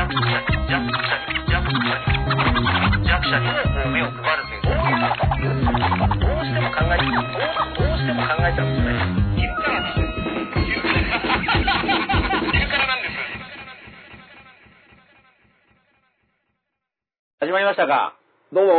[0.00, 0.32] 弱者に、
[0.64, 7.28] 弱者に、弱者に、弱者にもこう目を配るという、どういうことっていう、どうしても考えて、どう
[7.76, 8.96] どうしても考えちゃうんですね。
[9.36, 10.00] 昼からです。
[10.64, 11.04] 昼から
[12.48, 13.20] 昼からなんです。
[17.40, 18.14] 始まりましたか
[18.54, 18.72] どうも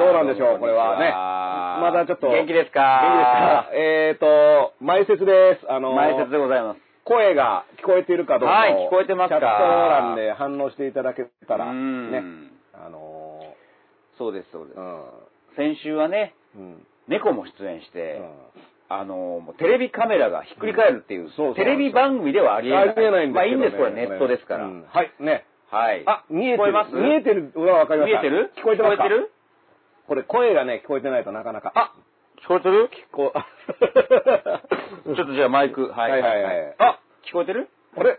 [0.00, 1.12] どうなんでしょう、これはね。
[1.12, 2.26] まだちょっと。
[2.26, 2.82] 元気ですか？
[3.06, 3.70] 元気ですか？
[3.72, 5.70] えーと、前説です。
[5.70, 6.85] あの、前説でございます。
[7.06, 12.22] 声が聞こえているかどうかをはい聞こえてますかチャット欄で反応していただけたら、うんね。
[12.74, 13.54] あの
[14.18, 14.84] そうです、そうですー、う。
[14.84, 15.02] ん。
[15.56, 16.86] 先週はね、うん。
[17.06, 22.88] 猫も出演して、うんあのもうテレビカメラがひっくり返るっていう、テレビ番組ではありえない。
[22.90, 24.66] ありえないんですねまあいいんです、これネットですから。
[24.66, 25.44] うんはい、ね。
[25.72, 26.04] はい。
[26.06, 26.72] あ、見えてる。
[27.02, 28.22] 見えてるはわかりました。
[28.22, 28.52] 見えてる？
[28.56, 29.02] 聞こえてますか？
[29.02, 29.32] 聞こえてる？
[30.06, 31.72] これ声がね、聞こえてないとなかなか。
[31.74, 31.94] あ
[32.44, 32.90] 聞こえてる？
[32.90, 33.32] 聞こ
[35.14, 36.10] ちょっとじゃあマイク、 はい。
[36.12, 37.68] はいはいはいあ、聞こえてる？
[37.96, 38.18] あれ？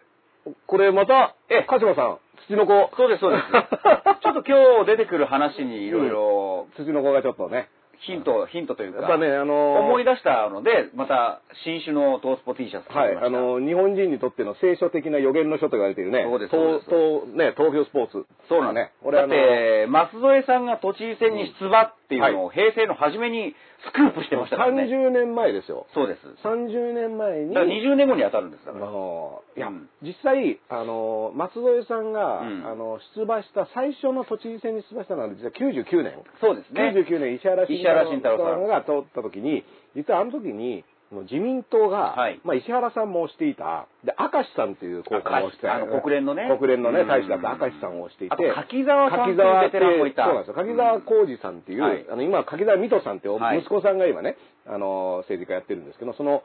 [0.66, 2.18] これまた、え鹿島さん、
[2.48, 2.90] 土の子。
[2.96, 3.44] そうです、そうです。
[4.24, 7.70] ちょっと今日出てくる話にいろいろ土の子がちょっとね。
[8.00, 16.24] ヒント、ヒントというか、やっぱね、あのー思い出したので、また新種のトースポ T シャツはい、あのー日本人にとっての聖書的な予言の書と言われているね。
[16.24, 18.26] そうです東そう東ね、東京スポーツ。
[18.48, 18.92] そうなんね。
[19.02, 23.54] 俺だって、舛添さんが都知事選に出馬っていうのを、う平成の初めに
[23.86, 24.84] スクープしてましたからね。
[24.84, 25.88] 30年前ですよ。
[25.94, 26.20] そうです。
[26.44, 27.54] 30年前に。
[27.54, 28.80] だから20年後に当たるんですかあら。
[28.80, 36.14] のーいや、うん実際、あのー松添さんが、うんあの出馬した、最初の都知事選に出馬したのは実は99年。
[36.40, 36.94] そうですね。
[36.96, 39.64] 99年石原慎太郎さんが通った時に、
[39.96, 42.42] 実はあの時に、自民党が、はい。
[42.44, 46.50] まあ、石原さんも推していた、で、明石さんという候補を推してあの国連のね。
[46.60, 47.08] 国連のね、うん。
[47.08, 50.26] 大使だった明石さんを推していて、柿沢さんっていうベテランもいた。
[50.26, 50.54] そうなんですよ。
[50.56, 52.06] 柿沢浩二さんっていう、はい。
[52.12, 54.36] あの、今、柿沢水戸さんって息子さんが今ね、
[54.68, 56.44] あの、政治家やってるんですけど、その、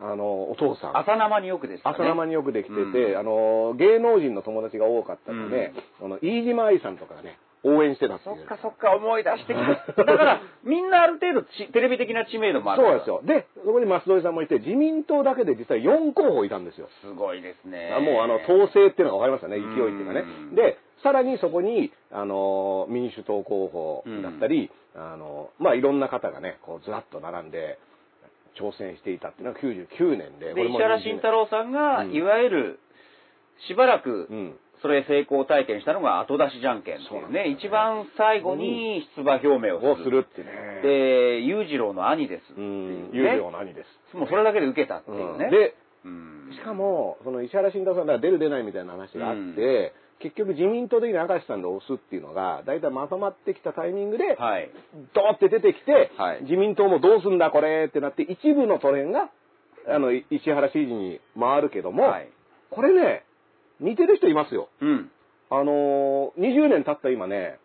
[0.00, 0.98] あの、お父さん。
[0.98, 1.96] 朝生によくですかね。
[1.98, 3.18] 朝生によくできてて、うん。
[3.18, 8.18] あの、芸能人の友達が多かったので、あの、飯島愛さんとかがね、応援してた。
[8.18, 9.58] そっかそっか思い出してき
[9.94, 10.04] た。
[10.04, 12.82] だから、 みんなある程度ちテレビ的な知名度もある。
[12.82, 13.20] そうですよ。
[13.24, 16.88] で、そこに舛添さんもいて、自民党だけで実は4候補いたんですよ。
[17.02, 17.92] すごいですね。
[17.94, 20.54] あもうあの、統制っていうのが分かりましたね、勢いっていうかねうん。
[20.54, 27.78] で、さらにそこに、あの、民主党候補だったり、あの、まあ、いろんな方がね、こう、ずらっと並んで、
[28.56, 32.80] 挑戦していたっていうのが99年で、で、石原慎太郎さんが、うんいわゆる、
[33.68, 34.58] しばらくう、ん。
[34.82, 40.22] それ成功体験したのが後出しじゃんけんっていうね、ね一番最後に出馬表明ををすする。
[40.22, 40.50] るってね。
[40.82, 43.36] で、裕次郎の兄ですってう、いうん有ね。
[43.36, 44.16] 料の兄です。
[44.16, 45.50] もうそれだけで受けたっていうね。
[45.50, 45.74] で、
[46.04, 54.70] うんしかも、その石原慎太郎さんが出る出ないみたいな話があって、結局自民党的に明石さんで押すっていうのが、大体まとまってきたタイミングで、はい。
[55.14, 59.30] ドーって出てきて、はい自民党もどうすんだこれってなって、一部の都連が、
[59.88, 62.28] あの、い石原支持に回るけども、はい。
[62.70, 63.24] これね、
[63.80, 64.68] 似てる人いますよ。
[64.80, 65.10] うん。
[65.50, 67.58] あのー、20年経った今ね、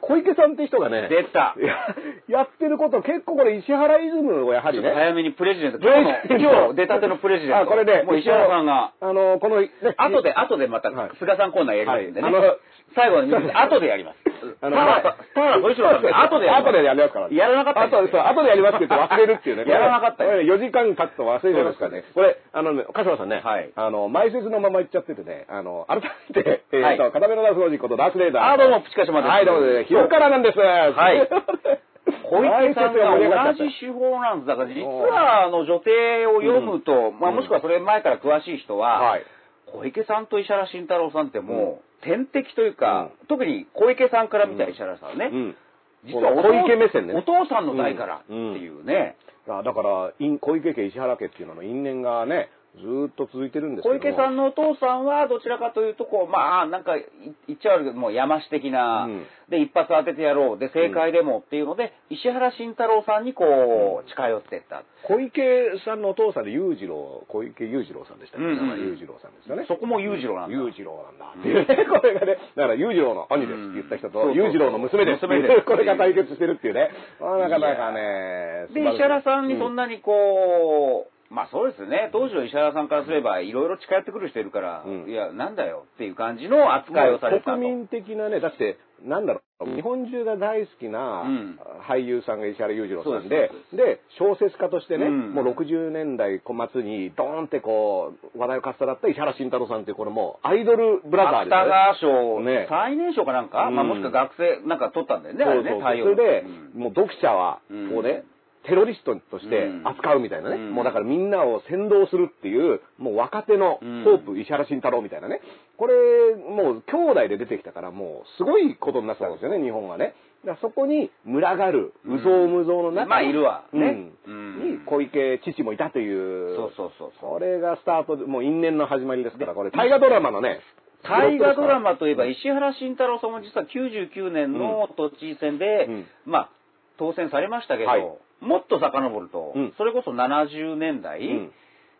[0.00, 1.56] 小池さんって人がね、出た。
[1.58, 5.78] ややってること結構これ石原イズムをやはりね、早めにプレジデント。
[5.78, 5.92] 今
[6.38, 7.62] 日今日出たてのプレジデント。
[7.62, 12.22] あこれねもう石原さんが、あのー、この、ね、後で、後でまたはい、菅さんコーナーやりますんでね。
[12.22, 12.56] はいあの
[12.94, 14.35] 最後に、 後でやります。
[14.60, 16.58] あの田原さん田原総一郎さんが後でや。
[16.58, 17.28] 後でやりますから。
[17.30, 19.64] やらなかった後で、そう、後でやりますって言って忘れるっていうね。
[19.70, 22.04] やらなかったよこれ4時間経つと忘れちゃいますからね。
[22.14, 26.02] これ、あのね、鹿島さんね、はいあの、前説のまま言っちゃっててね、あの、改
[26.34, 28.52] めて、 えっと、はい片目のダース王子ことダースレーダー。
[28.52, 29.30] あ、どうも、プチカシマです。
[29.30, 30.58] はい、どうもね、昼からなんです。
[30.58, 31.28] はい
[32.28, 34.46] 小池さんが同じ手法なんです。
[34.48, 39.24] だから実は、あの、女帝を読むと、まあもしくはそれ前から詳しい人たは、はい。
[39.66, 45.56] 小池さんと石原慎太郎さんってもう、天敵というか、特に小池さんから見た石原さんはね、うん。
[46.04, 47.14] 実はお父小池目線ね。
[47.14, 49.16] お父さんの代からっていうね、
[49.48, 52.50] あだから、因小池家、石原家っていうのの因縁がね、
[52.80, 57.04] ずーっと続いてるんですけ小池さんのお父さんはどちらかというと、こう、まあ、なんか、い
[57.46, 59.26] 言っちゃうけど、もう山師的な、うん。
[59.48, 64.84] で、一発当ててやろう、で、正解でもっていうので、石原慎太郎さんにこう、近寄っていった。
[65.08, 65.40] 小池
[65.84, 68.44] さんのお父さんで裕次郎、小池裕次郎さんでしたね。
[68.44, 69.64] うん裕次郎さんですよね。
[69.68, 70.56] そこも裕次郎なんだ。
[70.56, 71.32] 裕次郎なんだ。
[71.38, 76.90] っていうね、 これがね、だから裕次郎の兄ですって言った人と、裕次郎の娘です娘ですこれが対決してるっていうね。
[77.20, 85.10] まあなかなかね、で、石原さんにそんな、なにこう、まあそうですね、当時の石原さんからすれば、いろいろ近寄ってくる人いるから、うん。
[85.10, 87.56] いや、なんだよっていう感じの扱いをされてたと。
[87.56, 91.58] 国民的なね、だって、なんだろう、日本中が大好きなうん。
[91.88, 95.34] 俳優さんが石原裕次郎さんそうでで小説家としてね、うん。
[95.34, 101.56] もう60年代小末にドーンってこう、話題をかっさらった石原慎太郎さんっていう、これもうアイドルブラザーですよね。
[101.56, 102.66] 芥川賞、ね。
[102.68, 103.74] 最年少かなんか、うん。
[103.74, 105.88] まあもしくは学生なんか取ったんだよね、あれね、そうそう。
[105.88, 106.82] 太陽それで、うん。
[106.82, 108.24] もう読者は、うんこうね、
[108.66, 110.56] テロリストとして扱うみたいなね。
[110.56, 110.74] うん。
[110.74, 115.40] もうだからみんなを先導するっていう、もう若手のうんホープ石原慎太郎みたいなね。
[115.76, 115.94] これ、
[116.34, 120.14] もう兄弟で出てきたからもうすごいことになってたんですよね、日本はね。
[120.44, 122.16] だからそこに群がる、うん。
[122.18, 123.64] うぞうむぞうの中まあいるわ。
[123.72, 124.10] ね。
[124.26, 124.32] うん。
[124.32, 126.56] うんに小池父もいたという。
[126.56, 127.30] そうそうそうそう。
[127.30, 130.60] これがスタートで、もう因縁の始まりですから、これ、大河ドラマのね、
[131.02, 136.06] 大河ドラマといえば石原慎太郎さんも実は99年の都知事選で、うん。
[136.24, 136.50] まあ
[136.98, 138.02] 当選されましたけど、はい
[138.40, 139.74] もっと遡ると、うん。
[139.76, 141.52] それこそ70年代、うん。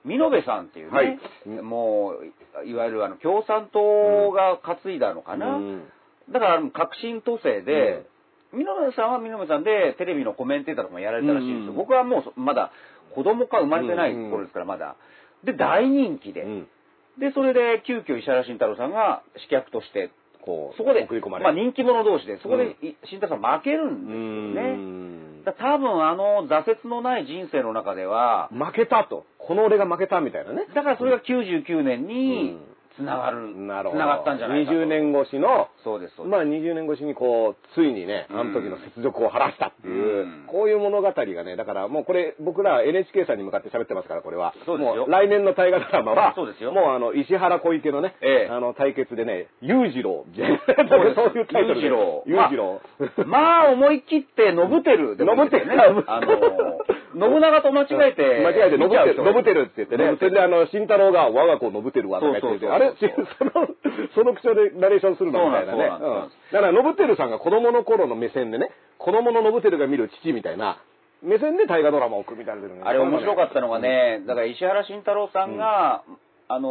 [0.05, 1.19] 美濃部さんっていうね、はい。
[1.63, 2.15] も
[2.63, 5.83] ういわゆるあの共産党が担いだのかな、うん。
[6.31, 8.07] だから革新都政で、
[8.53, 11.77] 美濃部さんは美濃部さんでテレビのコメンテーターとかもやられたらしいんですよ、うん。
[11.77, 12.71] 僕はもうそまだ
[13.15, 14.97] 子供か生まれてない頃ですからまだ。
[15.45, 16.69] で大人気で、うん。
[17.19, 20.11] で、それで急遽石原慎太郎さんが刺客として、
[20.45, 25.36] こう、そこでま、あ人気者同士で、そこで慎太郎さん負けるんですよね。
[25.47, 25.53] ね。
[25.53, 29.25] だ多分あの挫折のない人生の中では、負けたと。
[29.39, 30.67] この俺が負けたみたいなね。
[30.75, 34.01] だからそれが99年にうんつながる、なるほど。
[34.01, 34.79] つながったんじゃないかと。
[34.79, 36.33] 20年越しの、そうです、そうです。
[36.33, 44.55] まあ20年越しにこう、ついにね、うんあの時の雪辱を晴らしたっていう、うんこういう物語がね、だからもうこれ、僕ら NHK さんに向かって喋ってますから、これは。
[44.65, 50.25] そうですよもう来年の大河ドラマは、そうですよもうあの、石原小池のね、ええあの、対決でね、裕次郎。
[50.35, 51.81] そういうタイトルで。
[51.81, 52.81] 裕次郎裕次郎。
[53.27, 55.77] まあ思い切って、ノブテルでもいいですよね。
[56.07, 60.17] あの、信長と間違えて、間違えて、ノブテル、ノブテルって言ってね。
[60.19, 62.86] それであの、慎太郎が我が子ノブテルはとか言ってあれ
[63.39, 63.69] その、
[64.15, 65.89] その口調でナレーションするのみたいなね。
[66.53, 70.79] だから、ノブテルさんが子供の頃の目線でね、子供のノブテルが見る父みたいな、
[71.23, 76.03] 目線で大河ドラマを組み立ててるあれ面白かったのが、ね、だから石原慎太郎さんが、
[76.49, 76.69] あの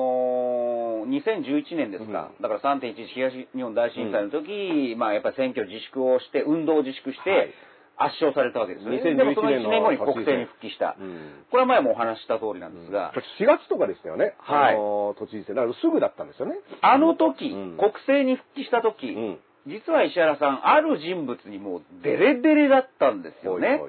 [0.81, 7.53] ー2011年ですか、うだから3.11東日本大震災の時、まあやっぱり選挙自粛をして、運動を自粛して、はい
[7.97, 9.01] 圧勝されたわけですよね。
[9.01, 10.95] 2011でもその1年後に国政に復帰した。
[10.99, 14.35] うんこれは前もお話しした通りなんですが、4月とかでしたよね。
[14.39, 15.55] はいあの、都知事選。
[15.55, 16.55] だからすぐだったんですよね。
[16.81, 19.39] あの時、うん国政に復帰した時、うん。
[19.67, 23.81] 実は石原さん、ある人物にもうデレデレだったんですよね。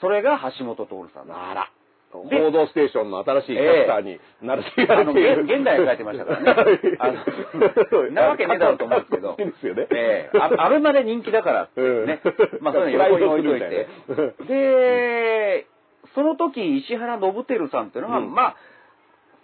[0.00, 1.30] それが橋本徹さん。
[1.30, 1.70] あら。
[2.12, 5.42] 報で道ステーションの新しいキャラクターになるって言わあの、れている。
[5.44, 6.80] 現現代に書いてましたからね。
[6.98, 9.36] あのなわけねえだろうと思うんですけど。
[9.36, 9.86] ですよね。
[9.90, 12.20] ええあアベマで人気だからっていうね。
[12.24, 13.86] うんまあ、そういうの横に置いといて。
[14.46, 15.66] で、
[16.14, 18.56] その時、石原信輝さんっていうのは、うんまあ、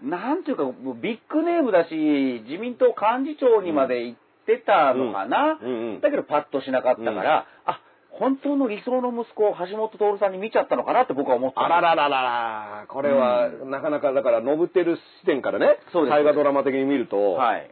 [0.03, 0.65] なんていうか、
[1.01, 5.59] ビッグネームだし、自民党幹事長にまで行ってたのかな。
[5.61, 7.81] うんうんだけどパッとしなかったから、あ、
[8.19, 11.65] 本当の理想の息子を橋本徹さんに見ちゃったのかなって僕は思った。
[11.65, 16.15] あららららら、これは、なかなか、だから、ノブテル視点からね、そうです。
[16.15, 17.71] 大河ドラマ的に見ると、はい。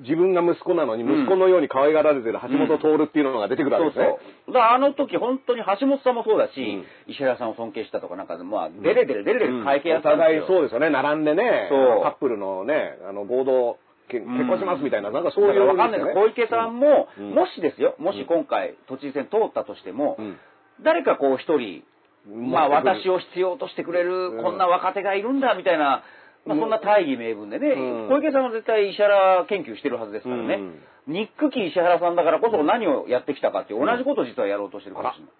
[0.00, 1.22] 自分が息子なのに、うん。
[1.24, 4.16] 息子のように可愛がられてる橋本徹っていうのが出てくるわけそうですね。
[4.46, 4.54] そう。
[4.54, 7.12] だからあの時本当に橋本さんもそうだし、うん。
[7.12, 10.40] 石原さんを尊敬したとかなんか、まあ、デレデレデレデレ会計やおったんですよ。
[10.40, 12.02] 互いそうですよね、並んでね、そう。
[12.02, 13.76] カップルのね、あの、合同、
[14.08, 16.00] 結婚しますみたいな、なんかそういう、わかんない。
[16.00, 17.30] けど、小池さんも、うん。
[17.30, 20.36] もしですよ、もし今回、都知事選通ったとしても、うん。
[20.82, 21.84] 誰かこう一人、
[22.28, 24.42] まあ私を、を必要としてくれる、うん。
[24.42, 26.02] こんな若手がいるんだ、みたいな、
[26.46, 28.08] まあそんな大義名分でね、うん。
[28.08, 30.82] 小池さんは絶対石原研究してるはずですからね、うん。
[31.06, 35.32] ニックキー石原さんだからこそ何をやってきたかっていう、同じことを実はやろうとしてるかもしれない。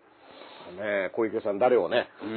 [0.76, 2.28] ね、小池さん誰をね、息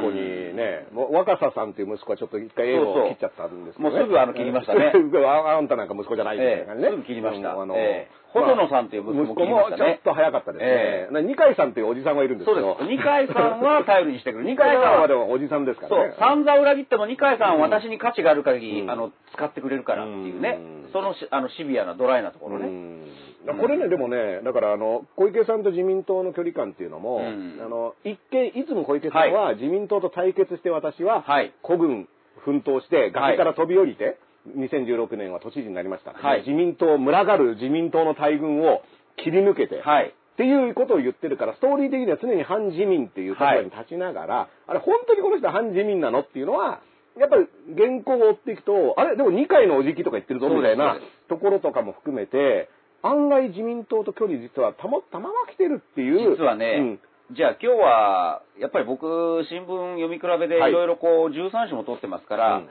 [0.00, 4.92] 子にね、もう若狭さんっていう息子はちょっと一回映画を切っちゃったんですけど、ね、そうそうもうすぐあの切りましたね
[5.26, 6.88] ああんたなんか息子じゃないみたいな感じね。
[6.88, 12.74] ええすぐ切りましたうんあの、ええ細野さんっていう息子もちょっと早かったですね二階さんっていうおじさんがいるんですけど。
[12.74, 12.90] そうです。
[12.90, 14.44] 二階さんは頼りにしてくる。
[14.44, 22.66] 二二階階さんはでもおじさんですかそうらね。、散々裏切っても二階さんは私に価値がある限り、うんあの、使ってくれるからっていうねう、んそのしあのシビアなドライなところね。
[22.66, 23.04] うん
[23.52, 27.60] これね、でもね、だからあの、小池さんと自民党の距離感っていうのも、うん。
[27.64, 31.52] あの、一見、いつも小池さんは自民党と対決して私は、はい。
[31.62, 32.08] 孤軍
[32.38, 34.18] 奮闘して崖から飛び降りて、
[34.56, 36.12] 2016年は都知事になりました。
[36.12, 36.40] はい。
[36.40, 38.82] 自民党、群がる自民党の大軍を
[39.16, 40.14] 切り抜けて、はい。
[40.34, 46.80] っていうことを言ってるから、ストーリー的には常に反自民っていう立場に立ちながら、あれ本当にこの人は反自民なのっていうのは、
[47.16, 47.46] やっぱり
[47.76, 50.98] 原稿を追っていくと、あれでも二階のおじきとか言ってるぞみたいな
[51.28, 52.68] ところとかも含めて、
[53.04, 56.36] 案外自民党と距離実はたま、たまま来てるっていう。
[56.36, 56.98] 実はね、
[57.32, 62.68] じゃあ今日は、やっぱり僕、新聞読み比べでいはいろいろこう、13紙も取ってますから、うん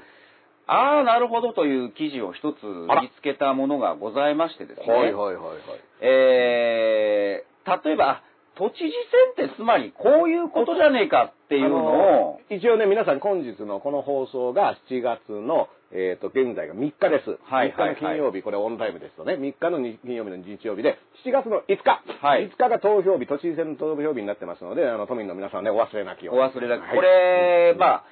[0.66, 4.88] ああ、なるほどという記事を一つ見つけたものがございましてですね。
[4.88, 5.58] はいはいはいはい。
[6.00, 8.24] えー、例えば、あ
[8.56, 8.92] 都知事
[9.36, 17.38] 選ってつまりこういうことじゃねえかっていうのを、一応ね、皆さん本日のこの放送が7月の、えっ、と、現在が3日です。
[17.46, 17.96] はいはいはい。
[17.96, 22.50] 3日の金曜日、これオンタイムですとね、3日のに金曜日の日曜日で、7月の5日、はい。
[22.50, 26.42] 5日が投票日、都知事選の投票日になってますので、あの、都民の皆さんね、お忘れなきように。
[26.42, 26.96] お忘れなく、はい。
[26.96, 28.04] これ、まあ、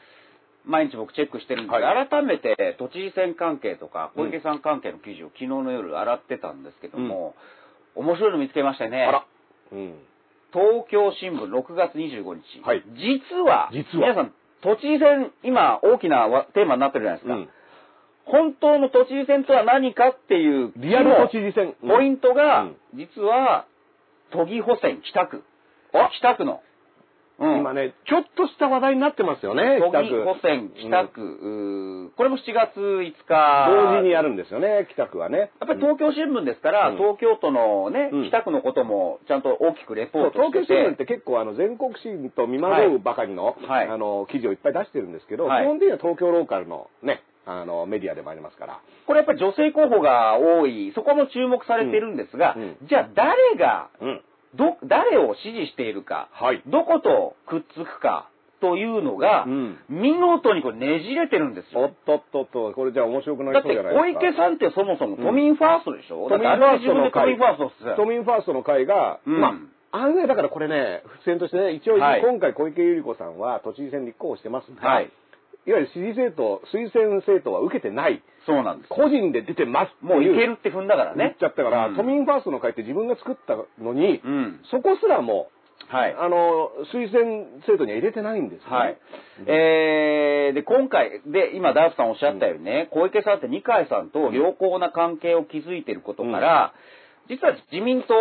[0.63, 7.33] 毎日僕チェックしてるんですけど、は改めて都知事選関係とか小池さん関係の記事を昨日の夜洗ってたんですけども、
[7.95, 9.05] 面白いの見つけましてね。
[9.05, 9.25] あら。
[9.71, 9.95] うん。
[10.53, 12.83] 東京新聞6月25日、はい。
[12.93, 14.09] 実は実は。
[14.09, 17.49] 皆さん都知事選今大きなわテーマになってるじゃないですか、うん
[18.25, 21.75] 本当の都知事選とは何かっていうリアル都知事選。
[21.81, 22.75] うんポイントが、うん。
[22.93, 23.65] 実は
[24.31, 25.43] 都議補選北区。
[26.19, 26.61] 北区の、
[27.39, 27.59] うん。
[27.59, 30.09] 今ね、ちょっとした話題になってますよね、都議。
[30.09, 35.37] 補選北区、うーこれも7月5日同時にやるんですよね、北区はね。
[35.39, 36.97] やっぱり東京新聞ですから、うん。
[36.97, 38.27] 東京都のね、うん。
[38.29, 40.67] 北区のこともちゃんと大きくレポそうートして。
[40.67, 43.87] 京新聞って結構あの全国紙と見惑うばかりの,、はい。
[43.87, 45.65] あの記事をいっぱい出してるんですけど、はい。
[45.65, 47.23] 基本的には東京ローカルのね、
[47.59, 48.79] あのメディアでもありますから。
[49.07, 54.21] これやっぱり女性候補が多い、そこも注目されてるんですが、うんじゃあ誰が、うん。
[54.55, 56.61] ど、誰を支持しているか、はい。
[56.67, 58.29] どことくっつくか
[58.59, 61.81] というのが、うん見事にこれねじれてるんですよ。
[61.81, 64.19] おっとっとっと、これじゃあ面白くなりだってそうじゃないですか。
[64.19, 69.53] 小池さんってそもそも都民ファーストでしょ、都民だってあれ自分で都会民ファーストっすよ都民ファーストの会が、うんま
[69.91, 75.11] あ、案外だからこれね、付箋としてね、一応はい今回小池百合子さんは都知事選立候補してますが、はい
[75.67, 78.89] いわゆる支持政党、推薦政党は受けてない、そうなんです。
[78.89, 81.35] 個人で出てますもういけるって踏んだから言っね。
[81.39, 84.59] ちゃったから、うん都民ファーストの会って自分が作ったのに、うん。
[84.71, 85.49] そこすらも、
[85.87, 86.15] はい。
[86.17, 88.75] あの、推薦制度には入れてないんですよね。
[88.75, 88.97] はい。
[89.47, 96.73] えー、で、今回、で、今、ダースさんおっしゃったようにね、小池さんって二階さんと良好な関係を築いていることから、
[97.29, 98.13] 実は自民党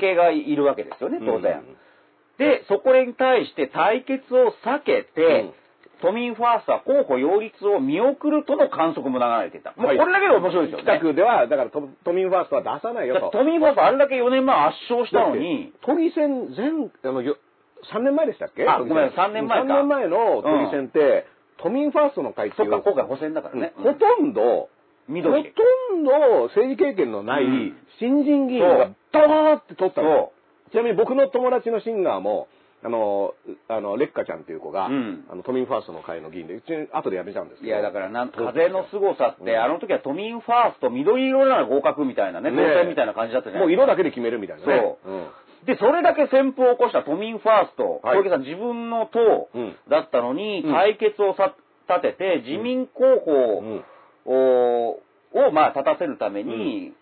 [0.00, 1.62] 系がいるわけですよね、当然。
[2.38, 5.50] で、そこに対して対決を避けて、
[6.00, 9.74] 都民ファーストは候補擁立を見送るとの観測も流れていた。
[9.76, 10.84] もうこれだけで面白いですよね。
[10.84, 13.30] 北区では、だから都都民ファーストは出さないよと。
[13.32, 17.36] 都民ファーストあれだけ4年前圧勝したのに、都議選前、あの、よ
[17.92, 18.66] 3年前でしたっけ？
[18.68, 21.26] あごめん3年前か3年前の都議選って、
[21.58, 23.72] 都民ファーストの会っていうそっか、今回補選だからね。
[23.76, 24.68] ほとんど、ほ
[25.08, 25.52] 緑。
[25.52, 25.62] と
[25.96, 30.30] んど政治経験のないうん新人議員がドーって取ったの。
[30.70, 32.46] ちなみに僕の友達のシンガーも、
[32.84, 33.34] あの、
[33.66, 35.24] あの、レッカちゃんっていう子が、うん。
[35.28, 37.72] あの、都民ファーストの会の議員で、うち後で辞めちゃうんですけど。
[37.72, 39.58] いや、だからなん、風の凄さって、うん。
[39.58, 43.84] あの時は都民ファースト、緑色なら合格みたいなね、当選みたいな感じだったじゃなもいうですか。
[43.84, 44.98] 色だけで決めるみたいなね。
[45.04, 45.12] そう。
[45.12, 45.26] うん。
[45.66, 48.18] で、それだけ旋風を起こした都民ファースト、はい。
[48.18, 49.76] 小池さん自分の党うん。
[49.90, 50.72] だったのに、うん。
[50.72, 51.54] 対決をさ
[51.88, 53.84] 立てて、自民候補うん。
[54.26, 55.00] を、
[55.34, 56.92] をまあ、立たせるために、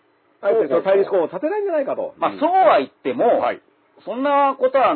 [0.41, 2.15] あえてその対立候補を立てないんじゃないかと。
[2.17, 3.61] まあ、そうは言っても、はい。
[4.05, 4.95] そんなことは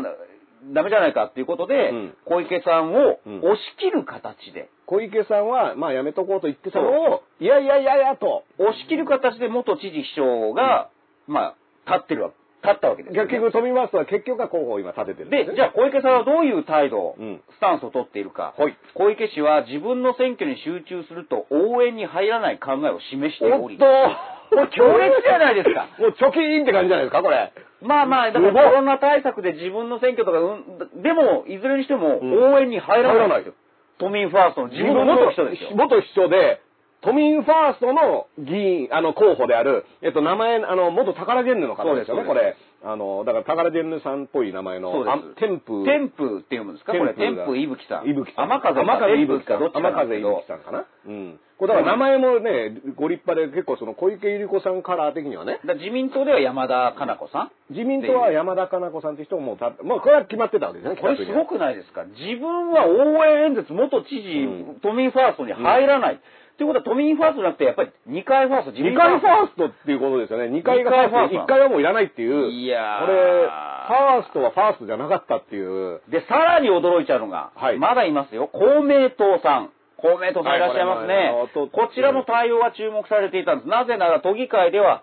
[0.73, 2.17] ダメじゃないかっていうことで、うん。
[2.25, 3.39] 小池さんをうん。
[3.39, 10.89] 押し切る形で、小池さんは、まあやめとこうと言ってたのを、いやいやいやいやと、押し切る形で元知事秘書が、
[11.27, 11.55] ま
[11.87, 12.31] あ、立ってるわ、
[12.63, 13.29] 立ったわけですよ、ね。
[13.29, 15.55] 結局、都民ファーストは結局は候補を今立ててるんで、すね。
[15.55, 17.41] じゃあ小池さんはどういう態度、うん。
[17.57, 18.53] スタンスを取っているか。
[18.57, 18.77] はい。
[18.93, 25.88] 小池氏は自分の選挙に集中すると応援に入らない考えを示しており、おっとこれ強烈じゃないですか。
[25.98, 27.51] もう貯金って感じじゃないですか、これ。
[27.81, 33.17] まあまあ、だからコロナ対策で自分の選挙とか、うん、でも、いずれにしてもうん応援に入らない。
[33.17, 33.53] 入らないよ
[33.98, 35.70] 都民ファーストの自分の元人ですよ。
[35.75, 36.62] 元秘書で、
[37.01, 42.55] 都民ファーストの議員、あの、候補である、えっと、名前、あの、元宝ジェンヌの方ですよね、これ。
[42.83, 45.85] あの、だから宝ジェンヌさんっぽい名前の、そうですあ天風。
[45.85, 46.93] 天風って読むんですか？
[46.93, 48.09] これ、天天風が風いぶきさん。
[48.09, 48.50] いぶきさん。
[48.50, 49.59] 天風天風いぶきさん。
[49.59, 50.85] どっちかなんですけど天風いぶきさんかな？
[51.05, 51.39] うん。
[51.61, 57.51] これだから名前もね、ご立派で結構その小池百合子さんカラー的にはね、自民党では山田加奈子さん？
[57.69, 61.57] 自民党は山田加奈子さんって人ももうた、もうこれは決まってたわけですね、これすごく。
[61.57, 62.05] くないですか？
[62.05, 66.19] 自分は応援演説、元知事、うん都民ファーストに入らない。
[66.61, 70.49] ということは都民ファーストじゃなくて、やっぱり二階ファースト、自民二階ファーストっていうことですよね。
[70.49, 72.51] 二階がファースト、二階ファースト一階はもういらないっていう。
[72.53, 76.01] いやーこれ、ファーストはファーストじゃなかったっていう。
[76.13, 79.73] で、さらに驚いちゃうのが、はいまだいますよ、公明党さん。
[79.97, 81.33] 公明党さんいらっしゃいますね。
[81.33, 83.67] はいここちらの対応が注目されていたんです。
[83.67, 85.01] なぜなら都議会では、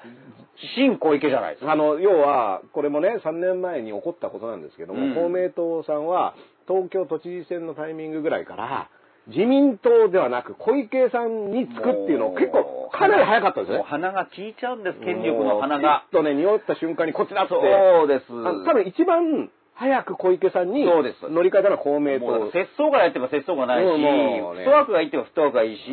[0.76, 1.72] 新小池じゃないですか。
[1.72, 6.34] あの、要は、これもね、3年前に起こったことなんですけども、うん公明党さんは、
[6.68, 8.90] 東京都知事選のタイミングぐらいから、
[9.28, 13.84] 自民党ではなく小池さんにつくっていうのを結構、かなり早かったんですね。
[13.84, 15.88] 鼻が効いちゃうんです、権力の鼻が。
[15.88, 17.54] もうピッとね、匂った瞬間にこっちだって。
[17.54, 18.26] そうです。
[18.28, 22.26] 多分一番早く小池さんにそうです乗り換えたのは公明党。
[22.26, 25.86] もう節操がやってば節操がないし、もうねフットワークがいいってばフットワークがいいし、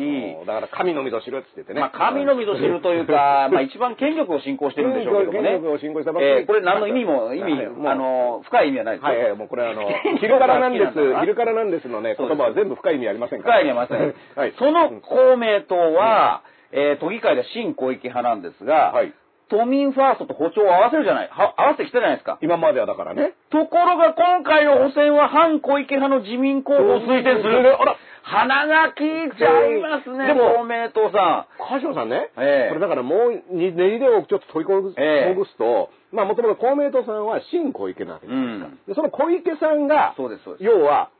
[0.44, 1.80] だから神のみぞ知るって言ってね。
[1.80, 5.50] まあ、神のみぞ知るというか、 まあ、一番権力を信仰してるんでしょうけどもね。
[5.50, 9.08] 権力を信仰したばっかりえーこれ何の意味も、 意味、あの、深い意味はないですよ。
[9.08, 9.88] はいはい、もうこれあの、
[10.18, 13.54] 昼からなんです、昼からなんですのね、言葉は全部深い意味ありませんから。
[13.58, 14.14] 深い意味はありません。
[14.34, 14.52] はい。
[14.58, 19.12] その公明党は、えー都議会で新小池派なんですが、はい。
[19.48, 22.38] 都民ファーストと歩調を合わせるじゃない、は合わせてきたじゃないですか。
[22.42, 23.34] 今まではだからね。
[23.50, 27.80] ところが今回の補選は反小池派の自民候補を推薦する。
[27.80, 38.30] あら鼻が効いちゃいますね、でも公明党さ川島さんね、ええこれだからもうに練りでをちょっと取りほぐすと、まあもともと公明党さんは新小池なわけん。
[38.30, 38.66] じゃないですか。
[38.66, 38.78] うん。
[38.88, 40.64] でその小池さんが、そうです、そうです。
[40.64, 41.10] 要は、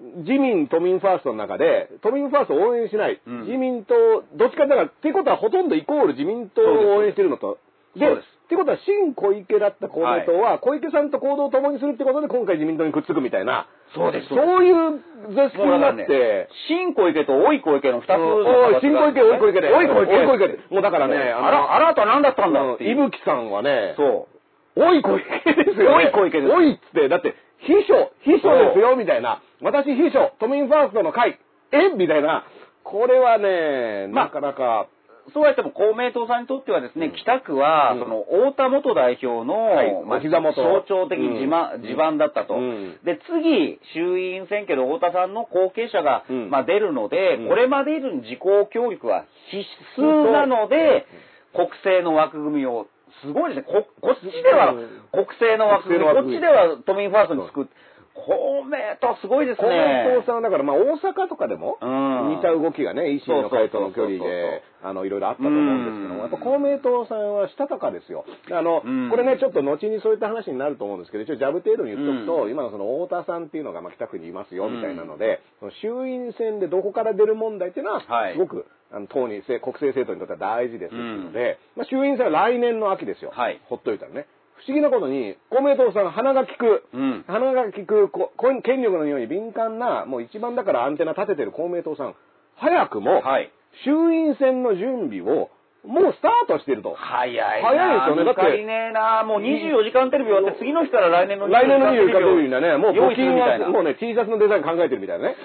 [0.00, 3.94] 自民、都民ファーストの中で、都民ファーストを応援しない、うん自民党、
[4.34, 7.58] どっちかだから、っていうことはほとんどイコール自民党を応援してるのと、
[7.96, 8.06] で、
[8.44, 19.72] っていうことは、新小池だった公明党は、小池さんと行動を共にするってことで、今回自民党にくっつくみたいな、そうですそういう図式になって、新小池と大井小池の二つのおい、新小池、大井小池で。
[19.72, 20.12] 大井小池。
[20.12, 20.58] 大井小池で。
[20.70, 22.92] もうだからね、あら、あなたは何だったんだのっていう。
[22.92, 24.28] 伊吹さんはね、そ
[24.76, 24.82] う。
[24.82, 25.96] おい小池ですよ、ね。
[25.96, 29.40] おい小池ですおいっつって、だって、秘書、秘書ですよ、みたいな。
[29.62, 31.38] 私秘書、都民ファーストの会、
[31.72, 32.44] えみたいな。
[32.82, 34.86] これはね、まあなかなか、
[35.32, 38.00] そうやっても公明党さんにとってはですね、北区は、うん。
[38.00, 40.04] その、太田元代表の、はい。
[40.04, 40.20] まあ
[40.52, 41.82] 象徴的地盤、うん。
[41.82, 42.54] 地盤だったと。
[42.54, 42.98] うん。
[43.04, 46.50] で、次、衆院選挙で太田さんの後継者が、うん。
[46.50, 47.48] まあ、出るので、うん。
[47.48, 49.64] これまで以上に自公教育は必
[49.98, 51.06] 須なので、
[51.54, 52.88] 国政の枠組みを、
[53.22, 53.72] すごいですね。
[53.72, 54.88] こ、こっちではうん。
[55.12, 57.72] 国政の枠組み、こっちでは都民ファーストに作って、
[58.14, 60.26] 公明党すごいです公明ね党。
[60.26, 62.36] さんはだから、まあ大阪とかでも、うん。
[62.36, 66.20] 似た動きがね、維新の会との距離で、あの、いろいろあったと思うんですけども、うん。
[66.20, 68.24] やっぱ公明党さんはしたたかですよ。
[68.52, 69.10] あの、うん。
[69.10, 72.50] これね、ちょっと後にそういった話になると思うんですけど、一応ジャブ程度に言っとくと、うん。
[72.50, 78.34] 今のその太田さんっていうのが、まあ、北区にいますよ、みたいなので、その衆院選でどこから出る問題っていうのは、はい。
[78.34, 83.32] すごく、あの、党に、国政政党にとっては大事ですので、まあ、衆院選は来年の秋ですよ。
[83.34, 83.60] はい。
[83.64, 84.26] ほっといたらね。
[84.66, 87.24] 不思議なことに、公明党さん鼻が利く、うん。
[87.26, 92.14] 鼻が利く、ここ権力のように敏感な、もう一番だからアンテナ立ててる公明党さん、
[92.56, 93.50] 早くも、はい。
[93.84, 95.50] 衆院選の準備を、
[95.84, 96.94] もうスタートしてると。
[96.96, 105.36] 早いな早いですよねだって抜かりねえなもう24時間テレビ終わって次の日から来年の来年の24時間テレビににはね、もう用募金は、意するみたいなもうね、T シャツのデザイン考えてるみたいなね。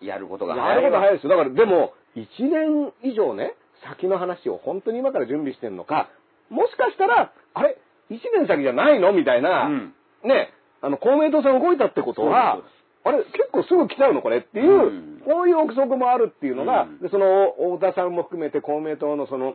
[0.00, 1.30] やることがやることい早いですよ。
[1.30, 6.08] だから、でも、1年以上ね、先の話を本当に今から準備してるのか、
[6.48, 7.76] もしかしたら、あれ？
[8.10, 9.12] ?1 年先じゃないの？
[9.12, 9.94] みたいな、うん。
[10.24, 12.60] ね、あの、公明党さん動いたってことは
[13.04, 15.22] あれ結構すぐ来ちゃうのこれっていう、うん。
[15.24, 16.98] こういう憶測もあるっていうのが、うん。
[17.00, 19.54] でその、太田さんも含めて公明党のその、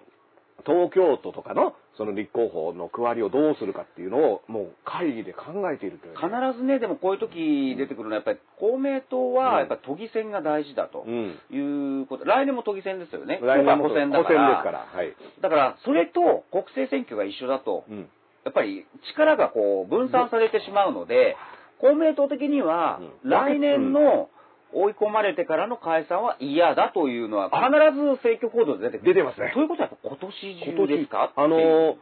[0.66, 6.14] 東京都とかの、その立候補の区割りをどうするかっていうのを、もう会議で考えているという。
[6.14, 11.38] ね、必ずねでもこういう時出てくるのはやっぱり公明党はやっぱ都議選が大事だとうん。
[11.52, 13.40] いうこと、来年も都議選ですよね。
[13.44, 14.50] 来年も補選だ補選から。
[14.52, 14.80] ですから。
[14.80, 15.14] はい。
[15.42, 17.84] だからそれと国政選挙が一緒だと。
[17.90, 18.10] うん。
[18.46, 21.36] やっぱり力がこう分散されてしまうので、
[21.80, 23.30] 公明党的にはうん。
[23.30, 24.30] 来年の
[24.74, 29.14] 追い込まれてからの解散は嫌だというのは必ず選挙行動で出てくる。
[29.14, 29.52] 出てますね。
[29.54, 31.32] ということは今年中ですか？
[31.36, 31.96] あのー、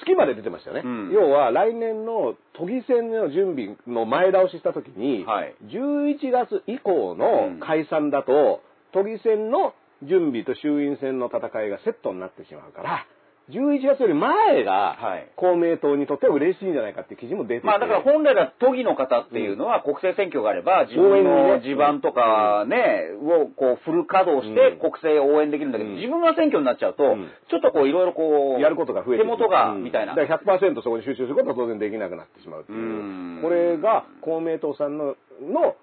[0.00, 0.82] 月まで出てましたよね。
[0.84, 1.10] うん。
[1.12, 5.54] 要は来年の都議選の準備の前倒しした時に、はい。
[5.64, 13.06] 11月以降の解散だと、都議選の準備と衆院選の戦いがセットになってしまうから、
[13.50, 15.28] 11月より前がはい。
[15.36, 17.66] 公明党にとっては嬉しいんじゃないかっていう記事も出てて。
[17.66, 24.78] まあだから本来は都議の方っていうのは国政選挙があれば自分のね地盤とかね、をこうフル稼働してうん。
[24.78, 25.96] 国政を応援できるんだけど、うん。
[25.96, 27.28] 自分が選挙になっちゃうと、うん。
[27.50, 30.14] ちょっとこういろいろこう、やることが増えて手元が、うんみたいな。
[30.14, 32.78] だから100%そこに集中することは当然できなくなってしまうっていう。
[32.78, 33.40] うん。
[33.42, 35.76] これが公明党さんの、の、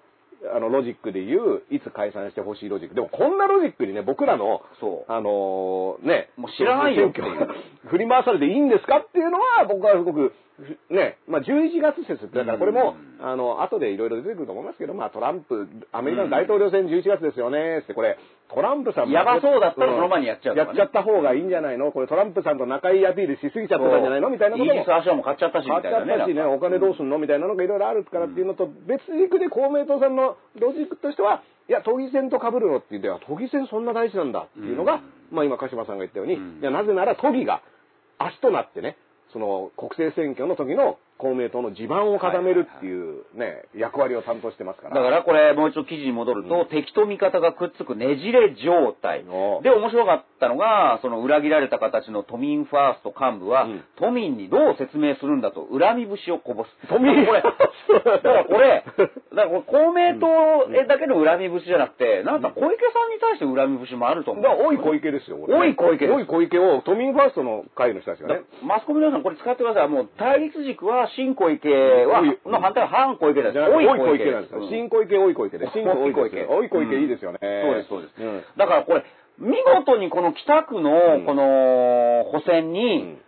[0.54, 2.94] あの、ロジックで言う、いつ解散してほしいロジック。
[2.94, 5.12] でも、こんなロジックにね、僕らの、そう。
[5.12, 7.48] あのーね、もう知らないよっていう
[7.88, 10.32] 振り回されていいんですかっていうのは、僕はすごく、
[10.90, 18.18] ね、まあ、11月説だからこれも、うんあの、後でいろいろ出てくると思いますけど、まあ、トランプ、アメリカの大統領選11月ですよね、って、これ、
[18.48, 20.62] トランプさんやばそうだったらその前にやっちゃうね。
[20.62, 21.92] やっちゃった方がいいんじゃないの？
[21.92, 24.30] これトランプさんと仲いいアピールしすぎちゃってたんじゃないの？
[24.30, 24.72] みたいなことも。
[24.72, 24.92] イギリス。
[24.92, 26.00] アショアも買っちゃったし、み買ったちゃ。
[26.00, 27.18] ったしね、お金どうすんの？
[27.18, 35.36] みたいなのがいろいろあるからっていうのと、別軸で公明党さんのロジックとしては、いや、都議選と被るのって言っては、都議選そんな大事なんだっていうのが、うん。
[35.36, 36.58] まあ今、鹿島さんが言ったように、うん。
[36.62, 37.60] いや、なぜなら都議が
[38.16, 38.96] 足となってね、
[39.32, 44.94] その国政選挙の時の公明党の地盤を固めるっていうね、役割を担当してますから。
[44.94, 49.24] だからこれもう一度記事に戻ると、敵と味方がくっつくねじれ状態。
[49.28, 56.70] おで、面白かったのが、その裏切られた形の都民ファースト幹部は、うん都民にどう説明するんだと恨み節をこぼす。
[56.88, 57.50] 都民これ、 だ
[58.20, 64.44] からこれ、だからこれ公明党だけの恨み節じゃなくて、なんか小池さんに対して恨み節もあると思う。
[64.44, 65.38] だから、おい小池ですよ。
[65.38, 68.42] これおい小池ですおい小池を都民ファーストの会の人たちがね。
[68.62, 69.88] マスコミの皆さんこれ使ってください。
[69.88, 73.52] もう対立軸は新小池は、の反対は反小池です。
[73.52, 74.60] じゃなくて、おい小池でなんですよ。
[74.60, 75.68] うん新小池、おい小池で。
[75.72, 77.38] 新小池おい小池いいですよね。
[77.40, 78.20] そうです、そうです。
[78.20, 79.04] んだからこれ、
[79.38, 83.18] 見事にこの北区の、この、補選に、うん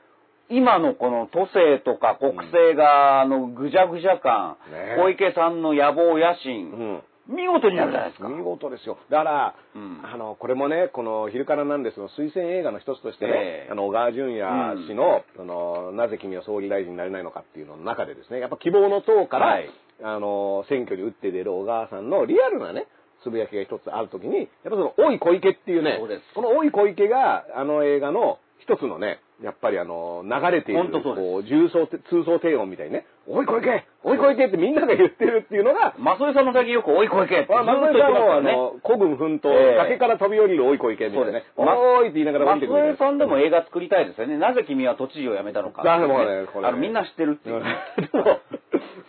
[0.52, 7.02] 今のこの都政とか国政が、あの、ぐじゃぐじゃ感、ね小池さんの野望野う心、ん。
[7.30, 8.28] 見事になるじゃないですか。
[8.28, 8.98] 見事ですよ。
[9.08, 10.00] だから、うん。
[10.02, 13.72] あの、これもね、この、昼からなんですの推薦映画の一つとしてね、ええ。
[13.72, 19.70] あの、小川淳也氏の、その、なぜ君は総理大臣になれないのかっていうのの中でですね、やっぱ希望の党から、はい。
[20.02, 22.86] あの、選挙に打って出る小川さんのリアルなね、
[23.22, 38.52] つぶやきが一つあるときに、やっぱその、おい小池っていうねそうです、このおい小池が、あの映画の一つのね、やっぱりあの、流れている、こう、重層、通奏低音みたいにね、おい小池おい小池ってみんなが言ってるっていうのが、松江さんも最近よく、おい小池ってずっまあ、と言って松江さんは、あますからね。
[38.52, 41.44] の、孤軍奮闘、ええ崖から飛び降りるおい小池みたいなね。
[41.56, 42.92] おいって言いながら降りてくるみたいな。
[42.92, 44.36] 松江さんでも映画作りたいですよね。
[44.36, 47.62] なぜ君は都知事を辞めたのか、ねこれねあの、みんな知ってるっていう。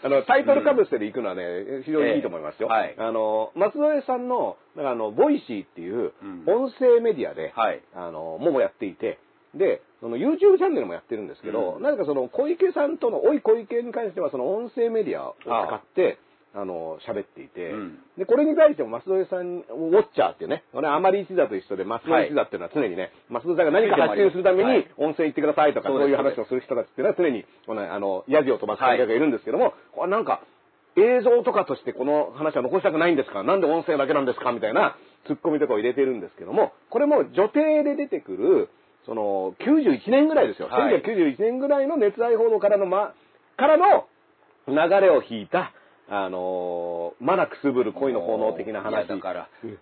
[0.03, 2.69] あの、タイトルかぶせで行くのはね、非常にいいと思いますよ。
[2.71, 9.19] ええはいあの、舛添さんの、あの、 Voicy っていううん音声メディアで、はいあの、ももやっていて、
[9.55, 11.83] で、その YouTube チャンネルもやってるんですけど、うん。
[11.83, 16.17] 何かその小池さんとの、おい小池に関してはその音声メディアを使って、
[16.53, 17.99] あの、喋っていて、うん。
[18.17, 24.91] で、これに対しても舛添さん、ウォッチャーっていうね、これあまり一座と一緒で、舛添一座っていうのは常にね、舛添さんが何か発信するためにはい。
[24.97, 26.07] 温泉行ってくださいとか、そうです。
[26.07, 30.41] そういう話をする人たちっていうのは常に、この、あの、ヤジを飛ばす観客がいるんですけども、これなんか、
[30.97, 33.43] 映像とかとしてこの話は残したくないんですか？
[33.43, 34.51] なんで音声だけなんですか？
[34.51, 38.69] みたいなツッコミとかを入れてるんですけども、これも女帝で出てくる、
[39.05, 40.67] その、91年ぐらいですよ。
[40.67, 41.01] はい。
[41.01, 43.13] 1991年ぐらいの熱愛報道からの、ま、
[43.57, 44.07] からの
[44.67, 45.73] 流れを引いた、
[46.09, 48.91] あのーまだくすぶる恋の炎的ない話。
[48.91, 49.79] やだからうん。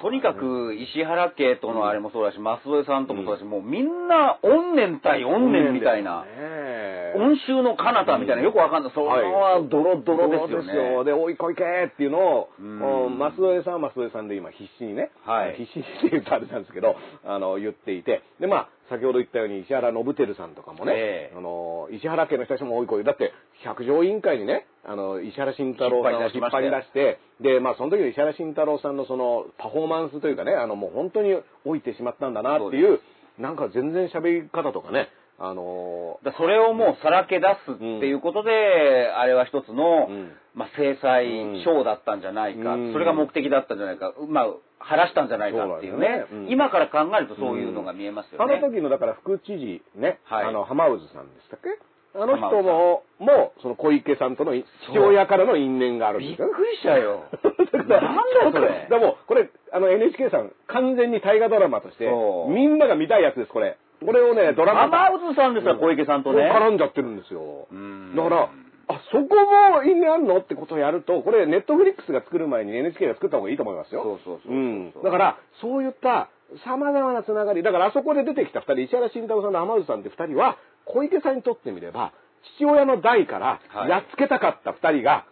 [0.00, 6.28] とにかく石原家とのあれもそうだし、増添さんともそうだし、もうみんな怨念対怨念みたいな、ね。
[6.30, 8.92] え温州の彼方みたいな、よくわかんない。
[8.92, 10.72] それはドロドロですよね。
[10.96, 21.36] そうで、おい、小池っていうのを、増添さんは増添さんで今必死にね、はい必死にって言うとあれなんですけど、あの、言っていて、で、まあ、先ほど言ったように石原信輝さんとかもね、ええ。
[21.36, 23.32] あの、石原家の人たちも多い声、だって、
[23.64, 31.30] 百条委員会にね、あの、石原慎太郎さんを引っ張り出して、で、まあ、その時の石原慎太郎さんのその、パフォーマンスというかね、あの、もう本当に
[31.64, 33.00] 老いてしまったんだなっていう、
[33.38, 40.32] なんか全然喋り方とかね、あのだそれをもうさらけ出すっていうことで、あれは一つの、うん。
[40.54, 42.92] まあ、制裁ショーだったんじゃないか、うん。
[42.92, 44.46] それが目的だったんじゃないか、まあ、
[44.78, 46.26] 晴らしたんじゃないかっていうね。
[46.30, 46.44] そうね。
[46.46, 46.52] うん。
[46.52, 48.60] 今から考えるとそういうのが見えますよあね。
[48.60, 50.44] の時のだから副知事ね、はい。
[50.46, 51.70] あの浜渦さんでしたっけ？
[52.16, 56.46] あの人浜も、もうその小池さんとの父親からの因縁があるんですよ。
[56.46, 57.24] びっくりしたよ。
[57.74, 58.86] なんだよそれ。
[58.88, 62.08] でも、これ、あの NHK さん、完全に大河ドラマとして
[62.48, 63.76] みんなが見たいやつです、これ。
[64.04, 66.50] これをね、ドラマ浜渦さんですら小池さんとね。
[66.50, 67.68] 絡んじゃってるんですよ。
[67.70, 68.50] うんだから、
[68.88, 69.34] あ、そこ
[69.72, 74.02] も因縁あるのってことをやると、これ、ネットフリックスが作る前に NHK が作った方がいいと思いますよ。
[74.02, 74.92] そうそうそうそううん。
[75.02, 76.28] だから、そういった
[76.66, 82.12] 様々なつながり、だからあそこで出てきた二人、石原慎太郎さんと浜渦さんって二人は、小池さんにとってみれば、
[82.58, 85.24] 父親の代からはいやっつけたかった二人が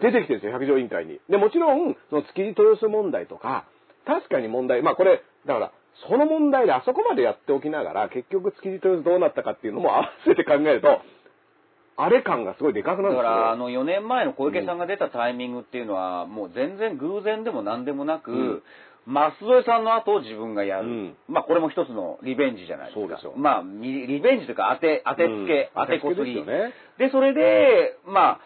[0.00, 1.18] 出てきてるんですよ、百条委員会に。
[1.28, 3.64] で、もちろん、その築地豊洲問題とか、
[4.06, 5.72] 確かに問題、まあこれ、だから、
[6.08, 11.00] その問題であそこまでやっておきながら、結局築地豊洲どうなったかっていうのも合わせて考えると、
[11.96, 13.22] あれ感がすごいでかくなるんですよ。
[13.22, 18.62] だから、あの、4年前の小池さんが出たタイミングっていうのは、もう全然偶然でも何でもなく、うん
[19.04, 20.86] 舛添さんの後を自分がやる。
[20.86, 23.00] うんまあ、これも一つのリベンジじゃないですか。
[23.00, 26.34] そうですよまあ、リリベンジというか、当て、当てつけ、うん当てこすり。
[26.34, 28.40] でねで、それで、まあ、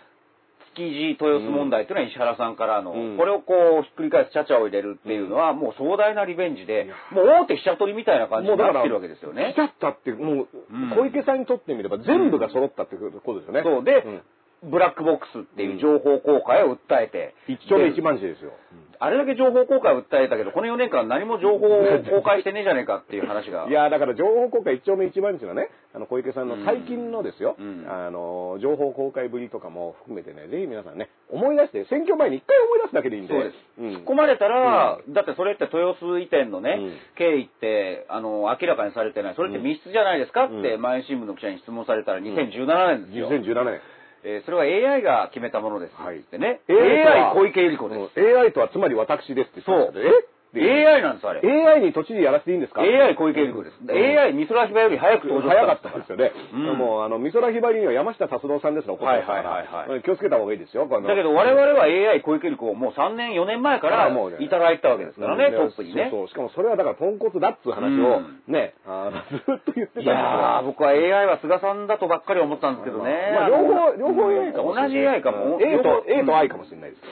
[0.76, 3.16] 築地豊洲問題っていうのは石原さんからの、うん。
[3.16, 9.52] これをこう、ひっくり返すチャチャを入れるっていうのは、もう壮大なリベンジで、もう大手飛車取りみたいな感じになってるわけですよね。
[9.52, 9.54] 来。
[9.54, 10.90] ちゃったって、もう、うん。
[10.90, 13.62] 小池さんにとってみれば全部が揃ったってことですよね。
[13.64, 13.84] そう。
[13.84, 14.22] でん
[14.62, 18.53] ブラックボックスっていう情報公開を訴えて、一丁目一番地ですよ。
[18.99, 23.69] あれだけ情報公開を訴えたけど、この4年間何も情報を公開してねえじゃねえかっていう話が。
[23.69, 33.35] いやだから情報公開一丁目一番地のね、あの小池さんの最近のですよ、うんあの、情報公開ぶりとかも含めてね、ぜひ皆さんね、思い出して、選挙前に一回思い出すだけでいいんで。
[33.35, 33.55] そうです。
[33.79, 39.35] うん突っ込まれたら、だってそれって豊洲移転のね、うん経緯って、あの、明らかにされてない。
[39.35, 43.29] それって密室じゃないですかって、うん毎日新聞の記者に質問されたら2017年ですよ。
[43.31, 43.81] 2017年。
[44.24, 44.62] えーそれは
[44.94, 45.94] AI が決めたものです。
[45.96, 46.18] はい。
[46.18, 46.61] ってね。
[46.68, 48.20] AI 小池百合子です。
[48.20, 48.38] うん。
[48.40, 51.40] AI とはつまり私ですって言ってましたけどえで AI なんです、あれ。
[51.42, 53.80] AI に都知事やらせていいんですか？AI 小池百合子です。
[53.85, 56.32] ん AI 美空ひばより早く登場早かったですよね。
[56.54, 60.87] うんもう、あの、美空ひばりには山下達郎さんですの怒ってますかはいはいはいはら、気をつけた方がいいですよ。
[60.88, 66.09] だけど我々は AI 小池百合子をもう3年4年前からいただいたわけですからね、うんトップにね。
[66.11, 66.28] そうそう。
[66.28, 73.32] しかもそれはだからポンコツだっつう話を、ね、あの ずっと言ってたいやー、僕は AI は菅さんだとばっかり思ったんですけどね。
[73.35, 74.74] まあ、両方、両方 AI かも。
[74.74, 75.59] 同じ AI かも。
[75.61, 76.62] A と、A と I かも。
[76.62, 77.02] もしれないです。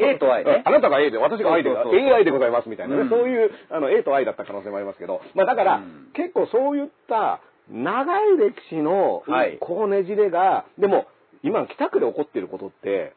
[0.00, 3.02] A と I ね あなたが A で、私が AI でございますみたいなね。
[3.02, 5.20] うんそういう、あの、A と I だった可能性もありますけど。
[5.34, 7.40] まあだから、うん結構そういった
[7.70, 11.06] 長い歴史の、はいこうねじれが、でも、
[11.42, 13.14] 今北区で起こっていることって、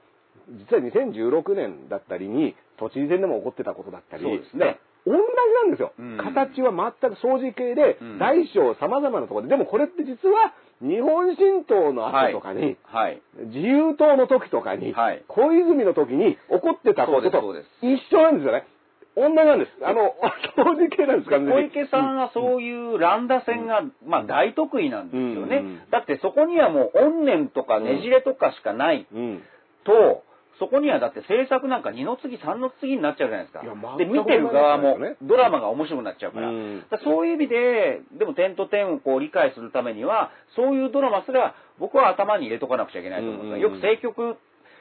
[0.50, 5.94] 実は2016年だったりに、都知事選でも起こってたことだったり、そうですね同じなんですよ。
[5.98, 13.22] うん形は全く相似系で、うん大小様々なところで、でもこれって実は日本新党の後とかに、はい。
[13.48, 18.68] 自由党の時とかに、はい小泉の時に起こってたことと一緒なんですよね。
[19.18, 19.72] 同じなんです。
[19.82, 20.14] あの、
[20.56, 21.68] 相似系なんです、完全小に。
[21.68, 25.58] 池さんはそういう乱打戦が、まあ大得意なんですよね。
[25.58, 29.42] うんだってそこにはもう怨念とかねじれとかしかないうん。
[29.84, 30.24] と、
[30.60, 33.64] そこにはだって制作なんか2の次3の次になっちゃうじゃないですか。
[33.98, 36.50] で、見てる側もドラマが面白くなっちゃうから。
[36.50, 43.56] うんだからそういう意味で、でも点と点をこう理解するためには、そういうドラマすら僕は頭に入れとかなくちゃいけないと思うんですよ。
[43.56, 44.38] うんよく政局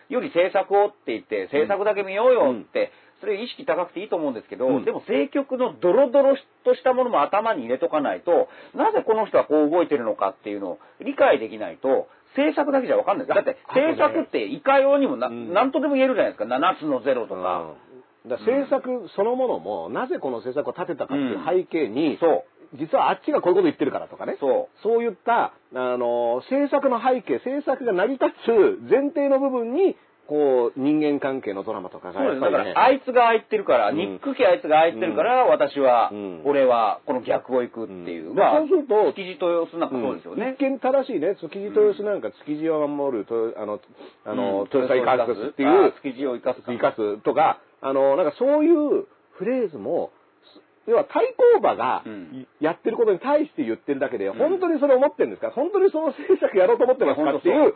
[0.08, 13.34] より政策をって言って、政策だけ見ようよって、それ意識高くていいと思うんですけど、うんでも政局のドロドロとしたものも頭に入れとかないと、なぜこの人はこう動いてるのかっていうのを理解できないと、政策だけじゃわかんないです。
[13.34, 16.44] だって政策っていかようにもな、うんなんとでも言えるじゃないですか。
[16.44, 17.74] 7つのゼロとか。
[17.80, 17.86] うん
[18.28, 22.44] だ政策そのものも、なぜこの政策を立てたかっていう背景に、そう。
[22.74, 24.36] 実はあっちがこういうこと言ってるからとかね。
[24.40, 24.82] そう。
[24.82, 32.40] そういった、あの、政策の背景、政策が成り立つ前提の部分に、こう、人間関係のドラマとかがそうです。
[32.40, 33.96] だから、あいつが空いてるから、うん。
[33.96, 36.42] ニック家あいつが空いてるから、私は、うん。
[36.44, 38.30] 俺は、この逆を行くっていう。
[38.30, 38.36] うん。
[38.36, 40.56] まあ、そうすると築地豊洲なんかそうですよね。
[40.58, 43.80] 一見正しいね、築地豊洲なんか築地を守る、とあの、
[44.24, 44.68] あの、うん。
[44.72, 46.72] 豊洲を生かすっていあう、築地を生かすか。
[46.72, 49.06] 生かすとか、あの、なんかそういう
[49.38, 50.10] フレーズも、
[50.52, 52.46] す要は対抗馬がうん。
[52.60, 54.32] やってることに対して言ってるだけで、ん。
[54.34, 55.50] 本当にそれ思ってるんですか？
[55.50, 57.36] 本当にその政策やろうと思ってますか？
[57.36, 57.74] っていう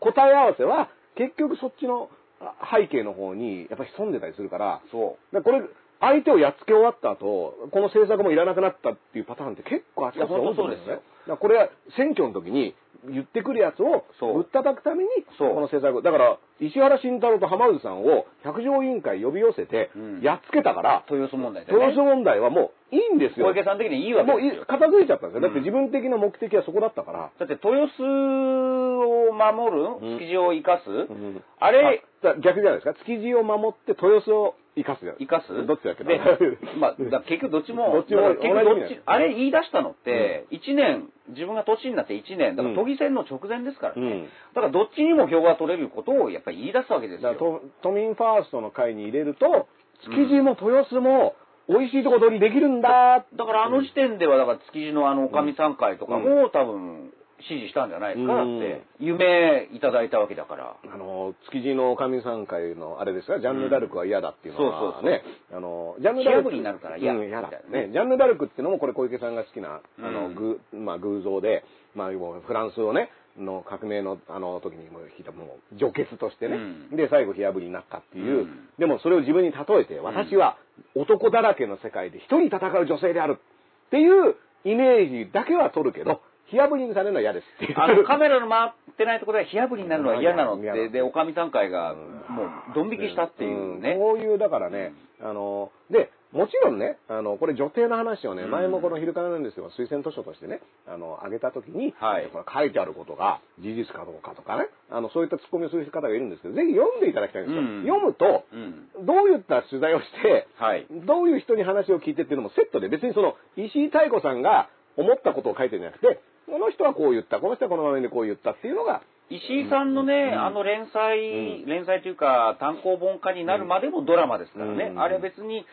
[0.00, 2.08] 答え合わせは、結局そっちの
[2.40, 5.70] あ背景の方にやっぱり潜んでたりするから、そだからこれ、
[6.00, 11.02] 相手をやっつけ終わった後、この政策もいらなくなったっていうパターンって結構あちこちで多いと思うんですいやね。
[11.28, 12.74] だこれは選挙の時に
[13.08, 16.02] 言ってくるやつをぶったたくために、この政策。
[16.02, 21.14] だから、石原慎太郎と浜内さんを百条委員会呼び寄せてうん、やっつけたから、う。
[21.14, 21.78] 豊洲問題でね。
[21.78, 23.46] 豊洲問題はもういいんですよ。
[23.46, 24.64] 小池さん的にいいわけもういいですよ。
[24.68, 25.40] 片付いちゃったんですよ。
[25.40, 27.30] だってうん自分的な目的はそこだったから。
[27.38, 32.94] だって豊洲を守る、うん築地を生かす、うんあれ、あ逆じゃないですか？
[32.94, 35.16] 築地を守って豊洲を生かすよ。
[35.18, 36.10] 生かすどっちだっけな？
[36.10, 36.20] で、
[36.78, 44.02] まあ、結局どっちも、どっちも結局どっち、あれ言い出したのって、1年、自分が都になって1年、だから都議選の直前ですからね。
[44.02, 47.34] うんだからどっちにも票が取れることをやっぱり言い出すわけですよ。
[47.82, 49.66] 都民ファーストの会に入れると、
[50.04, 51.34] 築地も豊洲も
[51.68, 53.24] 美味しいとこ取りできるんだ。
[53.36, 57.12] だからあの時点では、だから築地のあの、おかみさん会とかも多分、
[57.48, 58.82] 支持したんじゃないですか、だって。
[59.00, 60.76] 夢いただいたわけだから。
[60.92, 66.52] あの、築地の神さん会のあれですか、ジャンヌ・ダルクは嫌だっていうのそうそうそうはね、あの、ジャンヌ・ダルク。
[66.52, 67.50] になるから嫌うん嫌だ。
[67.50, 67.92] ねね。
[67.92, 70.34] ジャンヌ・ダルクっていうのもこれ小池さんが好きな、あの、うん。
[70.34, 76.56] 偶、まあ偶像で、まあフランスをね、の革命のあの時にも引いたもう、除血としてね、
[76.90, 76.96] うん。
[76.96, 78.68] で、最後火破りになったっていう、うん。
[78.78, 80.58] でもそれを自分に例えて、私は
[80.94, 83.38] 男だらけの世界で一人戦う女性である
[83.86, 86.20] っていうイメージだけは取るけど、
[86.52, 87.80] 火破りにされるのは嫌ですっていう。
[87.80, 91.94] あの、カメラの回ってないところで火破りになるのは嫌なのって、で、おかみさん会が、
[92.28, 93.98] もう、ドン引きしたっていうねん。
[93.98, 107.60] こういう、だからね、あの、で、もちろんね、あの、これ女帝の話をね、うん前もこの昼からなんですよ、推薦図書としてね、あの、上げたときに、はいこれ書いてあることが事実かどうかとかね、あの、そういったツッコミをする方がいるんですけど、ぜひ読んでいただきたいんですよ。
[107.60, 109.06] うん読むと、うん。
[109.06, 110.86] どういった取材をして、はい。
[110.90, 124.90] どういう人に話を聞いてっていうのもセットで、別にその、石井太子さんが思ったことを書いてるんじゃなくて、この人はこう言った、この人はこの場面でこう言ったっていうのが、石井さんのね、うんあの連載、う連載というか、単行本化になるまでもドラマですからね。
[124.92, 125.00] うん。
[125.00, 125.64] あれ別に、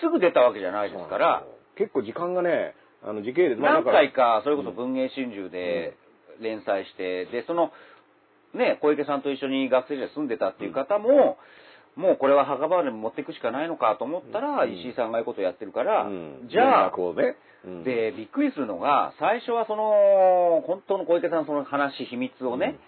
[0.00, 1.44] すぐ出たわけじゃないですから、
[1.76, 5.96] 結構時間がね、あの時系列、まあ何回か、それこそ文藝春秋で
[6.40, 7.72] 連載して、で、その、
[8.54, 11.36] ね、小池さんと一緒に学生時代住んでたっていう方も、
[11.96, 22.78] もうこれは墓場まで持っていくしかないのかと思ったら、うん石井さんがいうことをやってるから、うんじゃあ、ね、うんで、びっくりするのが、最初はその、本当の小池さんのその話、秘密をね、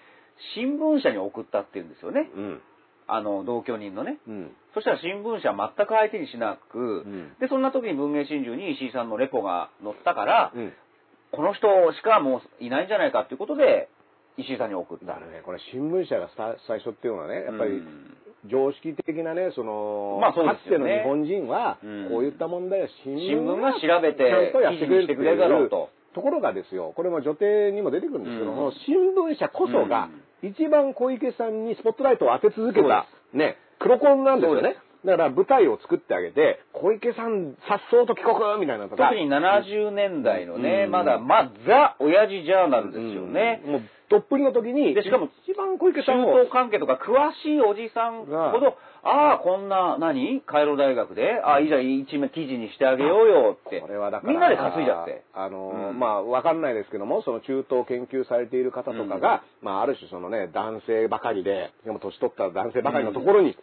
[0.55, 2.31] 新聞社に送ったっていうんですよね。
[2.37, 2.61] うん。
[3.09, 4.19] あの、同居人のね。
[4.29, 4.53] うん。
[4.75, 10.73] そしたら新聞社は全く相手にしなく、んで、そんな時に文明真珠に石井さんのレポが載ったから、うん。
[11.33, 13.89] この人しかもういないんじゃないかっていうことで、
[14.37, 15.07] 石井さんに送った。
[15.07, 21.03] ね、これ新聞社がさ最初っていうのはね、やっぱりうん常識的なね、その、まあそうかですよね。
[21.03, 22.09] つての日本人は、うん。
[22.11, 25.91] こういった問題は新聞新聞が調べてちゃんとやってくれる記事にしてくれるだろうと。
[26.15, 28.73] ところがですよ、これも女帝にも出てくるんですけども、うん。
[28.87, 30.09] 新聞社こそが、
[30.43, 34.77] 一番小池さんにスポットライトを当て続けた、ね、黒子なんですよね。
[35.13, 38.89] だから舞台を作ってあげて、小池さん、さっそうと帰国みたいな。
[38.89, 43.63] 特に70年代のね、うんまだ、まあ、ザ・親父ジャーナルですよね。
[43.65, 50.41] うんもう、どっぷりの時に、でしかも一番小池さ中んを、東関係とか詳しいおじさんほど、ああ、こんな、何？
[50.41, 53.81] カイロ大学で、ああ、いいじゃん、一面記事にしてあげようよって。
[53.81, 55.25] これはだから、みんなで担いじゃって。
[55.35, 55.99] あの、うん。
[55.99, 63.57] まあ、わかんないですけども、その中東を研究されている方とかが、まあ、ある種そのね、男性ばかりで、でも年取った男性ばかりのところに、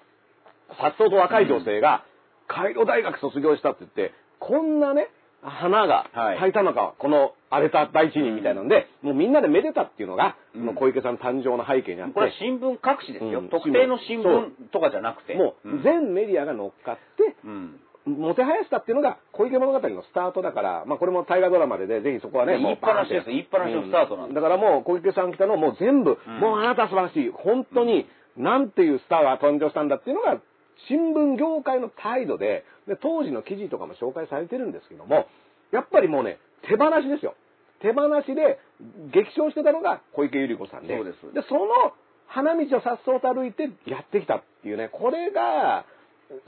[0.79, 2.03] さっそうと若い女性が、
[2.47, 5.09] カイロ大学卒業したって言って、こんなね、
[5.41, 6.37] 花がはい。
[6.39, 10.35] 咲いたのか、この荒れた大地にみたいなので、もうみんなでめでたっていうのが、
[10.75, 13.39] 小池さん誕生の背景にあって、これは新聞各紙ですよ。
[13.39, 13.49] うん。
[13.49, 15.35] 特定の新聞とかじゃなくて。
[15.35, 15.83] もううん。
[15.83, 17.79] 全メディアが乗っかって、うん。
[18.05, 24.35] もてはやしたっていうのが小池物語のスタートだから、まあこれも大河ドラマでね、ぜひそこはね、ねもう言いっぱなしです言いっぱなしのスタートなんです。
[24.35, 26.39] だからもう小池さん来たのもう全部、うん。
[26.39, 28.05] もうあなた素晴らしい、本当に、
[28.37, 30.37] なんていうスターが誕生したんだっていうのが、
[30.87, 35.27] 新聞業界の態度でで、当時の記事とかも紹介されてるんですけども、
[35.71, 37.35] やっぱりもうね、手放しですよ。
[37.81, 38.59] 手放しで
[39.11, 41.93] 激賞してたのが小池百合子さんで、そうですで、その
[42.27, 45.85] 花道をさっそうと歩いてやってきたっていうね、これが、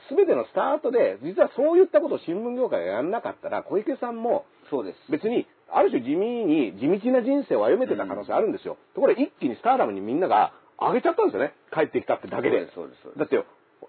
[0.09, 5.11] 全てのスタートで、実はそういったことを新聞業界がやんなかったら、小池さんもそうです。
[5.11, 8.77] 別に、ある種地味に、地道な人生を歩めてた可能性あるんですよ。
[8.95, 11.53] ところが一気にスターダムにみんなが上げちゃったんですよね。
[11.71, 12.71] 帰ってきたってだけで。
[12.73, 13.43] そうですそうですだって、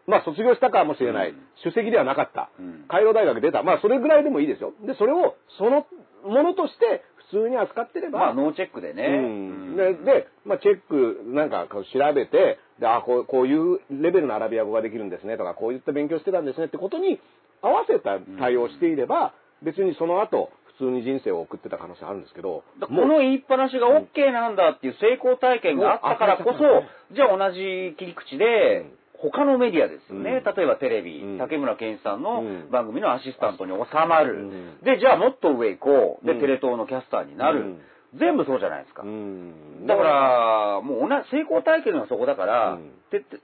[0.09, 1.31] まあ卒業したかもしれない。
[1.31, 1.37] うん。
[1.63, 2.51] 首席ではなかった。
[2.59, 2.85] うん。
[2.89, 3.63] 海洋大学出た。
[3.63, 4.73] まあそれぐらいでもいいですよ。
[4.87, 5.87] で、それをその
[6.25, 9.05] ものとして普通に扱ってれば、まあ、ノーチェックでね。
[9.05, 9.77] うん。
[9.77, 17.21] で、で、まあ、チェックなんか調べて、で、あこう、こういうレベルのアラビア語ができるんですねとか、こういった勉強してたんですねってことに
[17.61, 27.15] 合わせた対応をしていれば、別にその後、普通に人生を送ってた可能性あるんですけど、だこの言いっぱなしが OK なんだっていう成功体験があったからこそ、うん。
[27.17, 28.87] じゃあ同じ切り口で、
[29.21, 30.43] 他のメディアですよね。
[30.45, 33.79] うん例えばテレビ、うん竹村健一さんのうん番組のアシスタントに収
[34.09, 34.35] まる。
[34.35, 36.27] うんで、じゃあもっと上行こう。
[36.27, 37.61] で、うんテレ東のキャスターになる。
[37.61, 37.81] うん
[38.19, 39.03] 全部そうじゃないですか。
[39.03, 43.41] うんだから、もう同じ成功体験がそこだから、うんてて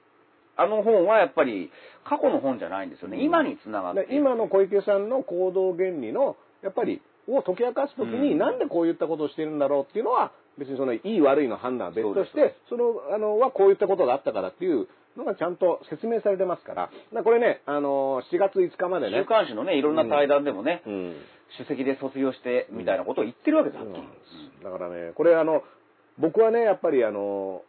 [0.57, 1.71] あの本はやっぱり
[2.05, 3.19] 過去の本じゃないんですよね。
[3.19, 19.19] うん今につながって今の小池さんの行動原理の、やっぱり、を解き明かすときに、うんなんでこういったことをしてるんだろうっていうのは、別にその、いい悪いの判断は別として、その、あの、はこういったことがあったからっていうのがちゃんと説明されてますから、だからこれね、あの、4月5日までね。
[19.21, 21.17] 週、刊誌のね、いろんな対談でもね、うん。
[21.57, 24.03] 首席で卒業してみたいなことを言ってるわけです、はっきり
[24.65, 25.63] だからね、これあの、
[26.19, 27.63] 僕はね、やっぱりあの、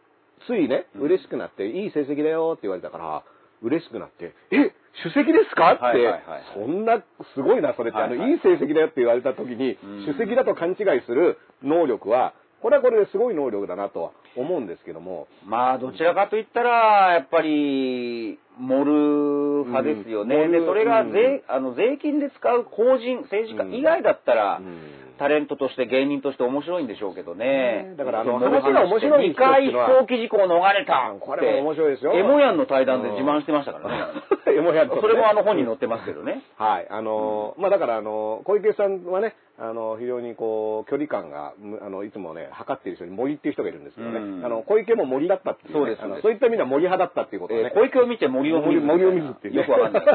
[0.47, 1.01] ついね、うん。
[1.03, 3.23] 嬉しくなって、いい成績だよって言われたから、
[3.61, 5.73] 嬉しくなって、え、首席ですか？
[5.73, 6.07] って、
[6.53, 7.03] そんな、
[7.35, 10.05] すごいな、それって、あの、いい成績だよって言われた時に、うん。
[10.05, 12.33] 首席だと勘違いする能力は、
[12.65, 20.35] これはこれですごい能力だなとは思うんですけども、まあ、どちらかといったら、やっぱり、盛る派ですよね。
[20.35, 27.95] うんで、それがうん税、あの、税金で使う法人、政治家以外だったら、うんタレントとして芸人として面白いんでしょうけどね。
[27.95, 31.15] ねだからあのそ話が面白い2回飛行機事故を逃れた。
[31.19, 34.11] これも面白いですよエモヤンの対談で自慢してましたからね。
[34.57, 36.43] エモヤンとねそれもあの本に載ってますけどね。
[36.57, 36.87] はい。
[36.89, 44.19] あのーまあ、だから、あのー小池さんはね、あのー非常にこう、距離感が、むあの、いつもね、測っている人に森っていう人がいるんですけどね。
[44.19, 45.79] うんあの、小池も森だったっていう、ね。
[45.79, 47.63] そうですあのそういった意味では森派だったっていうことをね。
[47.63, 48.81] えー小池を見て森を見森る。
[48.81, 49.59] 森を見るっていう、 ね。
[49.61, 50.05] よくわかんない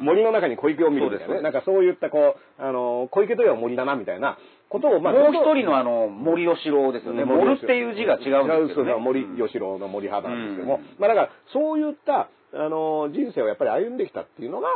[0.00, 1.40] 森の中に小池を見るみたいなね。
[1.42, 4.38] なんかそういったこう、あのー小池といえば森だなみたいな
[4.68, 7.24] ことを、まあ、もう一人のあの、森吉郎ですよね。
[7.24, 8.92] 森っていう字が違うんですけどね。
[8.92, 14.68] 違う森うん吉郎の森派なんですけども、うんまあだからそういった、あの人生をやっぱり歩んできたっていうのが、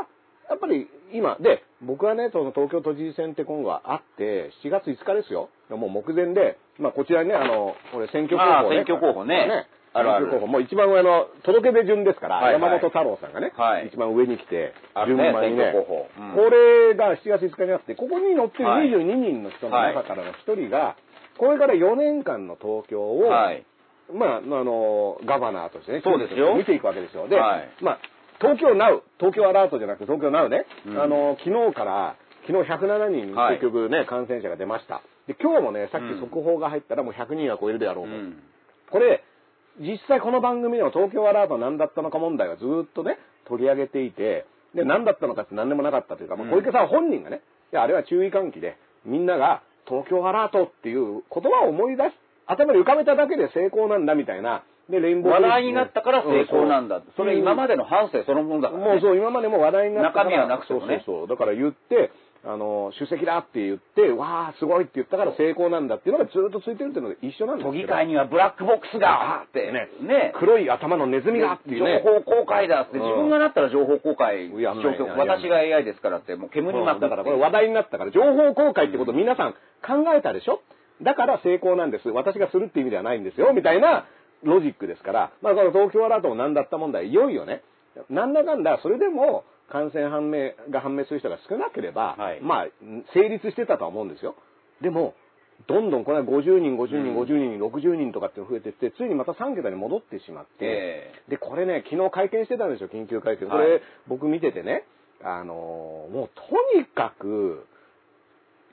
[0.52, 5.48] やっぱり今、で、僕はね、その東京都知事選って今後はあって、7月5日ですよ。
[5.70, 8.84] もう目前で、まあこちらにね、あの、これ選挙候補ね。
[8.84, 9.66] 選挙候補ね。
[9.94, 10.26] あるある。
[10.26, 10.52] 選挙候補。
[10.52, 12.52] もう一番上の届け出順ですから、はいはい。
[12.60, 13.88] 山本太郎さんがね、はい。
[13.88, 14.74] 一番上に来て、
[15.06, 16.08] 順番にね、選挙候補。
[16.20, 16.34] うん。
[16.36, 18.88] これが7月5日にあって、ここに載ってるはい。
[18.88, 20.96] 22人の人の中からの1人が、
[21.38, 23.64] これから4年間の東京を、はい。
[24.12, 26.54] まあ、あの、ガバナーとしてね、そうですよ。
[26.54, 27.28] 見ていくわけですよ。
[27.28, 27.70] で、はい。
[27.80, 27.98] まあ、
[28.42, 31.00] 東京ナウ、東京アラートじゃなくて東京ナウね、うん。
[31.00, 33.60] あの、昨日から、昨日107人、はい。
[33.60, 35.00] 結局ね、感染者が出ました。
[35.28, 38.10] で、今日もね、さっき速報が入ったらもう100人は超えるであろうと。
[38.10, 38.42] うん。
[38.90, 39.22] これ、
[39.78, 44.44] 実際この番組でも東京アラートは何だったのか問題はずっとね、取り上げていて、
[44.74, 47.42] で、何だったのかって何でもなかったというか、まあ、小池さん本人がね、
[47.72, 52.12] いや、あれは注意喚起で、みんなが東京アラートっていう言葉を思い出し、
[52.46, 57.00] 頭に浮かべただけで成功なんだみたいな、で、レインボー話題になったから成功なんだ。
[57.16, 58.90] それ今までの反省そのものだから、ね。
[58.90, 60.30] もうそう、今までも話題になったから。
[60.30, 61.02] 中身はなくてもね。
[61.06, 61.28] そうそうそう。
[61.28, 62.10] だから言って、
[62.44, 70.32] あの、出席だって言って、わー、すごいって言ったから成功なんだっていうのがずっとついてるっていうので一緒なんです都議会にはブラックボックスがって、ねね。
[70.34, 72.02] 黒い頭のネズミがっていうね。
[72.04, 79.52] 情報公開だって、うん自分がなったら情報公開、やん私が AI ですからって、もう煙にま巻くだからこれ話題になったから、情報公開ってことを皆さん
[79.86, 80.60] 考えたでしょ？
[81.02, 82.08] だから成功なんです。
[82.08, 83.52] 私がするって意味ではないんですよ。
[83.54, 84.06] みたいな
[84.42, 87.62] ロジックですから、まあこの東京アラートも何だった問題、いよいよね、
[88.10, 92.66] なんだかんだ、それでも感染判明が判明する人が少なければ、はいまあ、
[93.14, 94.34] 成立してたとは思うんですよ。
[94.80, 95.14] でも、
[95.68, 103.48] どんどんこれは50人、50人、うん50人、60人とかって増えてって、ついにまた3桁に戻ってしまって、えで、これね、昨日会見してたんですよ、緊急会見。
[103.48, 104.84] これ、はい僕見ててね、
[105.22, 107.66] あのーもうとにかく、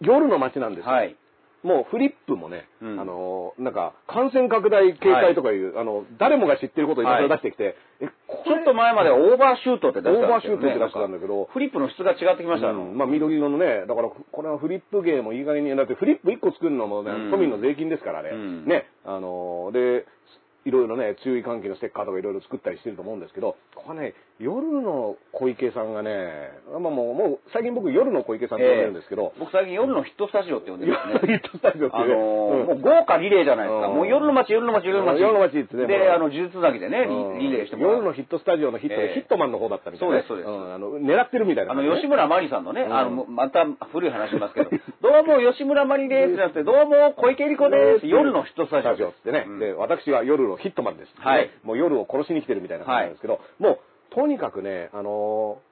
[0.02, 0.92] 夜の街なんですよ。
[0.92, 1.16] はい。
[1.64, 2.99] もうフリップもね、うん。
[2.99, 7.22] あのーなんか、感染拡大警戒とかいう、あの、誰もが知ってることをいろい。
[7.24, 10.26] ろ出してきて、え、こちょっと前まではオーバーシュートって出してたね。
[10.26, 12.97] オーバーシュートって出してたんだけどフリップの質が違ってきました、あのうん。
[12.97, 17.32] まあ緑色のね、だからこれはフリップ芸もいい加減に、だってフリップ1個作るのもね、うん。
[17.32, 18.66] 都民の税金ですからね、うん。
[18.66, 20.05] ね、あのーで、
[20.66, 31.39] いろいろね、注意喚起のステッカーとかいろいろ作ったりしてると思うんですけど、これね、夜の小池さんがね、まあもう、もう最近僕夜の小池さんって呼んでるんですけど、僕最近夜のヒットスタジオって呼んでるんですね。
[31.39, 32.68] ヒットスタジオってあのーうん。
[32.68, 33.88] もう豪華リレーじゃないですか。
[33.88, 33.95] うん。
[33.95, 35.22] もう夜の街、夜の街、夜の街。
[35.22, 37.39] 夜の街ってねで、あの、呪術つなぎでね、うん。
[37.39, 39.14] リリレーしても夜のヒットスタジオのヒットで、ええ。
[39.16, 40.16] ヒットマンの方だったみたいな。
[40.16, 40.70] ね、そうですそうです。
[40.70, 41.72] んあの狙ってるみたいな。
[41.72, 42.93] あの、吉村麻里さんのね、うん。
[42.93, 44.70] あの、また古い話しますけど、
[45.01, 48.07] どうも吉村麻里ですじゃなくて、どうも小池百合子です。
[48.07, 49.60] 夜のヒットスタジオってね、うん。
[49.60, 53.80] で、私は夜のヒットマンですね、はいもう夜を殺しに来てるみたいな感じなんですけど、もう、
[54.14, 55.70] とにかくね、あのー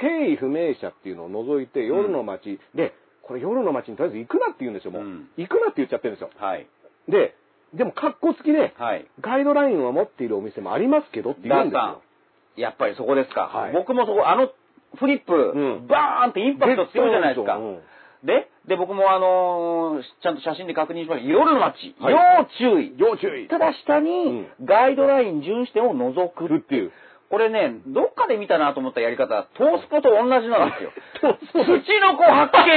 [0.00, 5.02] 経緯不明者っていうのを除いて、夜の街、で、これ夜の街にとりあえず行くなって言うんですよ、もう。
[5.02, 6.30] うん行くなって言っちゃってるんですよ。
[6.36, 6.66] はい。
[7.08, 7.34] で、
[7.74, 9.06] でも、格好付きで、はい。
[9.20, 12.02] ガイドラインを持っているお店もありますけどって言うんですよ。
[12.56, 13.48] やっぱりそこですか。
[13.48, 14.50] はい僕もそこ、あの
[14.96, 17.58] フリップ、んバーンってインパクト強いじゃないですか。
[18.22, 21.28] うんで、で、僕もあのーちゃんと写真で確認しました。
[21.28, 22.14] 夜の街、はい。
[22.60, 22.94] 要注意。
[22.98, 23.48] 要注意。
[23.48, 26.92] ただ下に、ガイドライン巡視点を除くるっていう。
[27.30, 30.90] これね、どっかで見たなと思ったやり方、トースポと同じなんですよ。
[31.22, 32.76] 土の子発見。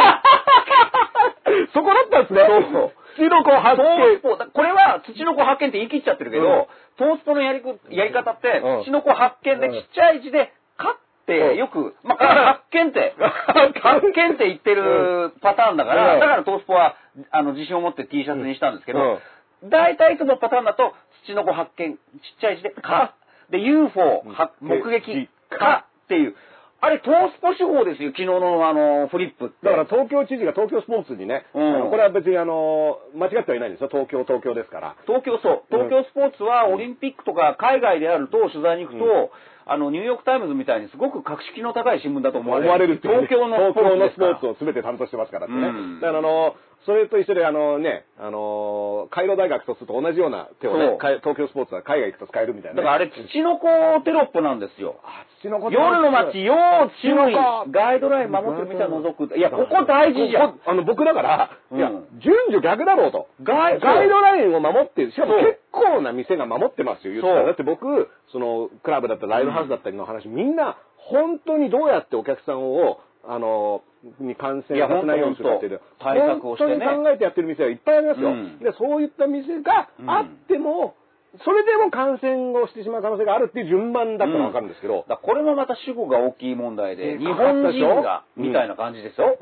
[1.73, 2.45] そこだったんですね。
[2.47, 2.91] そうそう。
[3.17, 4.21] 土の子発トー見ス。
[4.21, 6.65] ポ、だこれは土の子発見って言い切っちゃってるけど、うん。
[6.97, 8.83] トースポのやりこやり方って、うん。
[8.85, 13.15] 土の子発見でうんちっちゃい字で、かってよく、まあ、発見って、
[13.81, 16.95] 発見って言ってるパターンだから、うんだからトースポは、
[17.31, 19.19] あの、自信を持って T シャツにしたんですけど、
[19.63, 20.93] 大体いつもパターンだと、
[21.25, 21.99] ツチノコ発見、ちっ
[22.41, 23.13] ちゃい字で、か。
[23.49, 24.23] で、UFO、
[24.59, 26.35] 目撃、かかっていう。
[26.81, 29.67] あれ、東スポ手法ですよ、昨日のあの、フリップって。
[29.67, 33.87] だから東京知事が東京スポーツにね、うんこれは別にあの、間違ってはいないんですよ。
[33.89, 34.95] 東京、東京ですから。
[35.07, 35.63] 東京そう。
[35.71, 39.29] 東京スポーツはオリンピックとか海外であると取材に行くと、うん
[39.65, 42.69] あの、ニューヨークタイムズみたいにすごく格式の高い新聞だと思われる。
[42.69, 45.67] 思われるっていうね東京の東京のスポーツを全て担当してますからってね。
[45.67, 46.55] うんだからあの、
[46.85, 52.83] それと一緒であのね、あの、カイロ大学卒と同じような手をね東京スポーツは海外行くと使えるみたいな、ね。
[52.83, 53.67] だからあれ、土の子
[54.03, 54.99] テロップなんですよ。
[55.03, 56.55] あ、土の子夜の街、要
[57.01, 57.71] 注意土の子。
[57.71, 59.37] ガイドライン守ってる店は除く。
[59.37, 63.27] いや、ここ大事じゃんあの、僕だから、うんいや、順序逆だろうと。
[63.43, 65.11] ガイガイドラインを守ってる。
[65.11, 73.83] しかも結構な店が守ってますよ、言ったらだって僕、その、クラブだったりライブハウスだったりの話、みんな、本当にどうやってお客さんを、あの、
[74.19, 76.85] に感染させないようにするかって対策をしてね。
[76.85, 78.29] 本当に考えてやってる店はいっぱいありますよ。
[78.29, 78.59] うん。
[78.59, 80.95] でそういった店があっても、
[81.43, 88.43] それでも感染をしてしまう可能性があるっていう順番だったらわかるんですけど、だからこれもまた主語が大きい問題で、うん日本人が、うん。
[88.47, 89.37] みたいな感じですよ。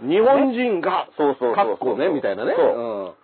[0.00, 2.54] 日本人が、そうそうそうね、みたいなね。
[2.56, 2.76] そう。
[2.76, 3.21] うん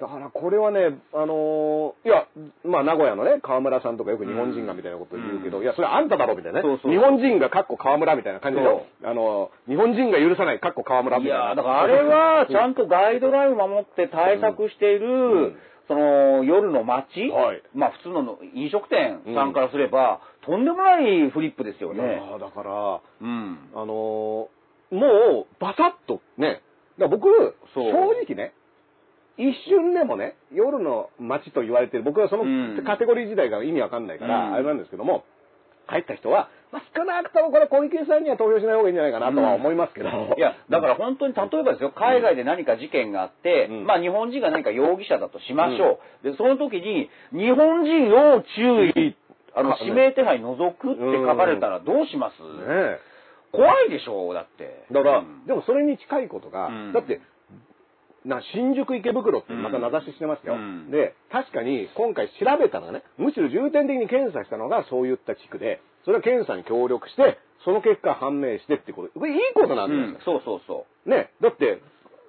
[0.00, 2.26] だからこれはね、あのーいや、
[2.64, 6.62] まあ名古屋のね、河村さんとかよく日本人がみたいなこと言うけど、うんいや、それあんただろみたいなね。
[6.62, 6.92] そうそう。
[6.92, 8.66] 日本人がかっこ河村みたいな感じで、
[9.04, 11.44] あのー日本人が許さないかっこ河村みたいな。
[11.44, 15.56] いやーだからあれは、ちゃんとガイドラインを守って対策している、ん。
[15.86, 17.62] その、夜の街、はい。
[17.74, 22.00] まあ普通の飲食店さんからすれば、とんでもないフリップですよね。
[22.00, 23.58] ーだから、うん。
[23.74, 24.48] あのー
[24.92, 26.62] もう、バサッとね、
[26.98, 27.28] だ僕、
[27.74, 27.80] 正
[28.26, 28.54] 直ね、
[29.36, 32.84] 一瞬でもね、夜の街と言われてる、僕はそのうん。
[32.84, 34.54] カテゴリー自体が意味わかんないから、うん。
[34.54, 35.24] あれなんですけども、
[35.88, 40.08] 帰った人は、まあ、少なくともこれ小池さんには投票しない方がいいんじゃないかなとは思いますけど。
[40.38, 43.86] いや、だから本当に例えばですよ、海外で何か事件があって、うん。
[43.86, 46.30] まあ日本人が何か容疑者だとしましょう。
[46.30, 49.16] で、その時に、日本人を注意、
[49.54, 53.00] あの、か指名手配除くって書かれたらどうします、ねえ。
[53.52, 54.84] 怖いでしょう、だって。
[54.92, 55.46] だから、うん。
[55.46, 56.92] でもそれに近いことが、うん。
[56.92, 57.20] だって、
[58.24, 60.90] な新宿池袋ってまた名指ししてますよ、うん。
[60.90, 70.40] で、確かに今回調べたのがね、むしろ重点的に検査したのがそういった地区で、それは検査に協力して、その結果判明してってこと、これいいことなんうんですよ。
[70.40, 71.10] そうそうそう。
[71.10, 71.80] ね、だって、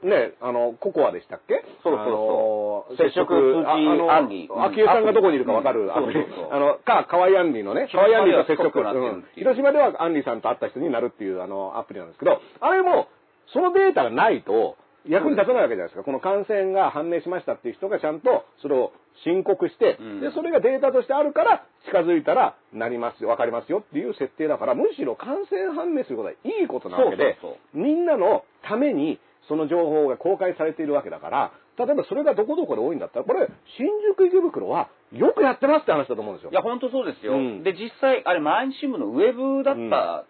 [0.04, 1.64] ね、あの、ココアでしたっけ？
[1.84, 2.98] そうそうそう。
[2.98, 4.64] 接触ああのアンリうん。
[4.64, 8.80] 昭恵さんがどこにいるかわかうんるアあの、か、河合アンリのね、河合アンリと接触。
[8.80, 8.82] う。
[8.84, 9.26] ん。
[9.36, 13.10] 広島ではアンリさんと会った人になるっていうあの、アプリなんですけど、あれも、
[13.54, 14.76] そのデータがないと、
[15.08, 16.04] 役に立たないわけじゃないですか。
[16.04, 18.94] この感染が判明しましたっていう人がちゃんとそれを
[19.24, 36.52] 申告して、うんで、それがデータとしてあるから、近づいたらなりますよ、わかりますよっていう設定だから、むしろ感染判明することはいいことなわけで、そうそうみんなのためにその情報が公開されているわけだから、例えばそれがどこどこで多いんだったら、これ、新宿池袋はよくやってますって話だと思うんですよ。
[36.52, 37.34] いや、本当そうですよ。
[37.34, 40.26] うんで、実際、あれ、毎日新聞のウェブだった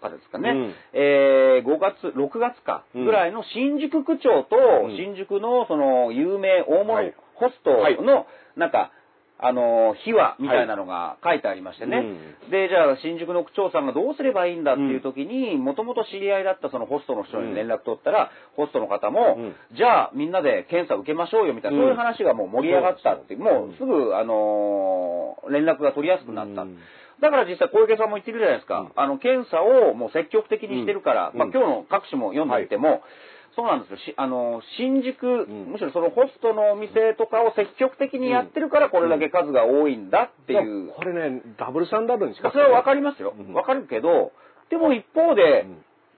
[0.00, 0.50] からですかね。
[0.50, 0.74] うん。
[0.92, 3.04] えー、5月、6月か、うん。
[3.04, 4.96] ぐらいの新宿区長と、うん。
[4.96, 7.14] 新宿の、その、有名大物はい。
[7.34, 8.00] ホストはい。
[8.00, 8.26] の、
[8.56, 8.90] なんか、
[9.38, 12.02] あの、秘話みたいなのが書いてありましてね。
[12.50, 19.76] で、じゃあ、新宿の区長さんがどうすればいいんだっていう時に、もともと知り合いだったそのホストの人に連絡取ったら、ホストの方も、うん。
[19.76, 26.66] じゃあ、みんなで検査受けましょうよみたいな、うんそういう話がもう盛り上がったってもうすぐ、あのー連絡が取りやすくなった。
[27.16, 28.80] うんだから実際小池さんも言ってるじゃないですか。
[28.80, 33.02] うんあの、検査をもう積極的にしてるから、うんまあ今日の各種も読んでいても、
[33.56, 33.96] そうなんですよ。
[33.96, 40.92] しあの、新宿、んむしろそのホストのお店とかを積極的にやってるから、これだけ数が多いんだっていう。
[40.92, 43.54] これね、ダブルスタンダードに近くそれはわかりますようん。
[43.54, 44.32] わかるけど、
[44.68, 45.64] でも一方で、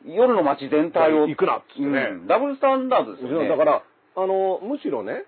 [0.05, 3.49] 夜の街全体を、行くなっつってねうんダブルスタンダードですよね。
[3.49, 3.83] だから、
[4.21, 5.25] あの、むしろね、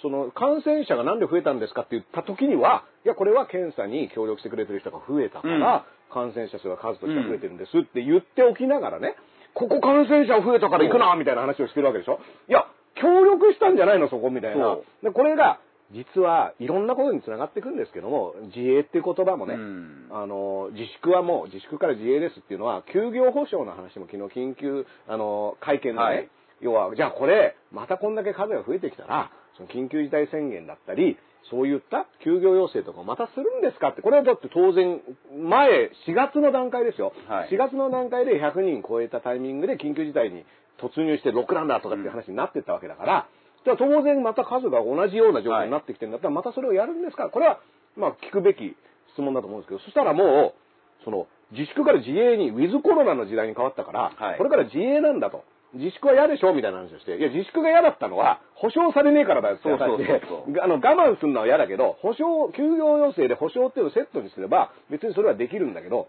[0.00, 9.14] その、感染者がなんで増えたんですかって言った時には、いや、これは検査に協力してくれてる人が増えたから、感染者数が数としては増えてるんですって言っておきながらね、
[9.54, 12.20] ここ感染者増えたから行くなみたいな話をしてるわけでしょ？
[12.48, 14.64] いや、協力したんじゃないのそこみたいな。
[14.64, 14.84] そ。
[15.02, 15.60] で、これが、
[15.92, 20.06] 実はいろんなことにつながっていくんですけども、自衛っていう言葉もね、うん。
[20.12, 26.28] あの、自粛はもう、自粛から自衛ですっていうのは、休業保障の話も昨日緊急、あの、会見でね、はい
[26.60, 31.18] 要は、じゃあこれ、またこんだけ数が増えてきたら、その緊急事態宣言だったり、
[31.50, 35.00] そういった休業要請とかをまたするんですかって、これはだって当然、
[35.34, 37.12] 前、4月の段階ですよ。
[37.28, 37.48] はい。
[37.50, 40.44] 4月の段階で100人超えたタイミングで緊急事態に
[40.78, 43.26] 突入してロックダウンだとかっていう話になってったわけだから、
[43.64, 47.28] じゃあ当然また数が同じような状況になってきてるんだったら、またそれをやるんですか。
[47.30, 47.60] これは、
[47.96, 48.76] まあ聞くべき
[49.12, 54.38] 質問だと思うんですけど、そしたらもう、その、自粛から自衛に、ウィズコロナの時代に変わったから、はい。
[54.38, 55.44] これから自衛なんだと。
[55.74, 56.52] 自粛は嫌でしょ？
[56.52, 66.08] みたいな話をして、いや、自粛が嫌だったのは、保証されねえからだよって話うそうそうそあの、我慢するのは嫌だけど、保証、休業要請で保証っていうのをセットにすれば、別にそれはできるんだけど、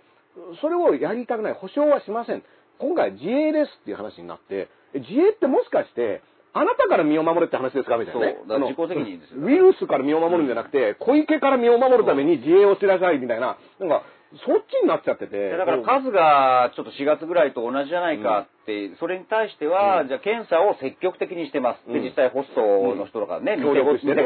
[0.61, 1.53] それをやりたくない。
[1.53, 2.43] 保証はしません。
[2.79, 6.21] 今回自衛ですっていう話になって、え自衛ってもしかして、
[6.53, 7.97] あなたから身を守れって話ですか？
[7.97, 8.37] みたいなね。
[8.47, 8.59] そう。
[8.59, 9.45] 自己責任ですよ。
[9.45, 14.03] ウイルスから身を守るんじゃなくて、小池から身を守るために自衛をしなさいみたいな、なんか、
[14.45, 15.57] そっちになっちゃってて。
[15.57, 21.91] だから数がちょっと4月ぐらいと同じじゃないかって、それに対しては、うんじゃあ検査を積極的にしてます。
[21.91, 22.61] で、うん実際ホスト
[22.95, 24.23] の人とかね、協力してね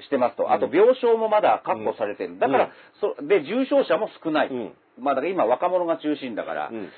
[0.00, 0.52] してますと。
[0.52, 2.38] あと病床もまだ確保されてる。
[2.38, 4.48] だから、そで、重症者も少ない。
[4.48, 6.68] うんまあだから今若者が中心だから。
[6.70, 6.88] うん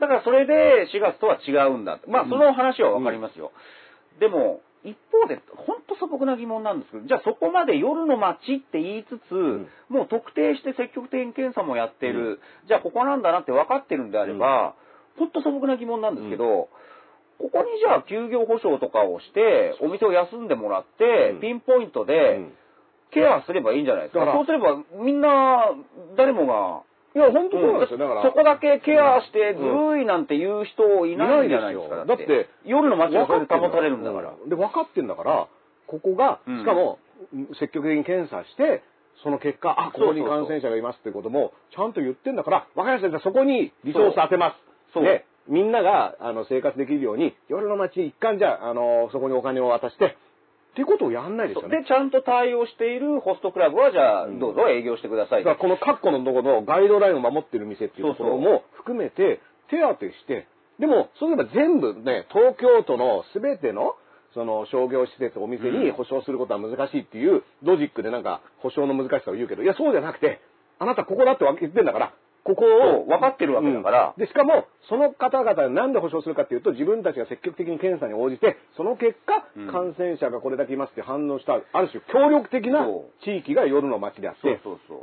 [0.00, 2.00] だからそれで4月とは違うんだ。
[2.08, 3.52] まあその話はわかりますよ。
[4.18, 9.68] でも、一方で、ほんと素朴な疑問なんですけど、じゃあそこまで夜の街って言いつつ、ん。
[9.88, 14.74] もう特定して積極的に検査もやってる、じゃあここなんだなって分かってるんであれば、
[15.18, 15.30] ほん。
[15.30, 16.68] と素朴な疑問なんですけど、
[17.38, 21.40] ここにじゃあ休業保障とかをして、お店を休んでもらって、うん。
[21.40, 22.52] ピンポイントうでん。
[23.12, 24.24] ケアすればいいんじゃないですか。
[24.32, 25.70] そうすればみんな、
[26.16, 26.82] 誰もが、
[27.14, 27.98] いや、本当そうなんですよ。
[27.98, 28.22] だから。
[28.22, 32.04] そこだけケアしてずるいなんて言う人いないんじゃないですか。
[32.04, 34.34] だって夜の街がそれで保たれるんだから。
[34.42, 35.48] うんで、分かってんだから、
[35.86, 36.98] ここが、うんしかも、
[37.60, 38.82] 積極的に検査して、
[39.22, 43.10] その結果、あ、ここに感染者がいますってことも、ちゃんと言ってんだから、分かりました。
[43.10, 44.56] じゃあそこにリソース当てます。
[44.94, 50.16] そうで、みんなが、あの、生活できるように、夜の街一貫じゃあ、あの、そこにお金を渡して、
[50.72, 51.80] っていうことをやんないですよね。
[51.80, 54.38] で、ちゃんと対応しているホストクラブは、じゃあ、うん。
[54.38, 55.44] どうぞ営業してください。
[55.44, 60.46] だからこの括弧のところのガイドラインを守ってる店っていうところも含めて手当てして、
[60.78, 63.96] でも、そういえば全部ね、東京都の全ての
[64.34, 70.40] その商業施設、お店に保証することは難しいっていうロジックでなんか保証の難しさを言うけど、いや、そうじゃなくて、
[70.78, 72.14] あなたここだって言ってんだから、
[72.44, 74.14] ここを分かってるわけだから。
[74.16, 74.22] うん。
[74.22, 79.72] で、しかも、その方々なんで保証するかっていうと、自分たちが積極的に検査に応じて、その結果、うん。
[79.72, 82.86] 感染者がこれだけいますって反応した、ある種協力的な
[83.24, 84.60] 地域が夜の街であって、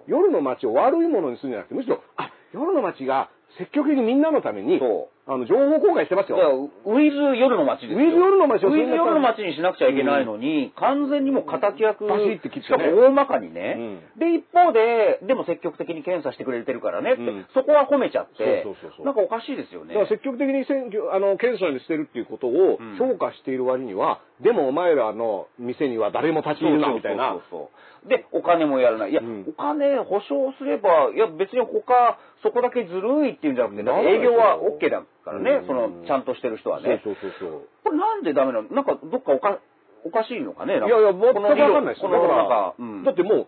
[0.07, 6.73] 夜の街を悪いものにするんじゃなくて、むしろ、あ、夜の街が積極的にみんなのために、そあの、情報公開してますだからよ。
[6.85, 7.99] ウィズ夜の街ですよ。
[7.99, 12.65] ウィズ夜の街をウィズ夜の街にしなくちゃいけないのに、完全にもう敵役、バシッて切ってね。
[12.65, 17.45] しかも大まかにね、で、一方で、でも積極的に検査してくれてるからねって、うん。
[17.53, 19.05] そこは褒めちゃってそうそうそうそう。
[19.05, 19.93] なんかおかしいですよね。
[19.93, 20.09] だから。
[20.09, 22.97] 積極的にあの検査にしてるっていうことをうん。
[22.97, 27.33] 評価している割には、でもお前らの店には誰も立ち入るなみたいな。
[27.33, 27.69] そうそ
[28.05, 29.11] うで、お金もやらない。
[29.11, 29.45] いや、うん。
[29.47, 35.67] お金保証すれば、いや、別に他、そこだけずるいっていうんじゃなくて、営業は OK だからね、うん。
[35.67, 37.01] その、ちゃんとしてる人はね。
[37.03, 37.61] そうそうそうそう。
[37.83, 38.69] これなんでダメなの？
[38.69, 39.59] なんか、どっかおか、
[40.05, 40.75] おかしいのかね？
[40.75, 42.11] いやいや、全くわかんないですよ。
[42.11, 43.03] だからうん。
[43.03, 43.47] だっても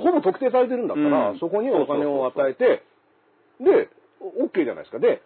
[0.00, 1.38] ほぼ特定されてるんだったら、うん。
[1.38, 2.82] そこにお金を与えて、
[3.60, 3.88] で、
[4.20, 4.98] OK じゃないですか。
[4.98, 5.22] で、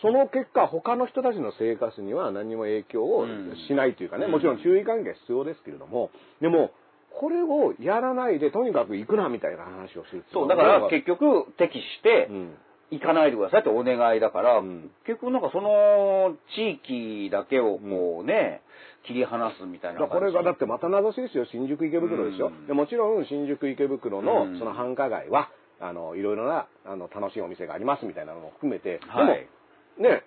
[0.00, 3.26] その結果、他の人たちの生活には何も影響を
[3.68, 4.32] しないというかね、うん。
[4.32, 6.10] もちろん注意喚起は必要ですけれども、
[6.40, 6.70] でも、
[7.18, 12.54] これをやらないで、とにかく行くなみたいな話をするそう、だから結局、適してう、ん
[12.90, 14.90] 行かないでくださいってお願いだから、うん。
[15.06, 18.62] 結局なんかその地域だけをこうね、
[19.06, 22.48] 切り離すみたいなこれがだってまた名指しですよ、新宿池袋ですよ。
[22.48, 22.66] うん。
[22.66, 24.24] でもちろん新宿池袋うん。
[24.24, 29.46] のその繁華街は、あの、いろいろな、あの、楽しいお店がありますみたいなのも含めて、はい。
[30.00, 30.22] でも、ね、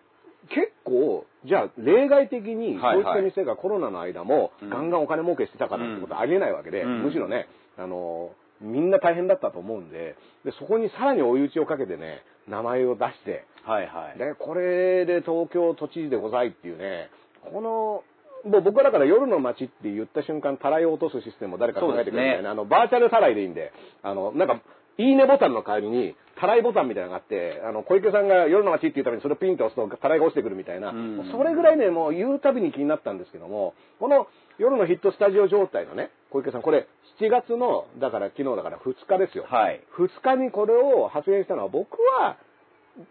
[0.50, 3.20] 結構、じゃあ、例外的に、こはいうはい。
[3.24, 4.70] いった店がコロナの間も、うん。
[4.70, 7.04] ガンガンお金儲けしてたからってことはありえないわけで、うん。
[7.04, 7.48] むしろね、
[7.78, 8.32] あの、
[8.62, 14.18] みんな大変だったと思うんで、で、そこにさらに追い打ちをかけてね、名前を出して、はいはい。
[14.18, 17.10] で、これで東京都知事でございっていうね、
[17.52, 18.04] この、
[18.50, 22.44] もう僕はだから夜の街って言った瞬間、たらいを落とすシステムを誰か考えてくれるみたいね。
[22.44, 23.72] な、あの、バーチャルたらいでいいんで、
[24.02, 24.62] あの、なんか、
[24.98, 30.92] いいねボタンの代わりに、たらいボタンみたいなのがあって、あの、小池さんが夜の街っていうためにそれをピンと押すと、たらいが落ちてくるみたいな、
[31.32, 34.28] それぐらいね、もう言うたびに気になったんですけども、この
[34.58, 36.88] 夜のヒットスタジオ状態のね、小池さん、これ、
[37.22, 39.46] 7月の、だから昨日だから2日ですよ。
[39.48, 39.82] はい。
[39.98, 42.38] 2日にこれを発言したのは僕は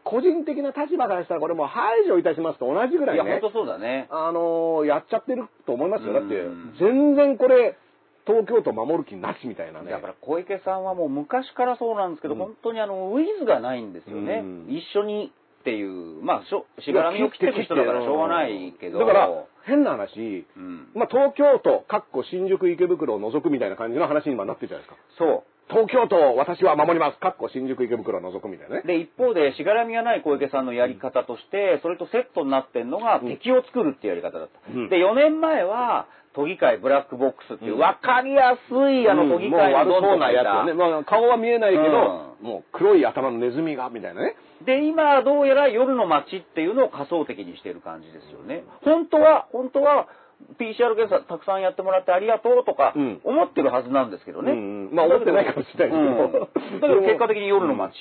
[0.04, 4.08] 個人的な立場からしたらこれもう排除いたしますと同じぐらいや、いね本当そうだね。
[4.11, 7.76] あのーやっちゃってると思いますよだってうん全然これ
[8.26, 14.40] 東京都守る気なしみたいなねだから小池さんはもう昔からそうなんですけど、うん本当にあの、ウィズがないんですよね。
[14.44, 18.98] うん一緒にっていう、まあ、しょしがらみを切っていく人だからしょうがないけど。
[18.98, 19.28] だから
[19.66, 20.88] 変な話うん。
[20.94, 25.61] まあ東京都かっこ新宿池袋を除くみたいな感じの話に今なってるじゃないですかそう。
[25.70, 34.58] 東京都を私は守りますかっこ新宿池袋を除くみたいなねで、一方で、しがらみがない小池さんのやり方として、それとセットになってんのが、うん敵を作るっていうやり方だった。
[34.68, 37.78] うんで、4年前は、都議会ブラックボックスっていう、うん。
[37.80, 44.36] わかりやすい、あの、都議会の悪そうなやつどんどんよね、まあ、顔は見えないけど、うもう黒い頭のネズミがみたいなね。
[44.64, 48.64] で、今、どうやら夜の街っていうのを仮想的にしている感じですよね。
[48.84, 50.06] 本当は、本当は、
[50.58, 54.52] PCR 検査たくさんやってもらってありがとうとかうん、思ってるはずなんですけどね。
[54.52, 54.58] うん
[54.88, 54.94] うん。
[54.94, 56.44] まあ思ってないかもしれないですけど。
[56.46, 56.80] うん。
[56.80, 57.98] だけど結果的に夜の街っ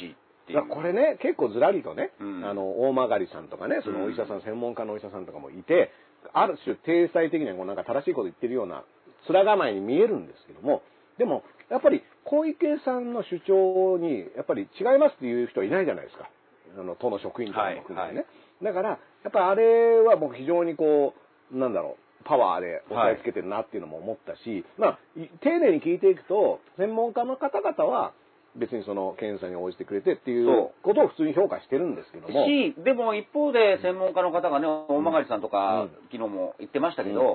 [0.47, 0.55] ていう。
[0.55, 2.45] だからこれね、結構ずらりとね、うん。
[2.45, 5.91] あの、大曲さんとかね、そのお医者さん、専門家のお医者さんとかもいて、
[6.33, 8.83] ある種、体裁的にはこうなんか正しいこと言ってるような、
[9.27, 10.81] 面構えに見えるんですけども、
[11.17, 16.29] でも、やっぱり小池さんの主張に、やっぱり違いますっていう人はいないじゃないですか。
[16.77, 18.19] あの、都の職員とかも含めてね。
[18.19, 18.25] はい
[18.63, 18.95] だから、や
[19.29, 21.13] っぱあれは僕非常にこ
[21.51, 28.13] う、なんだろう、パワーで押さえつけてるなっていうのも思ったし、まあ、い丁寧に聞いていくと、専門家の方々は、
[28.55, 32.45] 別にその検査に応じてくれてっていうそことを普通に評価してるんですけども。
[32.45, 35.89] し、でも一方で専門家の方がね、大曲さんとか、うん。
[36.11, 37.27] 昨日も言ってましたけど、うん。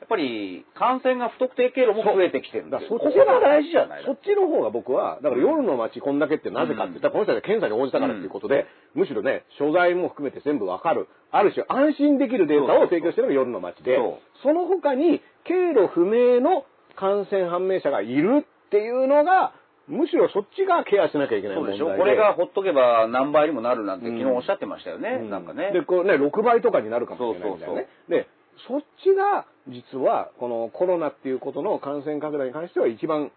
[0.00, 2.98] やっぱり感染が不特定経路も増えてきてるんですよ。
[2.98, 4.04] だからここが大事じゃない？
[4.04, 11.08] そっちの方が僕は、だから夜の街こんだけってなぜかって言ったら、この人たちが検査に応じたからっていうことで、むしろね、所在も含めて全部わかる。
[11.30, 16.64] ある種安心できるデータを提供してるのが夜の街でそう、その他に経路不明の
[16.96, 19.54] 感染判明者がいるっていうのが、
[19.86, 21.96] むしろそっちがケアしなきゃいけないそうでしょ？
[21.96, 25.18] これがほっとけば何倍にもなるなんてうん昨日おっしゃってましたよね。
[25.22, 25.72] うんなんかね。
[25.72, 27.88] で、こうね、6倍とかになるかもしれないみたいなね。
[28.08, 28.26] で、
[28.68, 33.32] そっちが、実は、このコロナっていうことの感染拡大に関しては一番、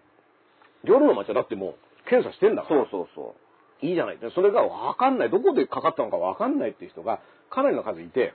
[0.83, 2.81] 夜の街はだってもう、検査してんだから。
[2.81, 3.35] そうそうそ
[3.81, 3.85] う。
[3.85, 4.17] いいじゃない。
[4.17, 5.29] でそれがわかんない。
[5.29, 7.19] どこでかかったのかわかんないっていう人が
[7.49, 8.33] かなりの数いて、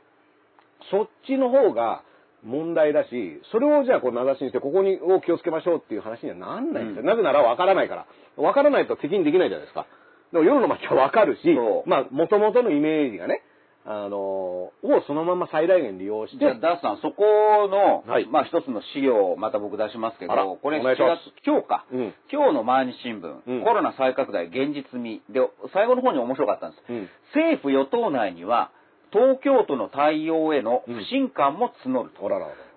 [0.90, 2.02] そっちの方が
[2.44, 7.00] 問題だし、それをじゃあこう名指しにして、ここにを気をつけましょうっていう話にはなんないんですよ。
[7.02, 7.06] うん。
[7.06, 8.06] なぜならわからないから。
[8.36, 9.86] わからないと敵にできないじゃないですか。
[10.32, 13.42] でも夜の街はわかるしまあ、元々のイメージがね、
[13.84, 14.72] あの、を
[15.06, 16.38] そのまま最大限利用して。
[16.38, 18.26] じゃあ、、ダースさん、そこの、はい。
[18.26, 21.22] まあ一つの資料をまた僕出しますけど、これ7お願いします。
[21.34, 22.14] 月、今日か、うん。
[22.30, 23.64] 今日の毎日新聞、うん。
[23.64, 25.22] コロナ再拡大現実味。
[25.28, 25.40] で、
[25.74, 26.84] 最後の方に面白かったんです。
[26.88, 27.10] うん。
[27.34, 28.70] 政府与党内には、
[29.12, 32.22] 東京都の対応への不信感も募ると。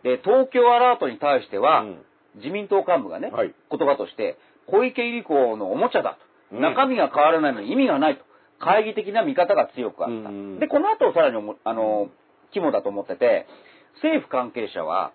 [0.04, 1.98] で、東京アラートに対しては、うん
[2.36, 6.18] 自民党幹部がね、はい言葉として、小池百合子のおもちゃだ
[6.52, 6.58] と。
[6.58, 8.26] うん中身が変わらないのに意味がないと。
[8.60, 10.30] 懐疑的な見方が強くあった。
[10.30, 12.10] うんで、この後さらにあの、
[12.52, 13.48] 肝だと思ってて、
[13.96, 15.14] 政府関係者は、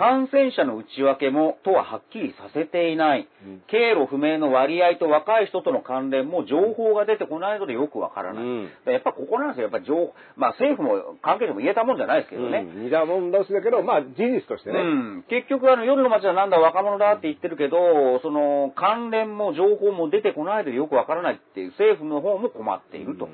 [0.00, 3.28] 感染者の内訳もとははっきりさせていない。
[3.44, 8.42] うん経路不明の割合と若い人との関連も情報が出てこないのでよくわからない。
[8.42, 9.64] うんやっぱここなんですよ。
[9.64, 12.64] やっぱ情報、まあ政府も関係者も言えたもんじゃないですけどね。
[12.66, 14.80] うん、似たもん同士だけど、まあ事実としてね。
[14.80, 23.28] うん、結局あの夜の街はなんだ若者だって言ってるけど、その関連も情報も出てこないでよくわからないっていう政府の方も困っていると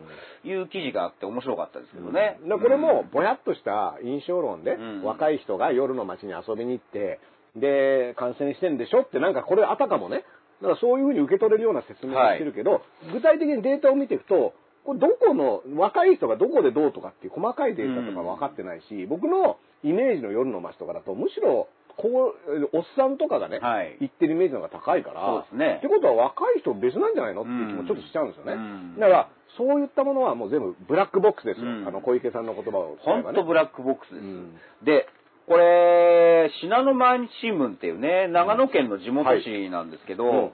[0.46, 2.38] いう記事があって面白かったですけどね。
[2.42, 5.02] でこれもぼやっとした印象論で、うん。
[5.02, 7.20] 若い人が夜の街に遊びに行って、
[7.56, 10.24] で、感染してんでしょってなんかこれあたかもね、
[10.62, 12.82] だからそういうふうに受け取れるような説明をしてるけど、
[13.12, 21.66] 具体的にデータを見ていくと、これどこの、若い人がどこでどうとかっていう細かいデータとか分かってないし、僕のイメージの夜の街とかだと、むしろ、
[21.96, 23.96] こう、おっさんとかがね、はい。
[24.00, 25.76] 行ってるイメージの方が高いから、そうですね。
[25.78, 28.52] ってことは若い人別なんじゃないのっていう気もちょっとしちゃうんですよね。
[28.52, 28.94] うん。
[29.00, 31.66] だから、そういったものはもう全部ブラックボックスですよ。
[31.66, 32.96] うんあの、小池さんの言葉をね。
[33.02, 34.24] 本当ブラックボックスです。
[34.24, 35.08] うんで、
[35.46, 40.52] これ、信濃毎日新聞っていうね、長野県の地元紙なんですけど、うん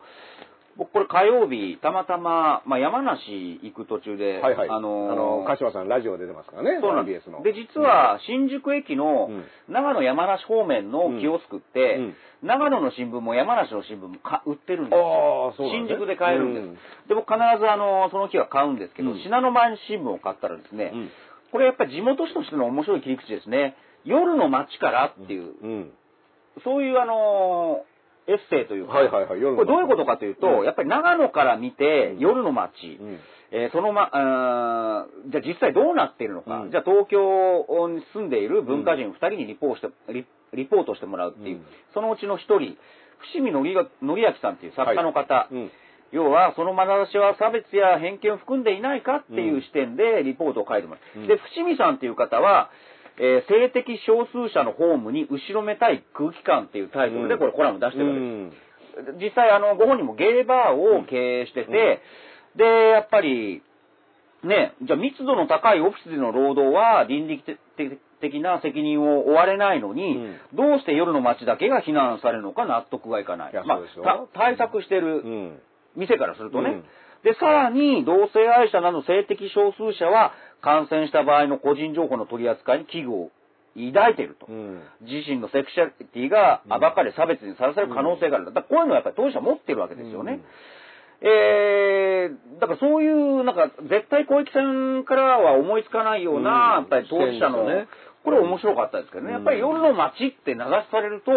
[0.76, 4.68] 僕これ火曜日、たまたま、まあ、山梨行く途中で、はいはい。
[4.70, 6.78] あのーあの、鹿島さんラジオ出てますからね。
[6.80, 7.20] そうなんで。
[7.20, 7.28] す。
[7.44, 15.52] で、実は、新宿駅のうん長野山梨方面のキオスクって、うん長野の新聞も山梨の新聞もか売ってるんですよ。
[15.52, 16.64] ああ、そうなんですね新宿で買えるんです。
[16.64, 16.74] うん
[17.06, 21.10] で、僕必ずあの、その日は買うんですけど、うん信濃毎日新聞を買ったらですね、うん
[21.52, 23.76] これやっぱり地元紙としての面白い切り口ですね。
[24.04, 25.92] 夜の街からっていう、うん。
[26.64, 27.84] そういうあの
[28.28, 30.64] エッセイというか、はいはいはい夜これどういうことかというと、うん。
[30.64, 32.18] やっぱり長野から見て、うん。
[32.20, 33.18] 夜の街、うん。
[33.50, 34.10] えーそのま、
[35.30, 36.70] じゃあ実際どうなっているのか、うん。
[36.70, 41.64] じゃあ東京に住んでいる文化人2人にリポートしてリリポートしてもらうっていう、うん。
[41.94, 42.78] そのうちの1人、
[43.32, 45.70] 伏見紀明さんっていう作家の方、うん。
[46.12, 51.00] 要はその眼差しは差別や偏見を含んでいないかっていう視点でリポートを書いてます。
[51.16, 51.26] うん。
[51.26, 52.70] で、伏見さんっていう方は、
[53.18, 59.24] えー性的少数者のホームに後ろめたい空気感っていうタイトルでこれコラム出してるわけです。
[59.24, 62.00] 実際あのご本人もゲイバーを経営してて、
[62.56, 63.62] でやっぱり
[64.44, 67.42] ねじゃあ密度の高いオフィスでの労働は倫理
[68.22, 70.36] 的な責任を負われないのに、うん。
[70.54, 73.52] どうして夜の街だけが非難されるのか納得がいかない。
[73.52, 73.80] いやまあ
[74.32, 75.60] 対策してるうん。
[75.96, 76.84] 店からするとね、うん。
[77.24, 80.32] でさらに同性愛者など性的少数者は
[80.62, 83.30] 感染した場合の個人情報の取り扱いに危惧を
[83.74, 84.46] 抱いていると。
[84.46, 84.80] うん。
[85.02, 88.46] 自身のセクシャリティが暴かれ差別にさらされる可能性がある。
[88.46, 90.40] だからこういうのはやっぱり当事者持ってるわけですよね。
[91.24, 97.86] えー、だからそういう、なんか絶対小池さんからは思いつかないよううんな、やっぱり当事者の、ね
[98.24, 99.32] これ面白かったですけどね。
[99.32, 101.32] やっぱり夜の街って名指しされると、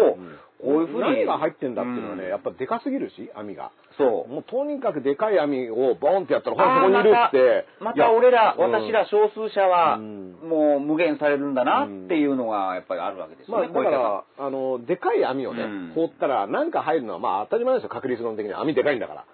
[0.61, 0.99] こういうふうに。
[1.01, 3.71] 何が入ってんだっていうのはね、うんやっぱでかすぎるし、網が。
[3.97, 4.31] そう。
[4.31, 7.65] もうとにかくでかい網をボーンってやったら、ほら、そこにいるって。
[7.79, 13.67] また俺ら、私ら少数者は、うんもう無限されるんだなっていうのがやっぱりあるわけですよね。
[13.67, 18.61] まあ、だから、あの、でかい網をねうん、放ったら、なんか入るのは、まあ当たり前ですよ、確率論的には。
[18.61, 19.25] 網でかいんだから。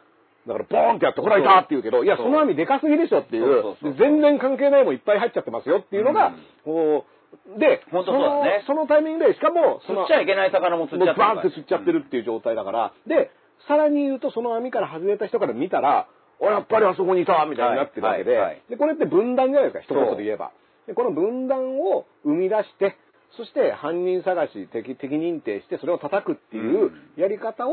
[0.47, 7.20] だから、ボーンってやって、ほら、いたって言うけど、いや、その網でかすぎでしょっていそう全然関係ないもんいっぱい入っちゃってますよっていうのがうん、こう、
[7.57, 8.63] で、本当そうだね。
[8.67, 13.31] そのそのタイミングで、しかも、釣っちゃいけない魚も釣っちゃってるもうバーンって釣っちゃってるっていう状態だから、で、
[13.67, 16.07] さらに言うと、その網から外れた人から見たら、
[16.41, 18.61] あ、やっぱりあそこにいたみたいになってるわけで、はいはいはい。
[18.69, 20.51] で、これって分断じゃないですか、一言で言えば。
[20.87, 22.97] で、この分断を生み出して、
[23.37, 27.71] そして犯人探し、敵、敵認定して、それを叩くっていうやり方を、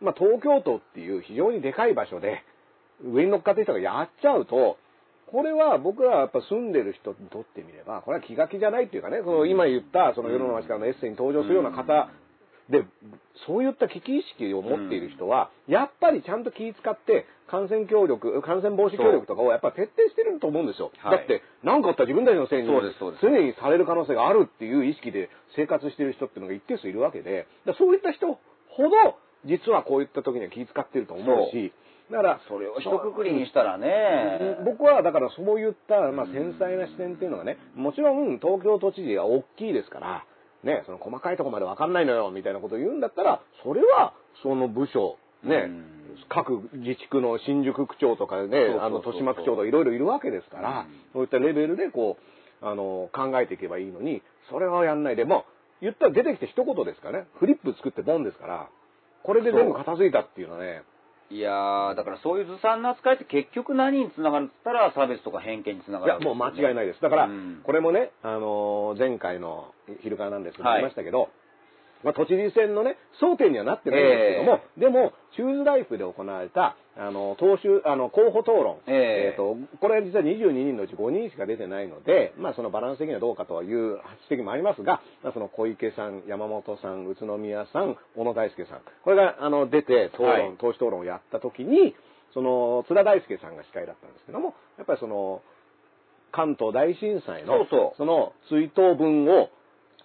[0.00, 2.42] まあ、東京都っていう非常にでかい場所で、
[3.04, 4.76] 上に乗っかってる人がやっちゃうと、
[5.30, 12.08] これは僕らはやっぱ住んでる人にとってみれば、これは気が気じゃないっていうかね、その今言った、その世の街からのエッセイに登場するような方
[12.70, 12.84] で、
[13.46, 20.92] そういった危機意識を持っている人は、やっぱりちゃんと気遣って、感染協力、感染防止協力とかをやっぱ徹底してると思うんですよ。
[20.98, 21.18] はい。
[21.18, 28.26] だって、何かあったら自分たちのせいに常にされる可能性があるっていう意識で生活している人っていうのが一定数いるわけで、だそういった人
[28.68, 29.16] ほど、
[29.46, 31.72] 実はこういった時には気遣ってると思うし、
[32.10, 40.24] だから、それを一括りにしたらね、僕はだからそういった、まあ、繊細な視点っていうのがね、もちろん東京都知事が大きいですから、
[40.64, 45.98] ね、その細かいところまで分かんないのよ、みたいなことを言うんだったら、それはその部署、ね、うん。
[46.28, 52.16] 各自治区の新宿区長とかね、あの、豊島区長とかいろいろいるわけですから、そういったレベルでこ
[52.62, 55.44] う、あの、考えていけばいいのに、それはやんないで、も
[55.80, 58.68] う、言ったら出てきて一言ですからね、フリップ作ってボンですから、
[59.22, 60.82] これで全部片付いたっていうのはね、
[61.30, 67.02] いやー、だからそういうずさんな扱いって結局何につながるって言ったら差別とか偏見につながるいや、もう間違いないです。
[67.02, 71.28] だから、うんこれもね、あのー前回の昼からなんですけど、はい言いましたけど、
[72.04, 79.36] まあ、都知事選のね、争点にはなってないんですけども、でも、チューズライフで行われた、あの、党首、あの、候補討論、ええ。
[79.36, 90.56] と、これ実は22人のうち5人しか出てないので、まあ、そのバランス的にはどうかという指摘もありますが、まあ、その小池さん、山本さん、宇都宮さん、小野大輔さん、これが、あの、出て、討論、はい。
[90.58, 91.94] 党首討論をやった時に、
[92.34, 95.42] その、津田大輔さんが司会だったんですけども、やっぱりその、
[96.30, 99.48] 関東大震災のその追悼文を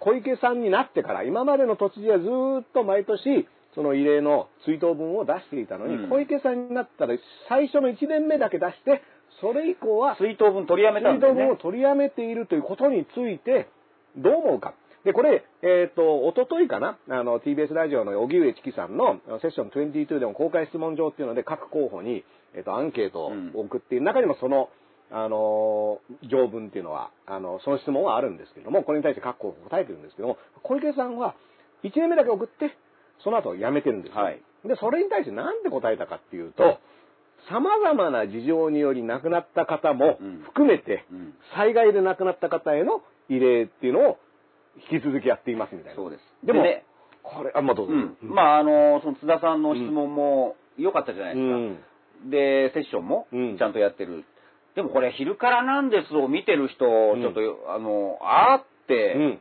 [0.03, 7.15] 小池さんになってから今までの都知事はずーっと毎年その異例の追悼文を出していたのに、うん小池さんになったら
[7.47, 9.01] 最初の1年目だけ出して
[9.41, 11.55] それ以降は追悼文取りやめ追たんね悼文を。
[11.55, 13.69] 取りやめているということについて
[14.17, 14.75] どう思うか。
[15.03, 22.23] で、これ、えっ、と、おとといかな、あの、TBS ラジオの荻上チキさんのセッション22でも公開質問状っていうので各候補に、
[22.55, 24.69] えっ、と、アンケートを送っている中にもその、
[25.13, 31.35] あの、条文っていうのは、あの、その質問はあるんですけども、これに対して各候補答えてるんですけども、小池さんは
[31.83, 32.75] 1年目だけ送って、
[33.23, 34.21] その後辞めてるんですよ。
[34.21, 36.79] はいで、それに対してなんで答えたかっていうと、
[37.49, 44.17] 様々な事情により亡くなった方もうん含めて、うん災害で亡くなった方への慰霊っていうのを
[44.89, 45.95] 引き続きやっていますみたいな。
[45.95, 46.21] そうです。
[46.45, 46.85] でも、ね、
[47.21, 47.93] これ、あ、まあ、どうぞ。
[47.93, 48.17] うん。
[48.21, 51.55] まあ、あの、その津田さんの質問も良かったじゃないですか。
[51.55, 51.77] うん
[52.29, 54.23] で、セッションもうんちゃんとやってる。
[54.75, 57.39] でもこれ、昼からなんですを見てる人、んちょっと、
[57.71, 59.39] あの、あーって、うん。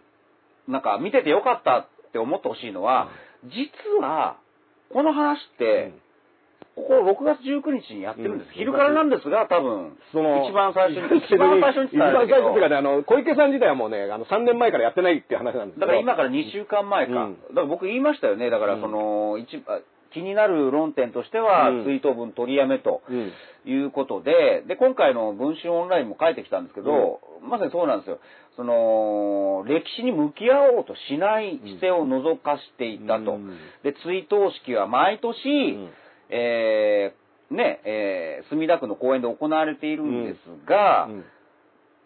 [0.69, 3.09] なんか見ててよかったって思ってほしいのは、
[3.45, 3.69] 実
[4.01, 4.37] は、
[4.93, 5.93] この話って、
[6.75, 8.49] ここ6月19日にやってるんです。
[8.49, 17.25] うん昼からなんですが、多分、その、一番最初に、 一番最初に一番伝えたけど最初っていうかね、あの、小池さん自体はもうね、あの、3年前からやってないっていう話なんですだから今から2週間前か。
[17.25, 18.49] うんだから僕言いましたよね。
[18.49, 19.81] だからその、一あ
[20.15, 23.33] 気になる論点としては、うん追悼文取りやめとうん。
[23.65, 28.19] いうことで、で、今回の文春オンラインも書いてきたんですけど、まさにそうなんですよ。
[28.57, 33.33] その、歴史に向き合おうとしない姿勢を覗かしていたと。
[33.33, 35.91] うんで、追悼式は毎年、ん
[36.31, 40.37] えーね、えー墨田区の公園で行われているんです
[40.69, 41.25] が、うん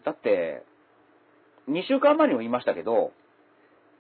[0.04, 0.62] だって、
[1.68, 3.10] 2週間前にも言いましたけど、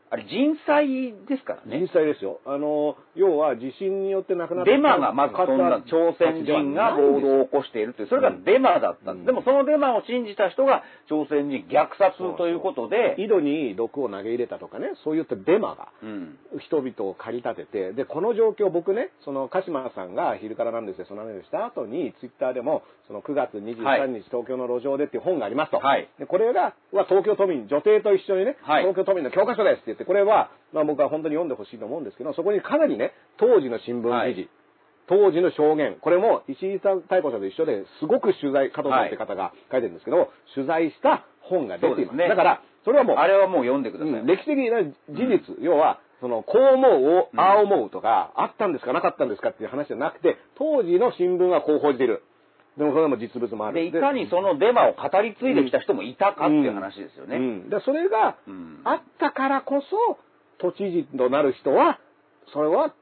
[0.08, 1.88] あれ人災ですからね人。
[1.92, 2.40] 災ですよ。
[2.46, 9.26] あの、要は地震によって亡くなったデマがまずそんな朝鮮人が暴動を起こしているという、それがデマだったんです。
[9.26, 16.38] でもそのデマを信じた人が朝鮮人虐殺ということで、井戸に毒を投げ入れたとかね、そういったデマがうん。
[16.60, 25.78] 人々を駆り立てて、で、この状況、僕ね、その鹿島さんが昼からなんですよ、その話をした後に、ツイッターでも、その9月23日、東京の路上でっていう本がありますと。
[25.78, 34.48] はいで、これが、は東京都民、女帝と一緒にね、はい東京都民の教科書ですってて、これは、まあ僕は本当に読んでほしいと思うんですけど、そこにかなりね、当時の新聞記事、はい
[35.08, 42.16] 当時の証言、これも石井さん、太鼓さんと一緒ですごく取材、加藤さんって方が書いてるんですけど、取材した本が出ています。
[42.16, 44.14] すねだから、それはもう、あれはもう読んでください。
[44.14, 52.22] うん歴史的な事実、要は、その、こう思うを、ああ思うとか、あったんですかなかったんですかっていう話じゃなくて、当時の新聞がこう報じている。
[52.76, 53.74] でもそれも実物もある。
[53.76, 57.36] で、いかにそのデマを語り継いできた人もいたかっていう話ですよね。
[57.36, 57.70] うん。
[57.70, 60.18] で、それがうんあったからこそ、
[60.58, 61.98] 都知事となる人は、
[62.52, 62.94] それは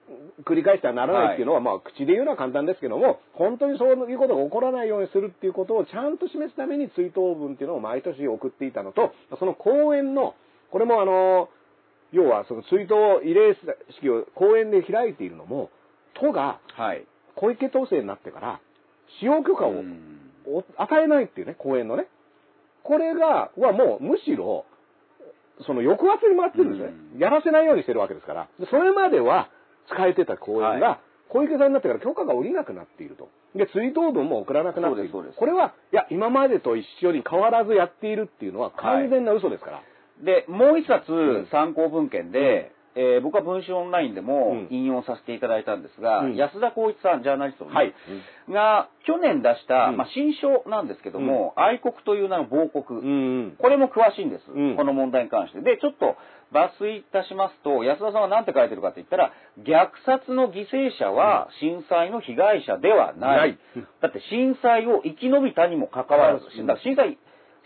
[0.45, 10.35] 繰り返してはならないっていうのは、まあ、口で言うのは簡単ですけども、本当にそういうことが起こらないようにするっていうことをちゃんと示すために追悼文っていうのを毎年送っていたのと、その公演の、
[10.71, 11.51] これもあの、
[12.13, 13.57] 要はその追悼慰霊
[13.99, 15.71] 式を公園で開いているのも、
[16.15, 17.05] 都がはい。
[17.35, 18.61] 小池都政になってから、
[19.21, 19.75] 使用許可を
[20.77, 22.07] 与えないっていうね、公園のね。
[22.83, 24.67] これが、はもうむしろ、
[25.67, 26.95] その抑圧に回ってるんですね。
[27.15, 28.49] うんやらせないようにしてるわけですから。
[28.59, 29.49] でそれまでは
[29.89, 33.29] 使えてた公園が、は小池さんになってから許可が下りなくなっていると。
[33.55, 35.11] で、追悼文も送らなくなっている。
[35.11, 39.83] これは、いや、今までと一緒に変わらずやっているっていうのは完全な嘘ですから。
[40.23, 44.69] で、もう一冊ん参考文献で、えー僕は文春オンラインでもうん。
[44.71, 46.37] 引用させていただいたんですが、うん。
[46.37, 47.95] 安田光一さん、ジャーナリストのね、はい。
[48.49, 49.97] が去年出した、うん。
[49.97, 53.57] まあ、新書なんですけども、愛国という名の亡国、うんうん。
[53.59, 54.77] これも詳しいんです、うん。
[54.77, 55.61] この問題に関して。
[55.61, 56.17] で、ちょっと
[56.53, 63.59] 抜粋いたしますと、安田さんは何て書いてるかって言ったら、虐殺の犠牲者は震災の被害者ではない。
[64.01, 66.67] だって震災を生き延びたにもかかわらず、震
[66.97, 67.19] 災、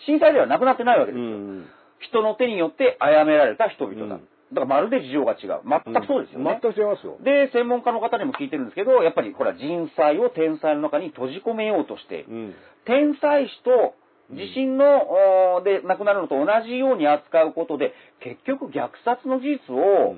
[0.06, 1.36] 震災ではなくなってないわけうですよ。
[1.36, 1.66] ん。
[2.00, 4.20] 人の手によって殺められた人々だ。
[4.50, 5.60] うんだからまるで事情が違う。
[5.64, 6.58] 全くそうですよね。
[6.62, 7.18] 全く違いますよ。
[7.22, 12.26] で、専門家の方にも聞いてるんですけど、やっぱりほら人災を天災の中に閉じ込めようとしている。
[12.28, 12.54] うん。
[12.86, 13.94] 天災死と
[14.30, 20.16] 地震の、で亡くなるのと同じように扱うことで、結局虐殺の事実を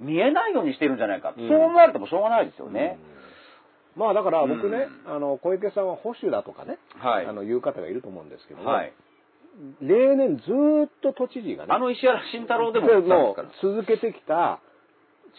[0.00, 1.34] 見えないようにしてるんじゃないか。
[1.36, 2.98] うんそう思われてもしょうがないですよね。
[3.96, 8.92] まあだから僕ね、うあの、小池さんは保守だとかね、はいあの、言う方がいると思うんですけども、はい。
[9.80, 13.36] 例年ずーっと都知事がね、あの石原慎太郎でも。
[13.62, 14.60] 続けてきた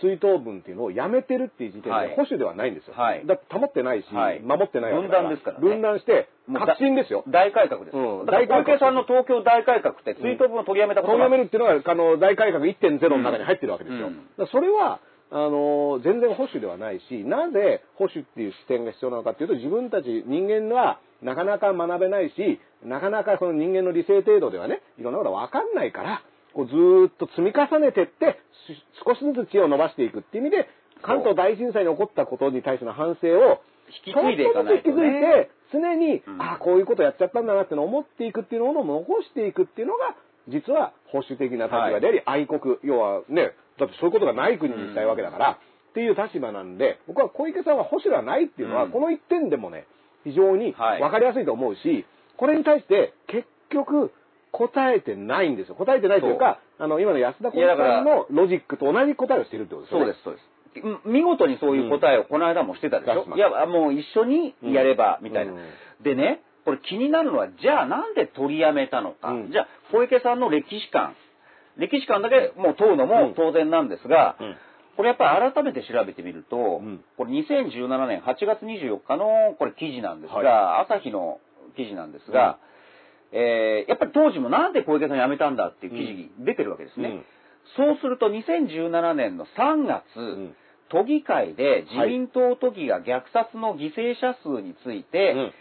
[0.01, 2.93] 追悼文っていうのをやめてるっていう時点はいで保守ではないんですよ。
[2.95, 7.23] はいだって保ってないし、はい守ってないわけだ分断ですからね分断して、革新ですよ。
[7.27, 7.97] 大改革です。
[7.97, 11.43] うん大改革池さんの東京大改革って追悼文を取りやめたこと取りやめる。
[11.43, 14.07] るっていうのが、あの、大改革1.0の中に入ってるわけですよ。
[14.07, 14.99] うんだからそれは、
[15.31, 26.21] あの、全然保守ではないし、なぜ保守っていう視点が必要なのかっていうと、自分たち人間はなかなか学べないし、なかなかその人間の理性程度ではね、いろんなことがわかんないから、
[26.53, 30.67] こうずーっと積み重ねてって、し少しずつ知恵を伸ばしていくっていう意味で、
[31.01, 33.61] 関東大震災に起こったことに対しての反省を、
[34.05, 35.21] 引き継いでいかないとちょっとずつ引き継いね。
[35.21, 36.41] で、常に、うん。
[36.41, 40.15] ああ、こういうことやっちゃったんだなってのを思っていくっていうのを残していくっていうのが、
[40.47, 45.59] 実は保守的な立場であり、愛国、要はね、だってそういうことがない国にしたいわけだから、
[45.89, 48.91] っていう立場なんで、僕は小池さんは保守ではないっていうのは、うん。
[48.91, 49.85] この一点でもね、
[50.23, 52.05] 非常にはい分かりやすいと思うし、
[52.37, 54.11] これに対して結局
[54.51, 55.75] 答えてないんですよ。
[55.75, 60.05] 答えてないというか、あの、今の安田小池さんのロジックと同じ答えをしてるってことですよね。
[60.05, 60.85] そうです、そうです。
[61.05, 65.53] うん見事にそういう答えをこの間もしてたでしょ、うんいや、もう一緒にやれば、みたいな。
[65.53, 65.59] うん
[66.03, 69.31] でね、これ気になるのは、じゃあなんで取りやめたのか？
[69.31, 71.15] うんじゃあ、小池さんの歴史観。
[71.77, 74.55] 歴史観だけもう問うのも当然なんですが、うん
[74.99, 76.99] これやっぱり改めて調べてみると、ん。
[77.15, 81.39] これ2017年8月24日のこれ記事なんですが、は朝日の
[81.77, 82.59] 記事なんですが、
[83.31, 87.07] えーやっぱり当時もなんで小池さん辞めたんだっていう記事出てるわけですね。
[87.07, 87.25] うん。
[87.77, 90.55] そうすると2017年の3月、ん。
[90.89, 95.53] 都議会で自民党都議が虐殺の犠牲者数について、うん。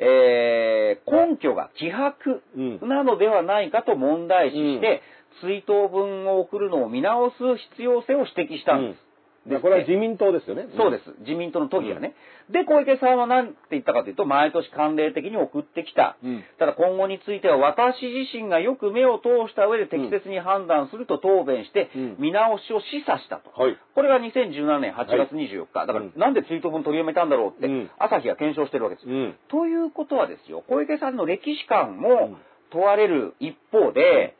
[0.00, 2.88] えー根拠が希薄うん。
[2.90, 5.00] なのではないかと問題視して、
[5.40, 7.36] 追悼文を送るのを見直す
[7.76, 9.12] 必要性を指摘したんです。
[9.46, 10.66] でこれは自民党ですよね。
[10.76, 11.02] そうです。
[11.20, 12.14] 自民党の都議がね。
[12.50, 16.16] で、小池さんは何て言ったかというと、毎年慣例的に送ってきた。
[16.22, 23.50] うんただ今後については、私自身がよく目を通した上で適切に判断すると答弁してうん、見直しを示唆したと。
[23.60, 23.76] はい。
[23.94, 25.86] これが2017年8月24日。
[25.86, 29.08] だからうん、なんで追悼文取りやめたんだろうってうん、朝日が検証してるわけです。
[29.08, 29.34] うん。
[29.48, 32.36] ということはですよ、小池さんの歴史観うもん
[32.70, 34.36] 問われる一方で、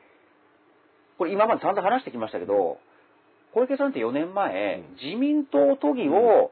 [1.19, 2.79] これ今まで散々話してきましたけど、
[3.55, 4.97] 小池さんって4年前、うん。
[5.05, 6.51] 自民党都議を、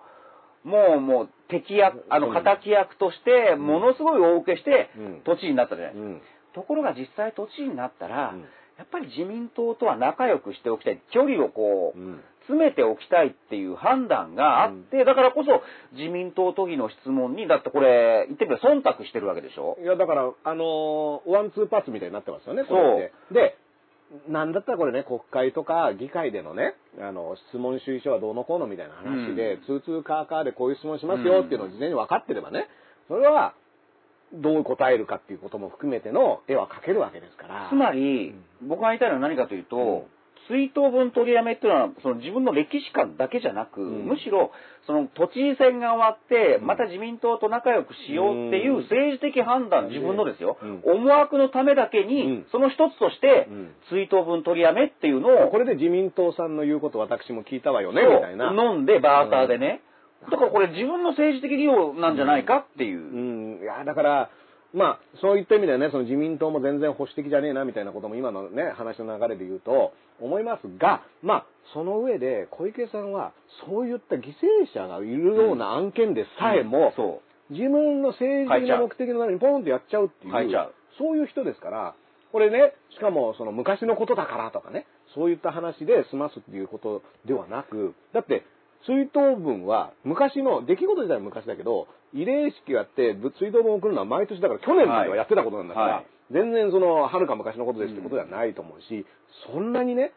[0.64, 3.66] もうもう敵役、あの、うん敵役として、ん。
[3.66, 5.94] ものすごい大受けしてうん、都知事になったじゃない。
[5.94, 6.08] ですか。
[6.08, 6.22] うん。
[6.54, 8.40] ところが実際都知事になったら、うん。
[8.76, 11.00] やっぱり自民党とは仲良くしておきたい。
[11.12, 12.20] 距離をこう、うん。
[12.50, 15.62] 詰めておきたいっていう判断があって、だからこそ
[15.96, 19.78] 自民党都議の質問に、だってこれ、言ってみれば忖度してるわけでしょ。
[19.80, 23.34] いや、だから、あのーワンツーパーツみたいになってますよね、これって。
[23.34, 23.56] で、
[24.28, 29.64] なんだったらこれね、国会とか議会でのね、あの、質問主意書はどうのこうのみたいな話で、うん。
[29.64, 32.68] ツーツーカーカーでこういう質問しますよっていうのを事前に分かってればね、
[33.08, 33.54] それは、
[34.32, 37.68] どう答えるかっていうことも含めての絵は描けるわけですから。
[37.68, 40.02] つまり、僕が言いたいのは何かというと、うん
[40.50, 44.06] 追悼文取りやめっていうのは、その自分の歴史観だけじゃなく、うん。
[44.06, 44.50] むしろ、
[44.86, 46.66] その都知事選が終わって、うん。
[46.66, 48.82] また自民党と仲良くしようっていううん。
[48.82, 50.82] 政治的判断、自分のですよ、うん。
[50.84, 52.46] 思惑のためだけに、うん。
[52.50, 53.74] その一つとして、うん。
[53.90, 58.52] 追悼文取りやめっていうのを、これで自民党さんの言うこと私も聞いたわよね、みたいな。
[58.52, 59.82] 飲んで、バーターでね。
[60.30, 63.00] だからこれ自分の政治的利用なんじゃないかっていう。
[63.00, 64.30] うん、いや、だから、
[64.72, 73.32] まあ、そういった意味ではね、その自民党も全然保守的じゃねえな、みたいなことも今のね、話の流れで言うと、思いますが、まあ、その上で、小池さんは、
[73.66, 74.24] そういった犠牲
[74.72, 80.46] 者がいるような案件でさえも、そ自分の政治的な目的のためにポンとやっちゃうっていう、書い。
[80.46, 81.94] うそういう人ですから、
[82.30, 88.44] これね、しかもその昔のことだからとかね、そういった話で済ますっていうことではなく、だって、
[88.86, 96.06] 追悼文は昔の、出来事自体は昔だけど、慰霊式やってぶ追悼文を送るのは毎年だから去年まではやってたことなんだから、はい。
[96.32, 99.06] 全然その、はるか昔のことですってことではないと思うし、
[99.52, 100.12] そんなにね、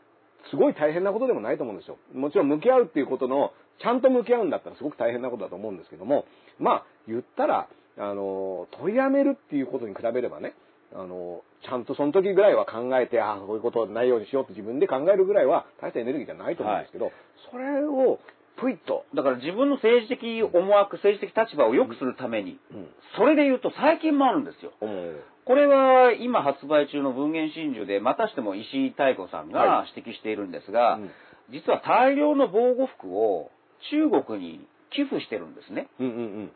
[0.49, 1.97] すごい大変なことでもないと思うんですよ。
[2.14, 3.51] もちろん向き合うっていうことの、
[3.82, 6.26] ちゃんと向き合うんだったらすごく大変なことだと思うんですけども、
[6.59, 10.53] まあ、言ったら、あの、取りやめるっていうことに比べればね、
[10.93, 17.11] あの、ちゃんとその時ぐらいは考えて、ああ、こういうことないようにしようって自分で考えるぐらいは大したエネルギーじゃないと思うんですけど、
[17.51, 18.20] それを
[18.64, 19.05] ふいっと。
[19.14, 22.88] だから自分の政治的思惑、政治的立場を良くするために、うん。
[23.18, 24.72] それで言うと最近もあるんですよ。
[24.82, 25.20] うん。
[25.45, 31.11] これは今発売中の文言真珠でまたしても石井妙子さんがは指摘しているんですが、うん
[31.51, 33.51] 実は大量の防護服を
[33.91, 35.89] 中国に寄付してるんですね。
[35.99, 36.51] うんうん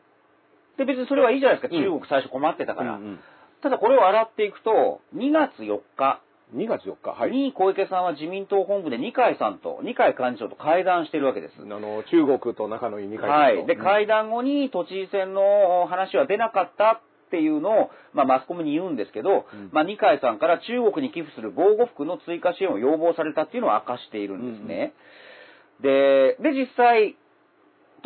[0.77, 2.77] で別にそれはいいじゃないですか、うん中国最初困ってたうん。
[2.77, 2.95] から。
[2.95, 3.19] うん
[3.61, 7.31] ただこれを洗っていくと、2月4日うん、2月4日、はい。
[7.31, 11.53] に小池さんは自民党本部で二階さんと、二階幹事長と会談してるわけです。
[11.61, 13.65] あの、中国と仲のいい二階はい。
[13.65, 24.93] で、うん会談後に都知事選の話は出なかったっていうのを、まあ、マスコミに言うんですけど、うんまあ、二階さんから中国に寄付する防護服の追加支援を要望されたっていうのを明かしているんですね。
[25.81, 27.17] で、で、実際、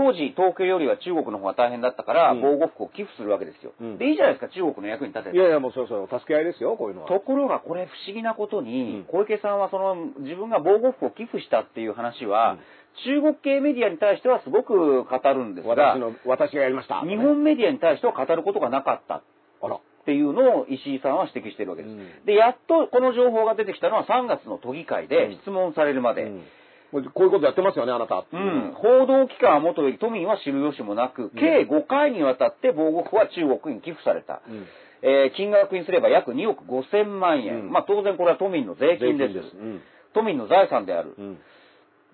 [0.02, 3.74] 当時、東京よりは中国の方が大変だったから、うん防護服を寄付するわけですよ。
[3.80, 5.38] うんで、いいじゃないですか、中国の役に立てて。
[5.38, 7.08] いやいや、もうそうそう、助け合いですよ、こういうのは。
[7.08, 12.58] ところがこれ不思議なことに、うん小池さんはその自分が防護服を寄付したっていう話は、
[13.06, 17.02] 中国系メディアに対してはすごく語るんですが私、の、私がやりました。
[17.02, 19.22] 日本メディアに対しては語ることがなかった
[19.62, 19.76] あら。
[19.76, 21.92] っていうのを石井さんは指摘しているわけです。
[21.92, 26.24] うんで、やっとこの情報が出てきたのは3月の都議会で質問されるまで。
[26.24, 26.44] うん
[26.92, 28.38] こういうことやってますよね、あなたう。
[28.38, 34.42] ん報道機関は元より都民は知る由もなく、計5回にわたって防護服は中国に寄付された。
[34.48, 34.66] うん
[35.04, 37.62] えー金額にすれば約2億5千万円。
[37.62, 39.34] うんまあ当然これは都民の税金です。
[39.34, 39.82] うん
[40.14, 41.16] 都民の財産である。
[41.18, 41.40] うん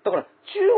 [0.04, 0.22] だから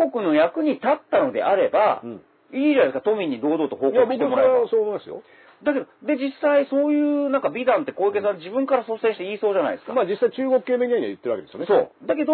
[0.05, 2.22] 中国の役に立ったのであれば、うん
[2.53, 4.68] いいじゃないですか、都民に堂々と報いや、告僕はしてもらえば。
[4.68, 5.22] そう思いますよ。
[5.62, 9.92] だけど、で、実際そういうなんか美談って小池さん自分から率先して言いそうじゃないですか。
[9.94, 11.66] まあ実際中国系メディアには言ってるわけですよね。
[11.70, 12.07] そう。
[12.09, 12.32] だけど、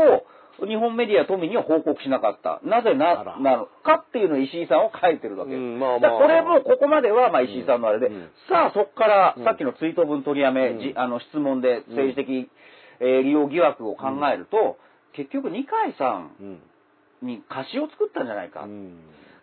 [0.64, 2.60] 日本メディア、都民には報告しなかった。
[2.64, 5.50] なぜあなら、なのかっていうのを石井さんは書いてるわけ。
[5.50, 5.60] です。
[5.60, 8.30] うんまあまあこれも、ここまでは、まあ石井さんのあれで、うん。
[8.48, 9.44] さあそこから、うん。
[9.44, 10.80] さっきの追悼文取りやめ、うん。
[10.80, 12.50] じあの質問で政治的、
[13.00, 14.78] えー利用疑惑を考えると、
[15.12, 16.62] 結局二階さんうん。
[17.22, 18.62] に貸しを作ったんじゃないか。
[18.62, 18.96] うん。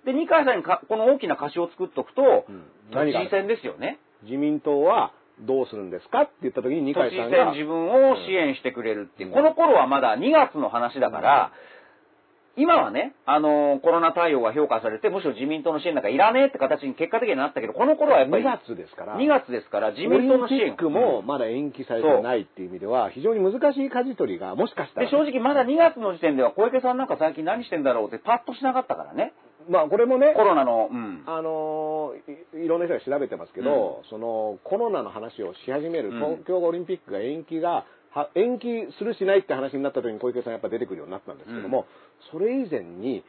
[0.06, 2.64] で、二階さんにかこの大きな貸しを作っとくと、うん。
[2.92, 4.00] 都知事選ですよね。
[4.24, 5.12] 自民党は
[5.42, 9.30] どうするんですかって言った時に二階さんが選自分を支援してくれるっていう。
[9.30, 11.52] うんこの頃はまだ2月の話だから、
[12.56, 19.18] 今はね、あのーコロナ対応が評価されて、むしろ自民党の支援なんかいらねえって形に結果的になったけど、この頃はやっぱ2り月ですから。
[19.18, 29.34] 2月ですから、自民党の支援オリンピックもまだ延期されてないっていう意味では、非常に難しい舵取りが、もしかしたらで、正直まだ2月の時点では小池さんなんか最近何してんだろうってパッとしなかったからね。
[29.70, 31.24] まあこれもねコ、ロナの、うん。
[31.26, 41.86] あのーいいろんな人が調べてますけど、そのコロナの話をし始める、うん東京オリンピックが延期が、は延期するしないって話になった時に小池さんやっぱ出てくるようになったんですけども、
[42.32, 43.24] それ以前に、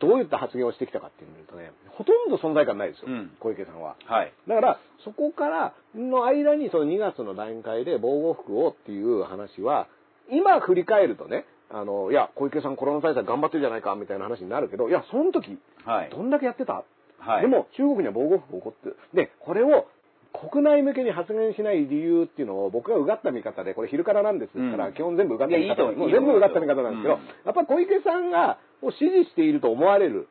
[0.00, 3.96] どういった発言をしてきたかっていうとね、ほとんど存在感ないですよ、うん小池さんは。
[4.06, 4.32] はい。
[4.46, 9.88] だから、そこからの間に、その2月の段階で防護服をっていう話は、
[10.30, 16.10] 今振り返るとね、あの、いや、小池さんコロナ対策頑張ってるじゃないか、みたいな話になるけど、いや、その時、はい。
[16.10, 16.84] どんだけやってた、
[17.18, 17.42] はい。
[17.42, 19.86] でも、中国には防護服を起こって、で、これを
[20.32, 24.94] 国内向けに発言しない理由っていうのを僕がうがった見方で、これ昼からなんですから、うん。
[24.94, 27.20] 基本全部うがった見方いやいもう全部うがった見方なんですけど、うん。
[27.44, 30.28] やっぱ小池さんがを支持していると思われる、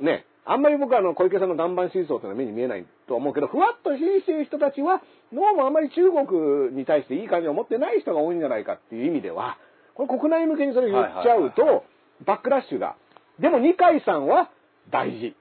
[0.00, 5.02] ね、あんまり僕はあの小池さんの岩盤支持層というのは目に見えないと思うけど、ふわっと支持している人たちは、
[5.32, 9.56] どうもあんまり中国に対していい感じを持ってない人が多いんじゃないかっていう意味では、
[9.94, 11.84] これ国内向けにそれ言っちゃうと、
[12.24, 12.96] バックラッシュが。
[13.38, 14.50] でも二階さんは
[14.90, 15.36] 大事。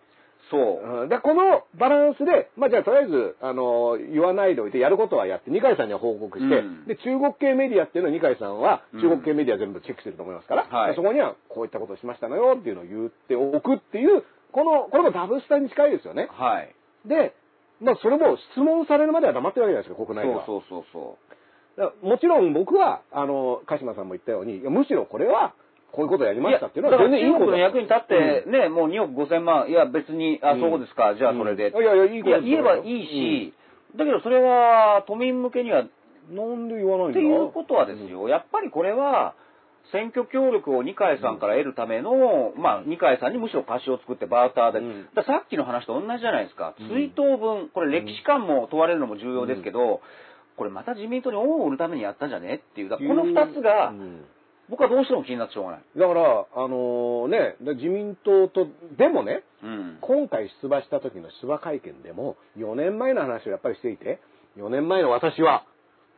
[0.49, 1.01] そう。
[1.03, 16.27] うんで、このバランスで、まあじゃあとりあえず、あの、言わないでおいてやることはやって、二階さんには報告して、うんで、中国系メディアっていうのを二階さんは、うん中国系メディア全部チェックしてると思いますから、はいそこにはこういったことをしましたのよっていうのを言っておくっていう、この、これもダブスタに近いですよね。
[16.31, 16.75] はい。
[17.07, 17.33] で、
[17.79, 20.45] まあそれも質問されるまでは黙ってるわけじゃないですか、国内では。
[20.45, 21.30] そうそうそうそだから
[22.01, 25.53] もちろん僕は、あの、鹿島さんも言ったように、むしろこれは、
[25.91, 26.41] こういうことをやりう。
[26.41, 27.51] ましたっていうのは全然いいこと。
[27.51, 31.69] だ中国の役に立って、ね、もう2億5千万、いや別に、あ、そうですか、じゃあそれで。
[31.69, 31.83] うん。
[31.83, 32.51] いやいやいいことですよ。
[32.51, 33.53] 言えばいいし、
[33.97, 35.87] だけどそれは都民向けには、っ
[36.29, 37.13] なんで言わないんだ？
[37.13, 39.33] ていうことはですよ、やっぱりこれは、
[39.91, 44.79] 選挙協力を二階さんから得るための、まあ、二階さんにむしろ貸しを作ってバーターで、
[45.25, 46.75] さっきの話と同じじゃないですか。
[46.79, 46.87] うん。
[46.87, 49.99] 追悼文、これ歴史観も問われるのも重要ですけど、
[50.61, 52.61] これまた自民党に恩を売るためにやったんじゃね？
[52.71, 54.25] っていう、この二つがう、ん
[54.69, 55.81] 僕はどうしても気になってしょうがない。
[55.97, 59.97] だから、あのね、で自民党と、でもね、うん。
[60.01, 64.21] 今回出馬した時の出馬会見でも、4年前の話をやっぱりしていて、
[64.57, 65.65] 4年前の私は、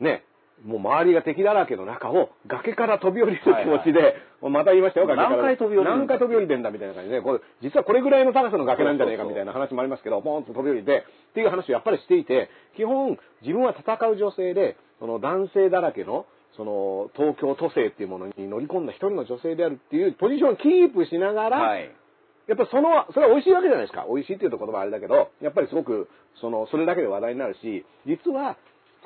[0.02, 0.26] ね、
[0.66, 5.30] もう周りが敵だらけの中を崖から飛び降りる気持ちで、また言いましたよ、崖から。
[5.36, 5.98] 何回飛び降りるんだ？
[5.98, 16.26] 何回飛び降りてんだみたいな感じで、これ実はこれぐらいの高さの崖なんじゃねえかみたいな話もありますけど、ポンと飛び降りて、っていう話をやっぱりしていて、基本自分は戦う女性で、その男性だらけの、
[16.56, 21.92] その東京都政っていうものに乗り込んだ一人の女性であるっていうポジションをキープしながら、はい。
[22.46, 24.06] やっぱその、それは美味しいわけじゃないですか。
[24.08, 26.10] 美味しいっていうと言葉はあれだけど、やっぱりすごく、
[26.42, 28.58] その、それだけで話題になるし、実は、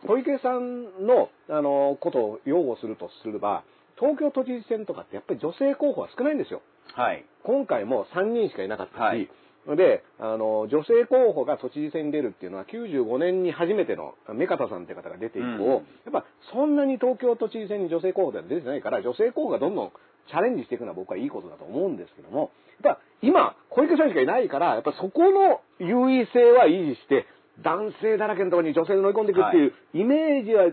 [0.06, 3.64] 小池さんの、あの、ことを擁護するとすれば、
[4.00, 6.62] 東京都知事選とかってやっぱり女性候補は少ないんですよ。
[6.94, 7.26] はい。
[7.44, 9.30] 今回も3人しかいなかったし、はい
[9.76, 15.84] で、あの、女性候補が都知事選に出るっていうのは95年に初めての目方さんって方が出て以降、うんやっ
[16.14, 19.92] ぱそんなに東京都知事選に女性候補では出てないから、女性候補がどんどん
[20.30, 22.52] チャレンジしていくのは僕はいいことだと思うんですけども、
[22.84, 27.26] やっぱ今、小池さんしかいないから、やっぱそこの優位性は維持して、
[27.64, 30.72] 男性だらけのところに女性で乗り込んでいくっていうイメージは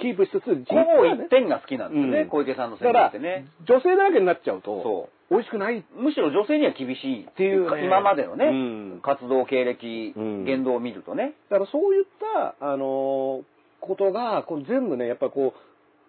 [0.00, 2.28] キープしつつ、実ほぼはね一点が好きなんですよね、うん。
[2.28, 5.84] 小池さんの選だから挙ってね。、女性だらけになっちゃうとそ、美味しくない。
[5.94, 7.86] むしろ女性には厳しいっていうか、ね。
[7.86, 8.52] 今までのね、う
[8.98, 9.00] ん。
[9.02, 10.44] 活動経歴、うん。
[10.44, 11.34] 言動を見るとね。
[11.50, 12.04] だからそういっ
[12.34, 13.42] た、あのー
[13.82, 15.60] ことが、こう全部ね、やっぱりこう、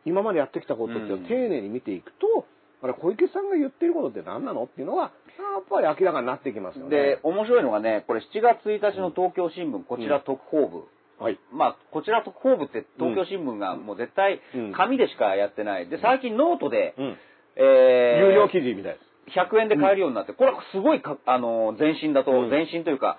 [0.06, 2.46] 今までやってきたことって丁寧に見ていくと、
[2.84, 6.90] あれ、小池さんが言ってることって何なのっていうのは、やっぱり明らかになってきますよね。
[6.90, 10.84] で、面白いのがね、これ7月1日の東京新聞、こちら特報部。
[11.24, 11.40] はい。
[11.52, 15.88] まあ、こちら特報部って東京新聞がもう絶対うん紙でしかやってない。
[15.88, 17.18] で、最近ノートで、うん。
[17.56, 19.40] えー有料記事みたいです。
[19.40, 23.18] 100円で買えるようになって、これはすごいか、あの、前進だと、うん前進というか、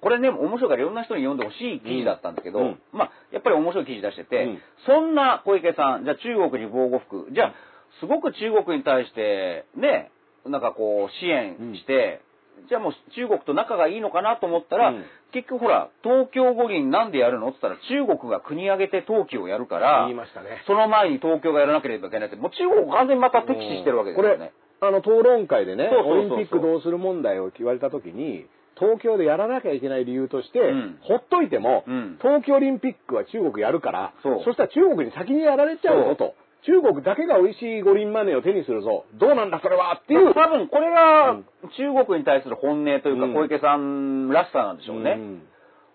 [0.00, 7.54] これね、面白いからいろんな人に読んでほしい記事だったんだけど、うんまあ、やっぱり面白い記事出してて、うんそんな小池さん、じゃあ中国に防護服、じゃあ、
[8.00, 10.10] すごく中国に対して、ね、
[10.48, 12.20] なんかこう、支援して、
[12.68, 15.04] じゃあもう中国と仲がいいのかなと思ったら、うん。
[15.32, 17.48] 結局ほら、東京五輪なんでやるの？
[17.48, 20.62] って言ったら、中国が国挙げて冬季をやるから言い、ましたね。
[20.66, 24.52] その前に東京がやらなければいけないって、もう中国を完全にまた敵視してるわけですよね。
[24.80, 28.46] あの、討論会でね、オリンピックどうする問題を言われたときに、
[28.78, 30.98] 東京でやらなきゃいけない理由として、うん。
[31.00, 32.18] ほっといても、うん。
[32.20, 34.42] 東京オリンピックは中国やるから、そう。
[34.42, 36.34] したら中国に先にやられちゃうぞと。
[36.66, 39.04] 中国だけが美味しい五輪マネーを手にするぞ。
[39.14, 40.34] どうなんだそれはっていう。
[40.34, 45.14] 多分これがうん中国に対する本音というかうん小池さんらしさなんでしょうね。
[45.14, 45.42] ん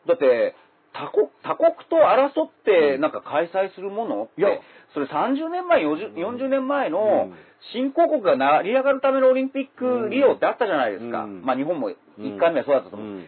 [0.07, 0.55] だって
[0.93, 4.49] 他国他国と争ってうんなんか開催するものって、いや
[4.93, 7.33] それ30年前 40, うん40年前うのん
[7.73, 11.23] 新興国が成り上がるためのオリンピック利用ってあったじゃないですか。
[11.23, 11.89] うんまあ日本も
[12.19, 13.07] 1回目はそうだったと思う。
[13.07, 13.25] うん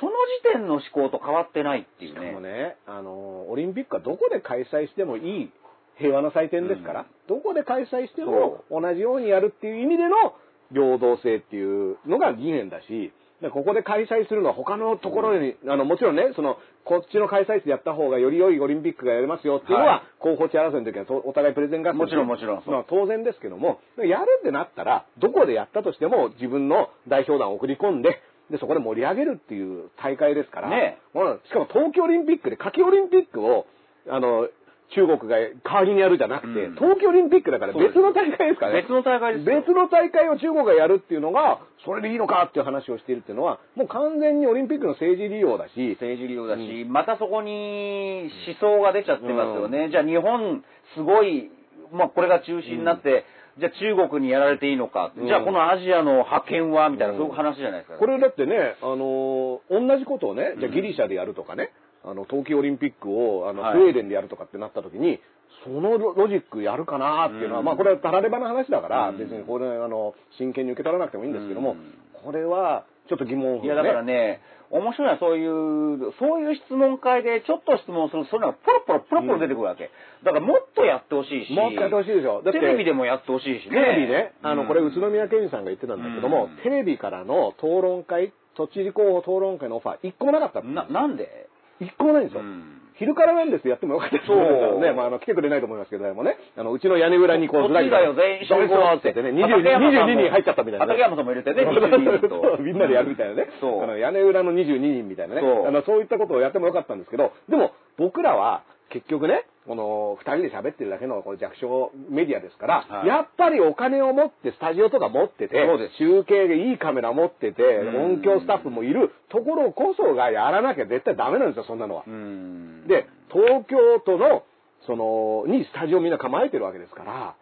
[0.00, 2.32] その時点の思考と変わってないっていしかうね。
[2.32, 5.52] もね、あの、オリンピックはどこで開催してもいい
[5.98, 10.34] 平和な祭典ですから、どこで開催しても同じようにやるっていう意味での
[10.72, 20.02] 平等性っていうのが議員だし、でここで開催するのは他のところに、あの、もちろんね、その、こっちの開催地でやった方がより良いオリンピックがやれますよっていうのは、はい。
[20.18, 22.62] 候補地争いの時はとお互いプレゼン合戦もちろんもちろん。
[22.66, 33.66] まあ当然ですけども、やるってなったら、どこでやったとしても自分の代表団を送り込んで、で、そこで盛り上げるっていう大会ですから、ねうんしかも東京オリンピックで夏季オリンピックを、
[34.08, 34.48] あの、
[34.94, 36.74] 中国が代わりにやるじゃなくて、うん。
[36.74, 38.82] 東京オリンピックだから別の大会ですからね。
[38.82, 39.50] 別の大会です。
[39.50, 49.88] よ別の大会を中国がやるっていうのが、それでいいのかっていう話をしているっていうのは、もう完全にオリンピックの政治利用だし、政治利用だし、またそこに思想が出ちゃってますよね。
[49.90, 50.62] じゃあ日本、
[50.94, 51.50] すごい、
[51.92, 53.24] まあこれが中心になって、
[53.58, 55.26] じゃあ中国にやられていいのか、うん。
[55.26, 57.98] じゃあこのアジアの覇権は、みたいな、うんそういう話じゃないですか。
[57.98, 61.70] これだってね、あのー同じことをね、じゃあギリシャでやるとかね、
[62.04, 63.74] あの、冬季オリンピックを、あの、はい。
[63.74, 65.20] スウェーデンでやるとかってなった時に、
[65.64, 67.66] そのロロジックやるかなっていうのは、うん。
[67.66, 69.18] まあこれはたらればの話だから、うん。
[69.18, 71.94] 別にこれ、あの、真剣に受け取らなくてもいいんですけども、うん。
[72.24, 74.40] これは、ちょっと疑問符いや、だからね、
[74.70, 79.90] 面白いのはそういう、そういう質問会でちょっと質問すると、そういうのがポロポロポロポロ出てくるわけ。
[80.24, 82.42] だからもっとやってほしいし、もっとやってほしいでしょ。
[82.42, 83.70] テレビでもやってほしいしね。
[83.70, 86.56] テレビね、あの、これ宇都み宮健児さんが言ってたんだけども、うん。
[86.62, 91.48] テレビからの討論会、都知事候補討論会のオファー、一個もなかったな、なんで？
[91.80, 92.42] 一個もないんですよ。
[92.42, 94.92] うん昼からなんですやってもよかったですね。
[94.92, 96.36] まあ、あの、来てくれないと思いますけど、誰もね。
[96.56, 100.92] あの、うちの屋根裏にこう、こっちだよ、全員集合って言ってね、20 22人入っちゃったみたいなね。
[100.94, 102.62] 畠山さんも入れてね、 22人と。
[102.62, 103.48] みんなでやるみたいなね。
[103.60, 105.40] そうあの、屋根裏の22人みたいなね。
[105.40, 108.62] そうあの、そういったことをやってもよかったんですけど、でも、僕らは、
[108.94, 115.66] 結局ね、この、二人で喋ってるだけのこの弱小メディアですから、はいやっぱりお金を持って、スタジオとか持ってて
[115.98, 122.04] 中継でいいカメラ持ってて、うん音響スタッフもいるところこそがやらなきゃ絶対ダメなんですよ、そんなのは。
[122.06, 124.44] うんで、東京都の、
[124.86, 127.34] その、にスタジオみんな構えてるわけですから、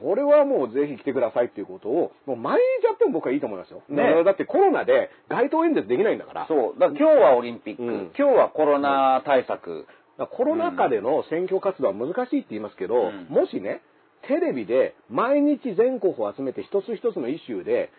[0.00, 3.82] これはもうぜひ来てくださいっていうことを、もう毎日やっても僕はいいと思いますよ。
[3.88, 6.46] ねだってコロナで街頭演説できないんだから。
[6.48, 6.80] そう。
[6.80, 9.86] だから今日はオリンピック、うん今日はコロナ対策。
[10.26, 13.26] コロナ禍での選挙活動は難しいって言いますけど、うん。
[13.28, 13.82] もしね、
[14.28, 17.90] テレビで毎日全候補を集めて一つ一つのイシューで、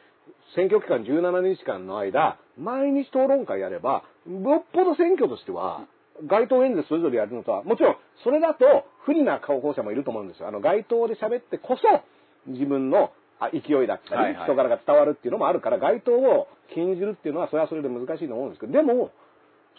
[0.55, 5.85] 選挙期間17日間の間、毎日討論会やれば、よっぽど選挙としては、
[6.27, 10.47] 街頭演説それぞれやるのとは、もちろん、それだと不利な候補者もいると思うんですよ。
[10.47, 12.01] あの、街頭で喋ってこそ、
[12.47, 19.11] 自分のあ勢いだったり、人柄が伝わるっていうのもあるから、街頭を禁じるっていうのは、それはそれで難しいと思うんですけど、でも、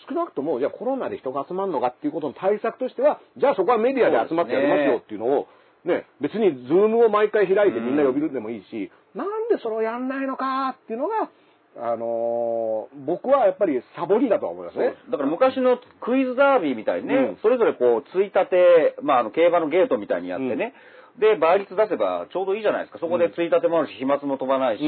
[0.09, 5.49] 少なくとも、じゃあコロナで人が集まるのかっていうことの対策としては、じゃあそこはメディアで集まってやりますよっていうのを、
[5.85, 11.31] ね、別にズームを毎回開いてみんな呼びるでもいいし、なんでそれをやんないのかっていうのが、
[11.77, 14.95] あのー僕はやっぱりサボりだとは思いますね。
[15.11, 17.39] だから昔のクイズダービーみたいにね、うん。
[17.41, 20.75] それぞれこう、ついたて、まあ、あの、競馬のゲートみたいにやってね、
[21.19, 22.99] で、倍率出せばちょうどいいじゃないですか。
[22.99, 24.83] そこでついたてもあるし、飛沫も飛ばないし。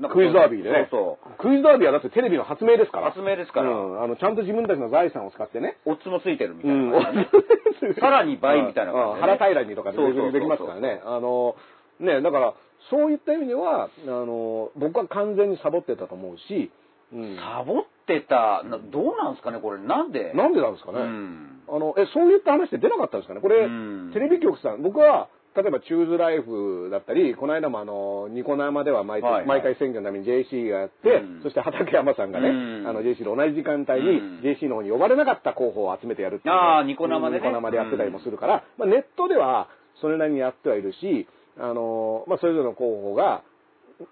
[0.00, 0.88] なんかクイズダービーでね。
[0.90, 1.38] そうそう。
[1.38, 3.06] クイズダービーはだってテレビの発明ですから。
[3.12, 5.76] 発明ですからうんあの、ちゃんと自分たちの財産を使ってね。
[5.84, 6.98] オッズもついてるみたいうんな。
[8.00, 9.98] さらに倍みたいなね腹平らにとかで
[10.32, 11.00] できますからね。
[11.04, 11.54] あの、
[12.00, 12.54] ね、だから、
[12.90, 16.70] そういった意味では、あの、僕は完全にサボってたと思うし、
[17.12, 19.78] うんサボってた、などうなんですかね、これ。
[19.78, 20.32] なんで？
[20.34, 20.98] なんでなんですかね。
[21.00, 23.40] うんあの、え、そういった話って出なかったんですかね？
[23.40, 29.46] これ、うんテレビ局さん、僕は、例えば、チューズライフだったり、この間もあの、ニコ生では毎,、はいはい。
[29.46, 31.42] 毎回選挙のために JC がやって、うん。
[31.42, 32.52] そして畠山さんがね、う
[32.82, 32.86] ん。
[32.88, 34.40] あの、JC と同じ時間帯に、うん。
[34.42, 37.38] JC の方に呼ばれなかった候補を集めてやるっていうのあーニコ生でね。
[37.38, 39.68] ニコ生でやってたりもするから、まあ、ネットでは
[40.00, 43.42] それなりにやってはいるし、あの、まあ、それぞれの候補が、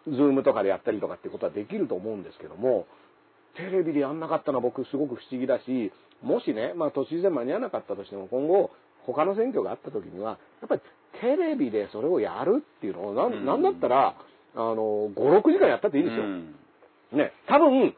[0.06, 2.86] ズームとかでやったりとかっていうことはできると思うんですけども、
[3.56, 5.93] テレビでやんなかったのは僕すごく不思議だし、
[6.23, 8.70] もしね、まあ都知事選間に合わなかったとしても今後
[9.07, 10.81] 他の選挙があった時には、やっぱり
[11.20, 14.15] テレビでそれをやるっていうのを、なんだったら、
[14.55, 16.24] あの、5、6時間やったっていいですよ。
[16.24, 16.55] うん
[17.12, 17.95] ね、多分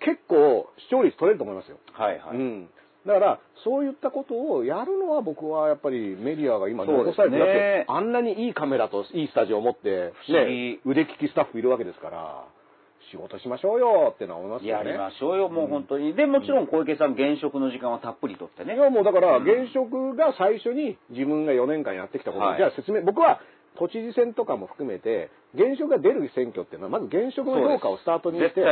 [0.00, 1.78] 結構視聴率取れると思いますよ。
[1.92, 2.36] はいはい。
[2.36, 2.68] うん。
[3.06, 12.44] だから、そういったことをやるのは僕はやっぱりメディアが今残されて、だってあんなにいいカメラといいスタジオを持って、ね、腕利きスタッフいるわけですから、
[13.10, 14.90] 仕事しましょうよってのは思いますよね。
[14.90, 16.14] やりましょうよ、もう本当に。
[16.14, 18.74] で、もちろん小池さん、現職の時間はたっぷりとってね。
[18.74, 18.78] い。
[18.78, 19.42] やもうだから、うん。
[19.44, 22.58] 現職が最初に自分が4年間やってきたことを、はい。
[22.58, 23.40] じゃあ説明、僕は
[23.76, 28.62] 都知事選とかも含めて、現職が出る選挙っていうのは、まず現職の評価をスタートにして、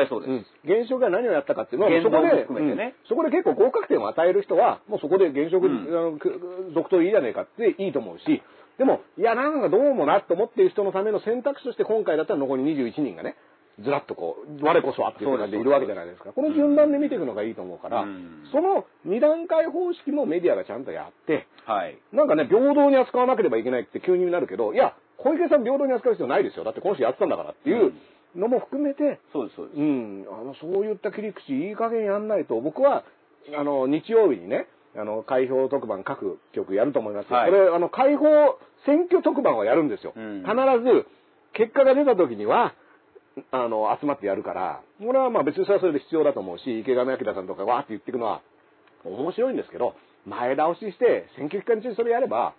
[0.65, 2.95] 現職が何をやったかっていうのは、そこで、含めてね。
[3.03, 3.09] うん。
[3.09, 5.89] そこで結構合格点を与える人は、もうそこで現職、うん。
[5.89, 8.43] あのく続投いいじゃねえかっていいと思うし、
[8.79, 13.37] でも、いや、なんかどうもなと思っている人のための選択肢として、今回だったら残り21人がね、
[13.81, 16.33] ずらっとこう、我こそはっていう感じでいるわけじゃないですか。
[16.33, 21.99] この順番で見ていくのがいいと思うから、うんその二段階方式もメディアがちゃんとやって、はい。
[22.13, 26.65] なんかね、平等に扱わなければいけないって急になるけど、いや、小池さん平等に扱う必要ないですよ。
[26.65, 27.95] だってこの人やってたんだからっていう
[28.37, 29.79] のも含めて、そうです、そうです。
[29.79, 33.05] うん、あの、そういった切り口、いい加減やんないと、僕は、
[33.57, 34.67] あの、日曜日にね、
[34.97, 37.37] あの、開票特番各局やると思いますよ。
[37.37, 38.27] はいこれ、あの、開票
[38.85, 40.13] 選挙特番をやるんですよ。
[40.15, 40.55] うん必
[40.85, 41.07] ず、
[41.55, 42.75] 結果が出た時には、
[43.51, 48.43] あの、集まってやるから、俺はまあ別にそれはそれで必要だと思うし、池上彰さんとかわーって言っていくのは
[49.05, 49.95] 面白いんですけど、
[50.27, 52.55] 前倒しして選挙期間中にそれやれば、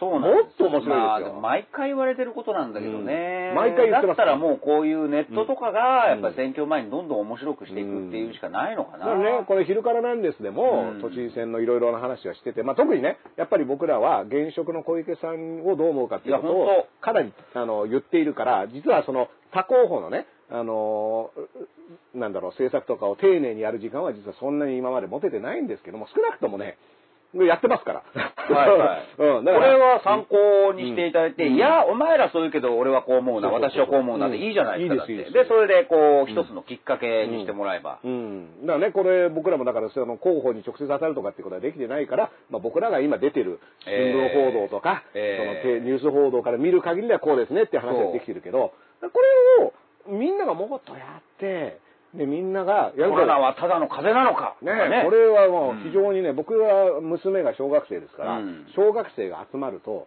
[0.00, 1.32] そうなんもっと面白いですよ。
[1.34, 3.50] まあ毎回言われてることなんだけどね。
[3.50, 3.56] うん。
[3.56, 9.06] 毎回言ってますだったらもうこういうネットとかが、やっぱり選挙前にどんどん面白くしていくっていうしかないのかな。
[9.06, 11.00] だからね、これ昼からなんですでも、うん。
[11.00, 26.76] 都知事選のいろいろな話はしてて、まあ特にね、やっぱり僕らは現職の小池さんをどう思うかっていうことをかなりあの言っているから、実はその他候補のね、あのーなんだろう、政策とかを丁寧にやる時間は実はそんなに今まで持ててないんですけども、少なくともね、
[27.34, 28.02] やってますから。
[28.12, 29.02] はいはい。
[29.18, 29.72] うん、だこから。
[29.72, 31.54] れは参考にしていただいて、うん。
[31.54, 33.80] いや、お前らそう言うけど、俺はこう思うな、そうそうそう。
[33.80, 35.12] 私はこう思うなでいいじゃないですか、だって。
[35.12, 35.32] いいです。
[35.32, 37.98] でそれで、こう、一つのきっかけにしてもらえば。
[38.04, 38.66] うん。
[38.66, 45.64] だからね、これ僕らもだから、その候補に直接当たるとかってことはできてないから、まあ僕らが今出てる新聞報道とか、えー。
[45.64, 49.10] そのテニュース報道から見る限りではこうですねって話ができてるけど、こ
[49.58, 49.72] れを
[50.06, 51.78] みんながもっとやって、
[52.14, 54.56] で、みんながやるコロナはただの風邪なのか。
[54.60, 60.06] ねとかこれはもううん非常にね、僕は娘が小学生ですから、うん小学生が集まると、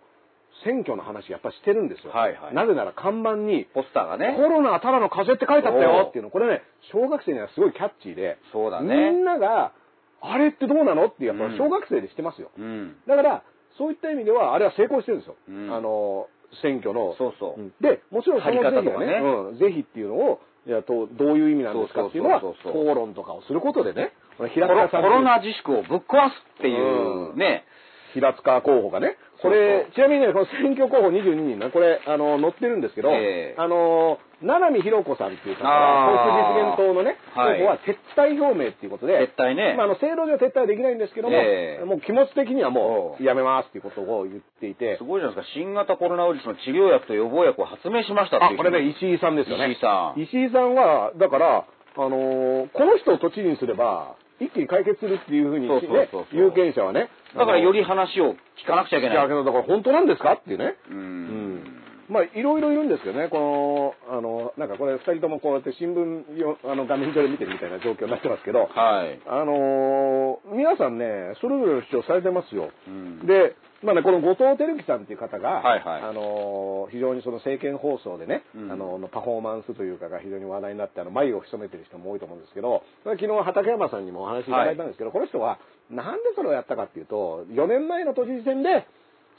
[0.63, 2.11] 選挙の話やっぱしてるんですよ。
[2.13, 4.43] はいはいなぜなら看板に、ポスターがねコ。
[4.43, 6.61] ロナはただの風邪って書いてあったよっていうの、これね、
[6.93, 9.11] 小学生にはすごいキャッチーで、そうだみね。
[9.11, 9.73] んなが、
[10.21, 12.51] あれってどうなのってやっぱうん小学生でしてますよ。
[12.57, 12.95] うん。
[13.07, 13.43] だから、
[13.77, 15.35] そういった意味では、あれは成功してるんですよ。
[15.49, 16.27] うんあの、
[16.61, 17.15] 選挙の。
[17.17, 24.13] そうそううんで、もちろんその是非がね、ねうん、是非っていうのを、いやとどういう意味なんですかっていうのは、討論とかをすることでね、
[24.53, 27.37] 平塚さんコロナ自粛をぶっ壊すっていううん。
[27.37, 27.65] ね。
[28.13, 33.55] 平塚候補がね、これ、ちなみにね、この選挙候補22人ね、これ、あの、載ってるんですけど、ええ。
[33.57, 39.89] あの、七海博子さんっていう方が、皇室実現党のね、はい候補は撤退表明っていうことで、絶対ねまあ、あ。
[39.89, 45.53] の、制度上撤退はできないんですけども、ええもう気持ち的にはもう、やめますっていうことを言っていてす、ごいじゃないですか。
[45.53, 49.71] 新型コロナウイルスの治療薬と予防薬を発明しましたっていう、人あこれね、石井さんですよね。
[49.71, 51.65] 石井さん石井さんは、だから、
[51.97, 57.09] あのーこの人を都知事にすれば、一気に解決するっていうふうに、そうそうね有権者はね。
[57.35, 59.17] だからよりり話を聞かなくちゃいけない。
[59.17, 60.75] だけど、だから本当なんですかっていうね。
[60.89, 60.93] う。
[60.93, 69.19] うんまあ、いろいろいるんですけどね、この、あの、なんかこれ二人ともこうやって新聞よ、あの、画面上で見てるみたいな状況になってますけど、はい。
[69.25, 72.69] あのー皆さんね、それぞれの主張されてますよ。
[72.87, 85.57] うんで、まあね、この後藤輝樹さんっていう方が、はいはいあのー非常にその政見放送でね、うんあの、パフォーマンスというかが非常に話題になって、あの、眉を潜めてる人も多いと思うんですけど、昨日畠山さんにもお話しいただいたんですけど、この人は、
[85.89, 88.85] なんでそれをやったかっていうと、4年前の都知事選で、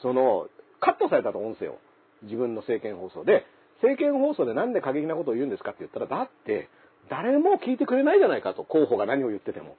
[0.02, 0.48] その、
[0.80, 1.78] カットされたと音声を。
[2.22, 3.44] 自分の政見放送で、
[3.82, 6.68] 政見放送でなんで過激なことを言うんですかって言ったら、だって、
[7.10, 9.76] 誰も聞いてくれないじゃないかと、候補が何を言ってても。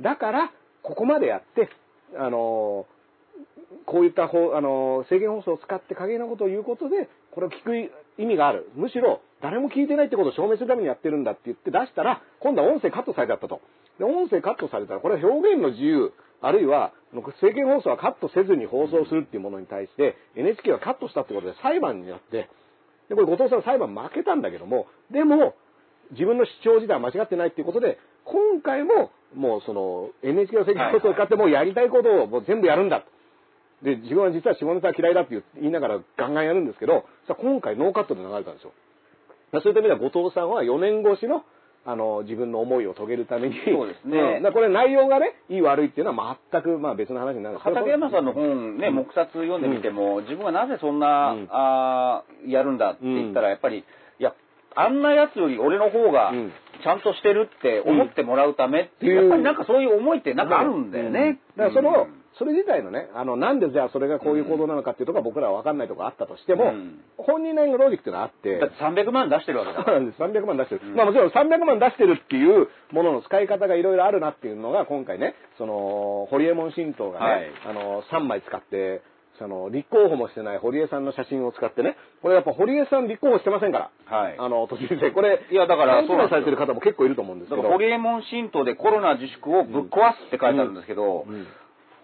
[0.00, 0.52] だから、
[0.82, 1.70] ここまでやって、
[2.16, 2.86] あの
[3.84, 7.76] こういった方、あの制限放送を使って過激なことを言うことで、これを聞く
[8.18, 8.70] 意味がある。
[8.74, 13.60] むしろ、誰も聞いてないってことを証明するためにやってるんだって言って出したら、今度は音声カットされちゃったと。
[13.98, 22.48] で、音声カットされたら、これは表現の自由、あるいは、政見放送はカットせずに放送するっていうものに対して、NHK はカットしたってことで裁判になって、
[23.08, 25.54] で、これ後藤さん裁判負けたんだけども、でも、
[26.12, 33.04] 自分の主張自体は間違ってないっていうことで、今回も、もうその、NHK の政見放送を使ってもうやりたいことをもう全部やるんだ。
[33.82, 38.72] で、自分は実は下ネタは嫌いだって言いながらガンガンやるんですけど、さ今回ノーカットで流れたんですよ。
[39.52, 41.44] そういった意味では後藤さんは4年越しの、
[41.86, 43.54] あの、自分の思いを遂げるために。
[43.64, 44.40] そうですね。
[44.40, 44.42] ん。
[44.42, 47.56] だこれ内容がね、いい悪いっていうのは全く、まあ別の話になる。
[47.56, 48.94] んですけど畠山さんの本ね、うん。
[48.96, 51.48] 目冊読んでみても、自分がなぜそんな、うん。
[51.50, 54.34] あーやるんだって言ったら、やっぱり、いや、
[54.74, 56.52] あんなやつより俺の方がうん。
[56.82, 59.28] ちゃんとしてるって思ってもらうためっていう、うん。
[59.28, 61.40] やっぱりなんかそういう思いってなんかあるんだよね。
[61.56, 61.64] うん。
[61.64, 69.98] だからその、うんそれ自体のね、あの、なんでじゃあそれがこういう行動なのかっていうところは僕らは分かんないところがあったとしても、うん本人なりのロジックっていうのはあって、だって300万出してるわけだそうから。
[69.98, 70.22] なんです。
[70.22, 70.80] 300万出してる。
[70.84, 79.02] うんまあもちろん300万出してるっていうものの使い方がいろいろあるなっていうのが今回ね、その、ホリエモン新党がね、はいあの、3枚使って、
[79.38, 84.36] その、立候補もしてない堀江さんの写真を使ってね、これやっぱ堀江さん立候補してませんから、はい。
[84.38, 85.12] あの、都知事選。
[85.12, 87.62] これ、いやだから勘違いされてる方も結構いると思うんですけど。
[87.62, 91.46] ホリエモン新党でコロナ自粛をぶっ壊すって書いてあるんですけど、うん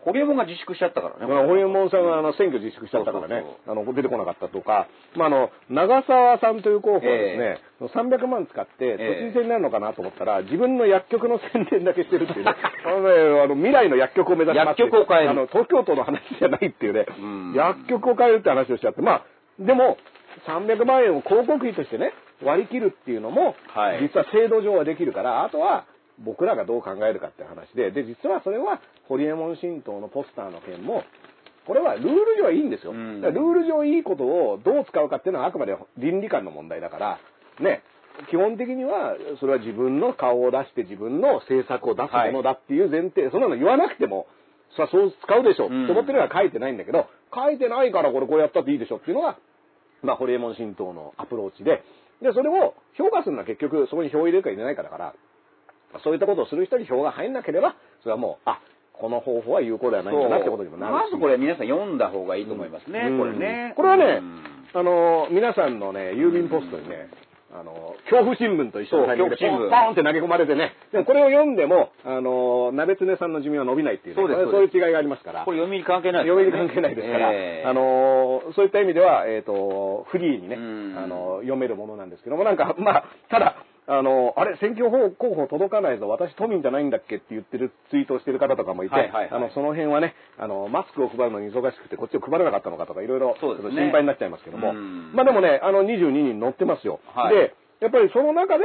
[0.04, 1.46] ホリエモンが自粛しちゃったからね。
[1.46, 3.44] ホリエモンさんがあの選挙自粛しちゃったからね。
[3.66, 7.58] あの、出てこなかったとか、まあ、あの、長澤さんという候補はですね、
[7.94, 12.54] 300万使って、都知事選になるのかなと思ったら、自分の薬局の宣伝だけしてるっていうね、
[12.84, 15.30] あのね、あの、未来の薬局を目指して薬局を変える。
[15.30, 17.06] あの、東京都の話じゃないっていうね。
[17.18, 19.22] うん、薬局を変えるって話をしちゃって、まあ、
[19.58, 19.98] でも、
[20.46, 22.12] 300万円を広告費としてね、
[22.42, 24.00] 割り切るっていうのも、はい。
[24.02, 25.84] 実は制度上はできるから、あとは
[26.18, 31.04] 僕らがどう考えるかって話で、で、実はそれは、ホリエモン新党のポスターの件も、
[31.66, 32.92] これはルール上はいいんですよ。
[32.92, 33.20] うん。
[33.20, 37.18] ルール上いいことをどう使うかっていうのはあくまで倫理観の問題だから、
[37.60, 37.82] ね、
[38.30, 44.26] 基本的には、それは自分の顔を出して自分の政策を出すものだっていう前提、そんなの言わなくても、
[44.76, 49.38] そそう使うでしょって思ってるのは書いてないんだけど、書いてないからこれこうやったっていいでしょっていうのが、
[50.02, 51.84] まあ、ホリエモン新党のアプローチで、
[52.22, 55.14] で、それを評価するのは結局そこに票を入れるか入れないかだから、
[56.04, 58.60] そういったことをする人に票が入んなければ、それはもう、あ、
[59.02, 61.10] この方法は有効ではないんだなってことにもなるし。
[61.10, 63.18] まずこれ皆さん読んだ方がいいと思いますね、うん。
[63.18, 63.74] これね。
[63.74, 64.78] これはねうん。
[64.78, 67.10] あの、皆さんのね、郵便ポストにね、
[67.50, 75.44] あの、恐怖新聞と一緒のタイミングでポンポンって投げ込まれてね、でもこれを読んでも、あの、鍋常さんの寿命は伸びないっていう、ね、そうですそういう違いがありますから。
[75.44, 77.68] これ読み関係ない読み関係ないですから、ええ。
[77.68, 80.94] あのそういった意味では、えっ、と、フリーにね、うん。
[80.96, 83.56] あの読めるものなんですけども、なんか、まあ、ただ、
[83.88, 89.30] あのあれ、選挙候補届かないぞ、私都民じゃないんだっけって言ってるツイートをしてる方とかもいて、はいはいはい。
[89.32, 95.12] あの、その辺はね、あの、マスクを配るのに忙しくて、こっちを配らなかったのかとか、いろいろ、心配になっちゃいますけども、うん。
[95.14, 97.00] まあでもね、あの、22人乗ってますよ。
[97.12, 97.34] はい。
[97.34, 98.64] で、やっぱりその中で、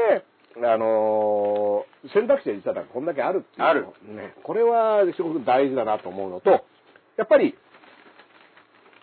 [0.64, 3.86] あの選択肢が実はこんだけあるっていうのある。
[4.08, 6.66] ね、これはすごく大事だなと思うのと、
[7.16, 7.56] やっぱり、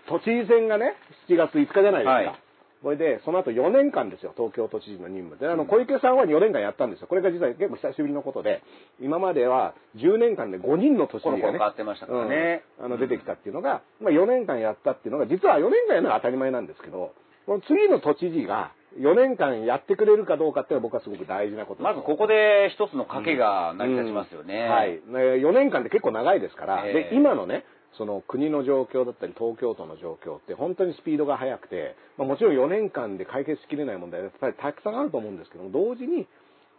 [0.09, 0.97] 都知事選がね、
[1.29, 2.11] 7月5日じゃないですか。
[2.11, 2.44] はい
[2.85, 5.49] これで、その後4年間ですよ、東京都知事の任務で。
[5.49, 7.07] あの、小池さんは4年間やったんですよ。
[7.07, 8.63] これが実は結構久しぶりのことで、
[9.01, 17.15] 今までは10年間で5人の都知事がね、コロコロ変わってましたからねうんあの、出てきたっていうのが、まあ4年間やったっていうのが、実は4年間やるのが当たり前なんですけど、
[17.47, 24.55] この次の都知事が4年間やってくれるかどうかっていうのは僕はすごく大事なことだまずここで一つの賭けが成り立ちますよね。
[24.55, 24.91] うんはい。
[24.93, 25.01] ね
[25.41, 27.65] 4年間って結構長いですから、ええで、今のね、
[27.97, 36.27] その国の状況だったり東京都の状況って本当にスピードが速くて、まあ、もちろん4年間で解決しきれない問題はやっぱりたくさんあると思うんですけども、同時に、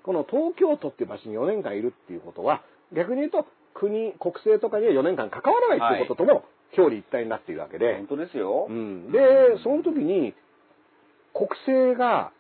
[0.03, 2.61] この東京都っていう場所に4年間いるっていうことは、
[2.93, 6.45] 逆に言うと国、国政とかには4年間関わらないっていうこととも
[6.77, 8.67] 表裏一体になっているわけで、本当ですよ。
[8.69, 9.19] うん、で、
[9.63, 10.33] その時に、
[11.33, 12.31] 国政が、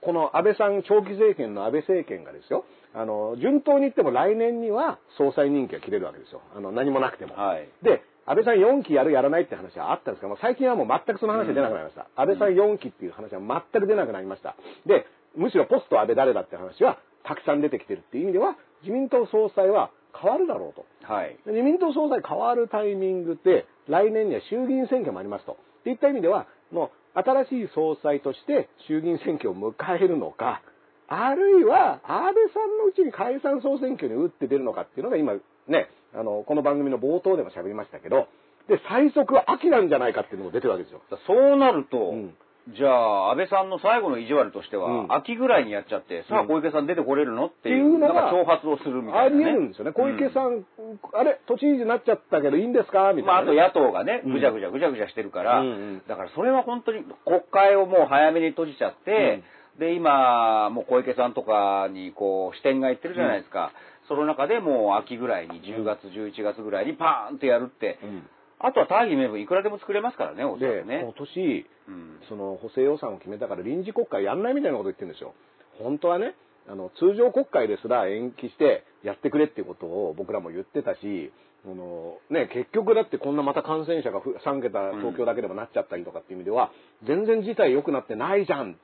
[0.00, 2.64] この安倍さん、長期政権の安倍政権がですよ、
[2.96, 6.40] あの、順当に言っても来年には総裁任期が切れるわけですよ。
[6.56, 7.34] あの、何もなくても。
[7.36, 7.68] はい。
[7.82, 12.08] で、安倍さん4期やるやらないって話はあったんですけども、最近はもう全くその話は出なくなりました。
[12.16, 13.40] 安倍さん4期っていう話は
[13.72, 14.56] 全く出なくなりました。
[14.86, 15.06] で、
[15.36, 20.86] むしろポスト安倍誰だって話はたくさん出てきてるっていう意味では、自民党総裁は変わるだろうと。
[21.12, 21.36] はい。
[21.44, 25.58] 自民党総裁変わるタイミングって、来年には衆議院選挙もありますと。
[25.80, 30.62] っていった意味では、もう新しい総裁として衆議院選挙を迎えるのか、
[31.08, 35.34] あるいは安倍さんのうちに解散総選挙に打って出るのかっていうのが今
[35.68, 38.28] ね、あの、この番組の冒頭でも喋りましたけど、
[38.68, 41.00] で、最速は秋なんじゃないかっていうのも出てるわけですよ。
[41.26, 42.34] そうなると、うん。
[42.76, 45.12] じゃあ、安倍さんの最後の意地悪としては、うん。
[45.14, 49.44] 秋ぐらいにやっちゃって、さあ小池さん出てこれるのっていうう、のが挑発をするみたあいな、ね。
[49.44, 49.92] り得るんですよね。
[49.92, 50.66] 小池さん、
[51.14, 53.12] あれ、都知事になっちゃったけどいいんですか？
[53.12, 54.32] みまあ、たいなね、あと野党がね、うん。
[54.32, 56.02] ぐちゃぐちゃぐちゃぐちゃしてるから、うんうん。
[56.08, 59.44] だからそれは本当に国会をもう早めに閉じちゃって、
[59.78, 63.72] で、今、もう小池さんとかにこう視点がいってるじゃないですか。
[64.08, 68.22] その中でもう秋ぐらいに、10月、11月ぐらいにパーンとやるって、うん
[68.58, 71.12] あとは大義名分いくらでも作れますからね、おそらで、くね今。
[71.12, 75.34] 年、うんその補正予算を決めたから臨時国会やんないみたいなこと言ってるんですよ。
[75.78, 76.34] 本当はね、
[76.68, 81.32] あの、通常国会ですら延期してやってくれっていうことを僕らも言ってたし、
[81.64, 86.70] あの、ね、結局だってこんなまた感染者がふ3桁東京だけでもなっちゃったりとかっていう意味では、
[87.06, 88.78] 全然事態良くなってないじゃん。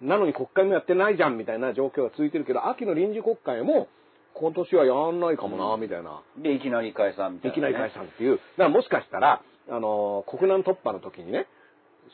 [0.00, 3.88] なのに国会もやってないじゃんみたいな状況が続いてるけど、秋の臨時国会も
[4.34, 6.22] 今年はやんないかもな、みたいな。
[6.38, 8.36] で、いきなり解散みたいな、いきなり解散っていう。
[8.36, 11.46] だからもしかしたら、あの、国難突破の時にね、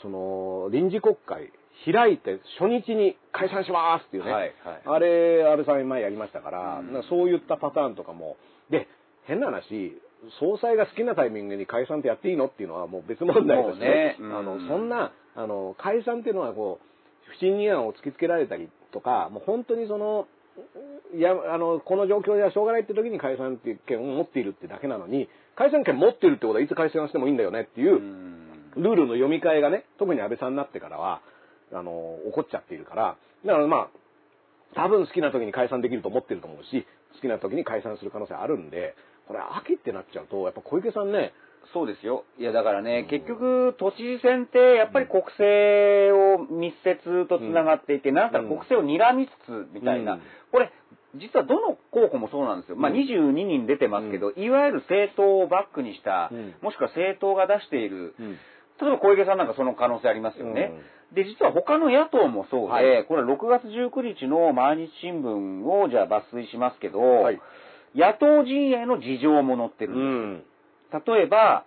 [0.03, 1.51] その、臨時国会
[1.85, 4.33] 開いて初日に解散しますっていうね。
[4.33, 8.37] はいはいあれ、安倍さん前やりましたから、うんかそういったパターンとかも。
[8.69, 8.87] で、
[9.25, 9.99] 変な話、
[10.39, 16.90] 総裁が好きなタイミングに解散ってやっていいのっていうのはもう別問題として、もうねうんあの、そんな、あの、解散っていうのはこう、
[17.31, 20.27] 不信任案を突きつけられたりとか、もう本当にその、
[21.17, 28.73] いや、あの、この状況ではしょうがないって時に解散っていう権を持っているってだけなのに、解散権持ってるってことはいつ解散してもいいんだよねっていうう、ん。
[28.77, 31.23] ルールの読み替えがね、特に安倍さんになってからは、
[31.73, 33.91] あの、起こっちゃっているから、だからまあ、
[34.75, 38.95] 多分好きな時に解散できると思ってると思うし、好きな時に解散する可能性あるんで、
[39.27, 41.33] これ秋ってなっちゃうと、やっぱ小池さんね、
[41.73, 42.25] そうですよ。
[42.39, 50.15] いや、だからね、結局、都知事選って、やっぱり国政を密接とつながっていて、なんだったら国政を睨みつつ、みたいな。
[50.15, 50.21] うん。
[50.51, 50.73] これ、
[51.15, 52.77] 実はどの候補もそうなんですよ。
[52.77, 52.97] まあ、うん。
[52.99, 56.55] 22人出てますけど、いわゆる政党をバックにした、うん。
[56.61, 58.39] もしくは政党が出している、うん。
[58.81, 60.73] 例えば小池さんなんかその可能性ありますよね。
[61.13, 63.05] で、実は他の野党もそうで、はい。
[63.05, 67.41] これ6月19日の毎日新聞をじゃあ抜粋しますけど、はい。
[67.95, 70.50] 野党陣営の事情も載ってるんです。
[70.99, 71.03] ん。
[71.07, 71.65] 例えば、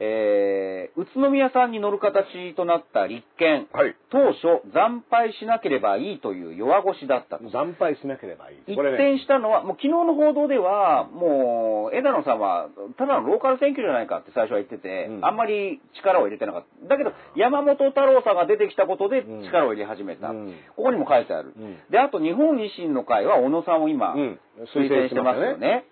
[0.00, 3.96] えー、宇都宮さんに乗る形となった立憲、はい。
[4.10, 7.50] 当初惨敗しなければいいという弱腰だったと。
[7.50, 8.72] 惨敗しなければいい。
[8.72, 16.88] 一転したのは、もう昨日の報道では、もう、枝野さんは、ただのローカル選挙じゃないかって最初は言ってて、うんあんまり力を入れてなかった。
[16.94, 20.28] だけど、山本太郎さんが出てきたことでうん力を入れ始めた。
[20.28, 21.54] うんここにも書いてある。
[21.58, 24.40] うんで、あと、日本維新の会は小野さんを今、うん
[24.74, 25.86] 推薦してますよね。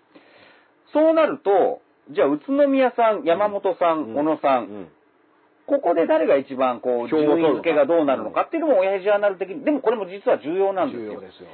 [0.93, 1.81] そうなると、
[2.11, 4.15] じゃあ、宇都宮さん、山本さん、うん。
[4.15, 4.87] 小野さん、うん。
[5.67, 11.11] ここで誰が一番こう、順位付けがどうなるのかっていうのも親父ジャーナル的に、でもこれも実は重要なんですよ。
[11.11, 11.49] 重要ですよ。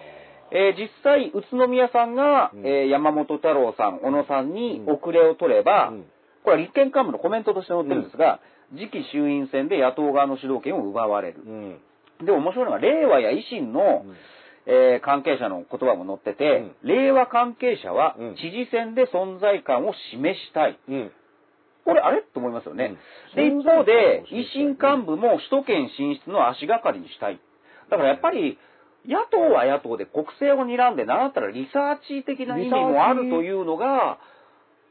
[0.52, 2.68] えー実際、宇都宮さんが、うん。
[2.68, 6.06] えー山本太郎さん、小野さんに遅れを取れば、うん。
[6.44, 8.40] これは立憲幹部のコメントとして載ってるんですが、
[8.76, 11.42] 次期衆院選で野党側の主導権を奪われる。
[11.44, 11.80] うん。
[12.26, 14.06] で、面白いのが、令和や維新の、
[14.66, 20.80] えー関係者の言葉も載ってて、令和関係者はうん知事選で存在感を示したい。
[20.88, 21.12] うん。
[21.86, 22.22] これ、あれ？
[22.22, 22.96] と思いますよね。
[23.34, 27.40] うんで、一方で、維新幹部も首都圏進出の足がかりにしたい。
[27.90, 28.58] だからやっぱり、
[29.06, 34.18] 野党は野党で国政を睨んで、なんだったらリサーチ的な意味もあるというのが、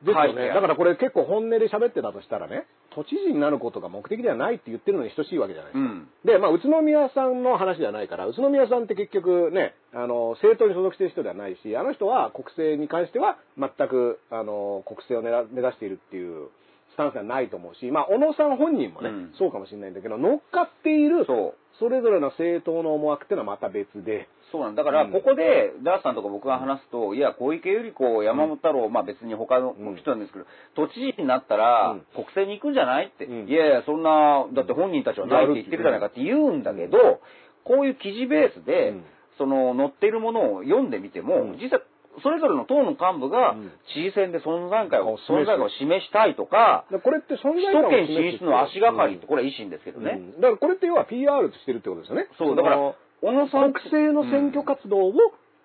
[0.03, 0.49] ですよね。
[0.49, 5.91] だからこれ結構本音で喋ってたとしたらね、都知事になることが目的ではないって言ってるのに等しいわけじゃないですか。
[5.91, 6.09] うん。
[6.25, 16.49] で、まあ、宇都宮さんの話ではないから、宇都宮さんって結局ね、あの、政党に所属している人ではないし、あの人は国政に関しては全く、あの、国政を狙目指しているっていう
[16.93, 19.33] スタンスではないと思うし、まあ、小野さん本人もね、うん。
[19.39, 21.55] そうかもしれないんだけど、乗っかっている、そう。
[21.79, 24.85] それぞれの政党の思惑っていうのはまた別で、そうなんだ。
[24.85, 25.13] だから、うん。
[25.13, 29.97] ここで、ダースさんとか僕が話すと、いや、小池百合子、山本太郎、まあ別に他のうん。
[29.97, 30.45] 人なんですけど、
[30.75, 33.25] 都知事になったらうん、国政に行くんじゃないって。
[33.25, 33.49] うん。
[33.49, 37.21] いやいや、そんな、だって本人たちはないって言ってるじゃないかって言うんだけど、
[37.65, 39.05] こういう記事ベースで、うん。
[39.39, 41.59] その載っているものを読んでみても、うん。
[41.59, 41.81] 実際、
[42.21, 43.73] それぞれの党の幹部がうん。
[43.95, 49.29] 知事選で存在感を、存在感を示したいとか、でこれって存首在感を示す進出の足がかりって、うん。
[49.29, 50.21] これは維新ですけどね。
[50.37, 50.41] うん。
[50.41, 52.29] だからこれって要は PR してるってことですよね。
[52.39, 55.13] そう、だからの、小野さん国政の選挙活動を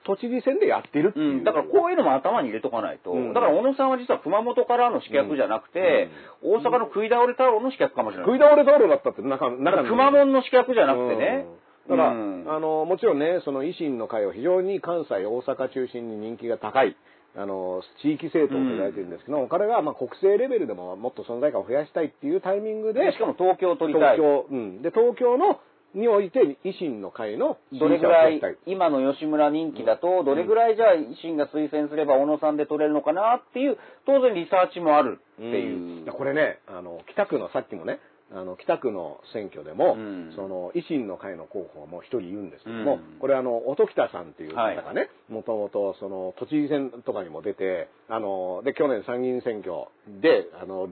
[0.07, 1.38] 都知事選でやってるっていう。
[1.40, 3.34] うん、だからこういうのも頭に入れとかないと、うん。
[3.34, 6.10] だから小野さんは実は熊本からの刺客じゃなくて、
[6.41, 8.26] 大阪の食い倒れ太郎の刺客かもしれない。
[8.28, 11.45] 食い倒れ道路だったって中、中に熊本の刺客じゃなくてね。
[11.89, 16.95] うんだから、うんあの、もちろんね、その維新の会は非常に関西、大阪中心に人気が高い、
[17.35, 24.18] あの、地域政党と言われてるんですけど、彼がまあ国政レベルでももっと存在感を増やしたいっていうタイミングで、でしかも東京を取りたい。
[24.18, 24.81] 東京、うん。
[24.81, 25.59] で、東京の、
[25.93, 36.11] において維新の会のどれぐらい今の吉村人気だと、どれぐらいじゃあ維新が推薦すれば小野さんで取れるのかなっていう、当然リサーチもあるっていう。
[36.11, 37.99] これね、あの、北区のさっきもね、
[38.31, 49.87] あの、北区の選挙でも、うんその、維新の会の候補も一人いるんですけども、うんこれあの、音北さんっていう方がはね、もともと、その、都知事選とかにも出て、あの、で、去年参議院選挙
[50.21, 50.89] で、あの、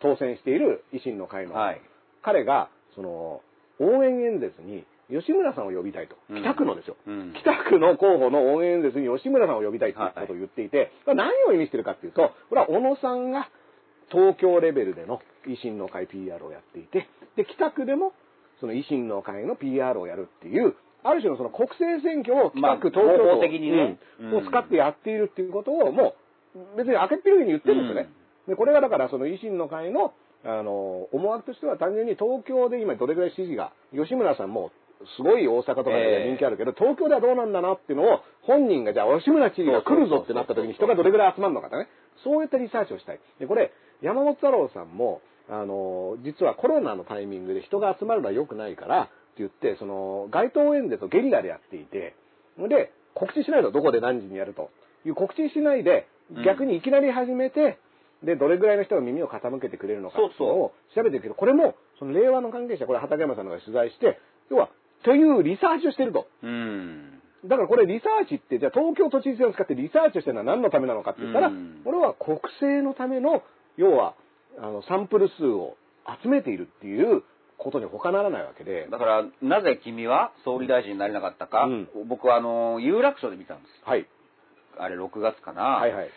[0.00, 1.80] 当選している維新の会の、はい。
[2.22, 3.42] 彼が、その、
[3.78, 6.16] 応援演説に、吉村さんを呼びたいと。
[6.30, 6.96] うん北区のですよ。
[7.06, 13.48] うん北区の候補の応援演説に吉村さんを呼びたいということを言っていて、は何を意味してるかっていうと、これは小野さんが
[14.10, 18.12] 東京レベルでの維新の会 PR をやっていて、で、北区でも
[18.60, 20.74] その維新の会の PR をやるっていう、
[21.04, 26.14] ある種のその国政選挙をまあ北区、東京合都法的にねうんを使ってやっているっていうことをも
[26.54, 28.08] う別に開けっぴろげに言ってるんですよね。
[28.46, 30.12] で、これがだからその維新の会の
[30.44, 34.72] あの、思惑としては単純に東京で今どれぐらい支持が、吉村さんも
[35.16, 41.88] すごい大阪とかで人気あるけど、東京ではどうなんだなっていうのを本人がじゃあ吉村知事が来るぞってなった時に人がどれぐらい集まるのかね。
[42.24, 43.20] そういったリサーチをしたい。
[43.38, 52.14] で、これ、山本太郎さんも、あの、実はコロナのタイミングで人が集まるのは良くないからって言って、その、街頭演説をゲリラでやっていて、
[52.58, 54.70] で、告知しないとどこで何時にやると
[55.04, 56.06] いう告知しないで、
[56.44, 57.78] 逆にいきなり始めて、
[58.22, 64.20] で、どれぐらいの人が耳を傾けてくれるのかっていうのを調べてるけど、これも、その令和の関係者、これ畠山さんが取材して、
[64.50, 64.70] 要は、
[65.04, 66.28] というリサーチをしてると。
[66.42, 67.20] うん。
[67.44, 73.42] だからこれリサーチって、じゃあ東京都知事選を使ってリサーチをしてるのは何のためなのかって言ったら、うんこれは国政のための、
[73.76, 74.14] 要は、
[74.58, 75.76] あの、サンプル数を
[76.22, 77.22] 集めているっていう
[77.58, 83.88] ことに他ならないわけで、だから、なぜ君は総理大臣になれなかったか、うん僕はあの、有楽町で見たんです。
[83.88, 84.06] はい。
[84.78, 85.62] あれ6月かな。
[85.62, 86.10] はいはい。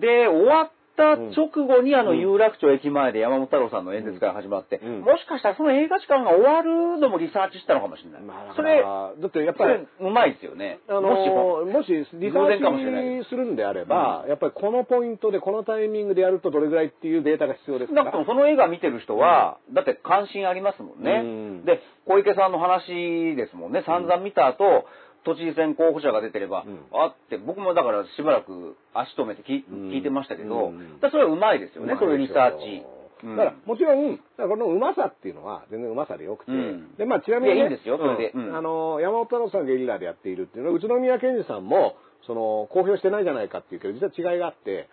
[0.00, 8.22] で、終わった直後にあのうん有楽町駅前で山本太郎さんの演説から始まって、うんもしかしたらその映画時間が終わるのもリサーチしたのかもしれない。
[8.22, 10.80] まあ、それ、だってやっそぱりれ、うまいですよね。
[10.88, 18.02] あのもしもしリサーチするんであれば、やっぱりこのポイントでこのタイミングでやるとどれぐらいっていうデータが必要ですか？
[18.02, 18.02] ら。
[18.02, 21.20] 少なくともその映画見てる人は、だって関心ありますもんね。
[21.22, 21.26] う
[21.62, 23.82] んで、小池さんの話ですもんね。
[23.86, 24.84] 散々見た後、
[25.26, 26.78] 都知事選候補者が出てれば、うん。
[26.94, 29.90] あって、僕もだからしばらく足止めて聞,、うん。
[29.90, 30.98] 聞いてましたけど、うん。
[31.02, 32.86] それはうまいですよね、そういうリサーチ。
[33.24, 33.36] うん。
[33.36, 36.94] だから、もちろん、このうまさっていうのは全然うまさでよくて、うん。
[36.96, 38.30] で、まあ、ちなみに、ね、いやいいんですよそれで。
[38.30, 38.48] うん。
[38.48, 38.56] うん。
[38.56, 41.96] あの、山本太郎さんがゲリラでやっているっていうのは、宇都宮健児さんも、
[42.26, 44.88] その、公表してないじゃないかっていうけど、実は違いがあって、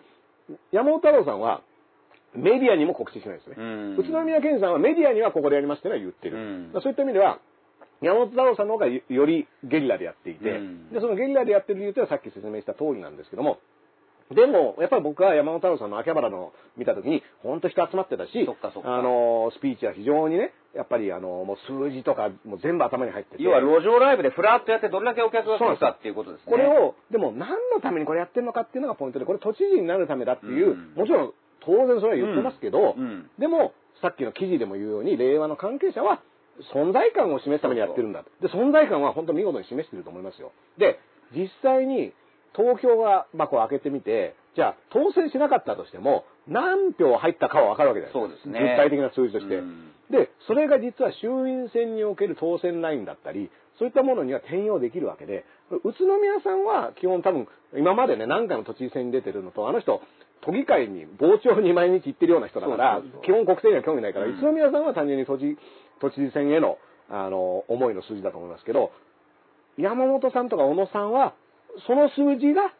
[0.72, 1.62] 山本太郎さんは、
[2.34, 3.56] メディアにも告知しないですね。
[3.56, 3.96] うん。
[3.96, 6.80] 宇都宮健児さんはメディアにはここでやりますっていうのは言ってる。
[6.82, 7.38] そういった意味では、
[8.02, 10.90] 山本太郎さんの方がよよりゲリラでやっていて、うん。
[10.90, 13.58] で、そのゲリラでやってる理由っていうのはさっき説明した通りなんですけども、
[14.32, 18.48] でも、やっぱり僕は山本太郎さんの秋葉原の見たときに、本当人集まってたし、
[18.84, 23.42] あの、スピーチは非常にね、やっぱりあの、もう数字とか、もう全部頭に入ってて。
[23.42, 26.52] 要は路上ライブでフラッとやってどれだけお客が来るかっていうことですね。
[26.52, 30.94] これを、でも何のためにこれやってるのかっていうのがポイントで、これ都知事になるためだっていう、うん。
[30.96, 33.02] もちろん当然それは言ってますけど、うん。
[33.02, 33.30] うん。
[33.38, 36.22] でも、さっきの記事でも言うように、令和の関係者は
[36.72, 38.24] 存在感を示すためにやってるんだ。
[38.40, 40.52] で、存在感は本当見事に示してると思いますよ。
[40.78, 40.98] で、
[41.34, 42.12] 実際に
[42.52, 49.56] 投票が箱を開けてみて、じゃあ当選しなかったとしても、何票入ったかは分かるわけじゃないそうですね具体的な数字として。
[49.56, 55.44] うんで、それが実は衆院選における当選ラインだったり、そういったものには転用できるわけで、
[55.82, 60.02] 宇都宮さんは基本多分、今までね、何回も都知事選に出てるのと、あの人、
[60.44, 65.56] 都議会に傍聴に毎日行ってるような人だから基本国政には興味ないから、うん宇都宮さんは単純に都知
[66.00, 68.92] 都知事選への、あの、思いの数字だと思いますけど、
[69.78, 71.34] 山本さんとか小野さんは、
[71.86, 72.72] その数字が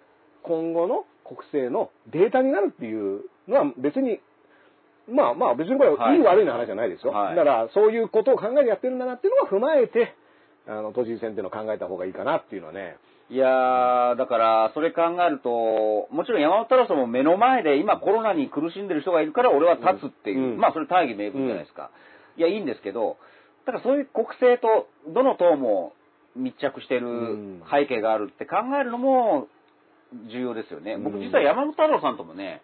[0.42, 4.20] 今後の国政のデータになるっていうのは別に、
[5.08, 7.12] まあまあ別にこれはいいい悪いの話じゃないですよ。
[7.12, 10.14] はいだからそういうことを考えてやってるんだなっていうのを踏まえて、
[10.66, 12.96] あの、都知事選っていうのを考えた方がいいかなっていうのはね。
[13.30, 15.48] いやー、だから、それ考えると、
[16.14, 21.90] もちろん山本太郎さんも目の前で今コロナに苦しんでる人がいるから俺は立つっていう、うんまあそれ大義名分じゃないですか。
[22.36, 23.16] いや、いいんですけど、
[23.66, 25.94] だからそういう国政とどの党も
[26.36, 29.48] 密着してるうん背景があるって考えるのも
[30.30, 30.98] 重要ですよね。
[30.98, 32.60] 僕うん実は山本太郎さんともね、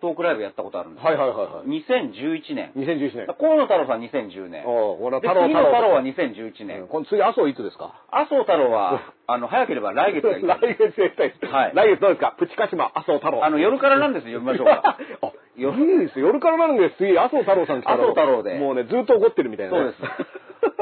[0.00, 1.68] トークライブやったことあるんですはいはいはいはい。
[1.80, 2.72] 2011年。
[2.76, 3.26] 2011年。
[3.38, 4.66] 河野太郎さん2010年。
[4.66, 6.88] おうこので、太郎次の太郎はうん2011年。
[6.88, 7.94] この次、麻生いつですか？
[8.10, 11.46] 麻生太郎は、 あの、早ければ来月やりたい 来月やりたいです。
[11.46, 12.34] はい来月どうですか？
[12.38, 13.44] プチカシマ、麻生太郎。
[13.44, 14.96] あの、夜からなんですよ、読みましょうか。
[15.22, 16.26] あ、いいですよ。
[16.26, 16.96] 夜からなんです。
[16.96, 17.96] 次、麻生太郎さん来たら。
[17.96, 19.92] 麻生太郎でもうね、ずっと怒ってるみたいなね。
[19.92, 20.14] そうで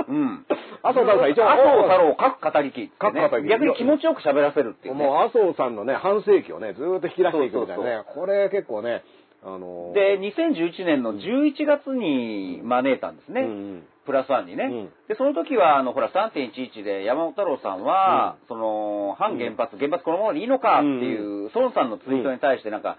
[0.04, 0.08] す。
[0.08, 0.44] うん。
[0.82, 1.48] 麻生太郎さん一応。
[1.50, 2.90] 麻生太郎、各語りきね。
[2.98, 5.04] 各語りき逆に気持ちよく喋らせるっていうね。
[5.04, 8.02] もう麻生さんのね、半世紀をね、ずーっと引き出していくみたいなね。
[8.14, 9.02] これ結構ね、
[9.44, 13.42] あのーで、2011年の11月に招いたんですね。
[13.42, 14.92] うんうんプラスワンにね、うん。
[15.08, 22.98] で、その時は、あの、ほら、3.11で山本太郎さんは、その、反原発、原発このままでいいのかっていう、孫さんのツイートに対してなんか、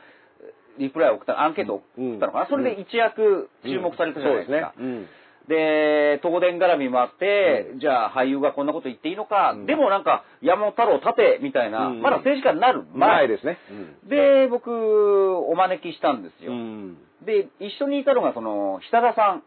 [0.80, 4.74] リプライを送った、アンケートを送ったのかな、それで一躍注目されたじゃないですか。
[4.78, 5.08] そうですね。
[5.48, 9.66] で、東電絡みもあって、じゃあ俳優がこんなこと言っていいのか、うん。
[9.66, 12.02] でもなんか山本太郎立てみたいな、うん。
[12.02, 13.00] まだ政治家になるうん。
[13.00, 13.58] 前前ですね。
[14.08, 16.54] で、僕、お招きしたんですよ。
[16.54, 16.98] うん。
[17.26, 19.44] で、一緒にいたのがその、久田さん、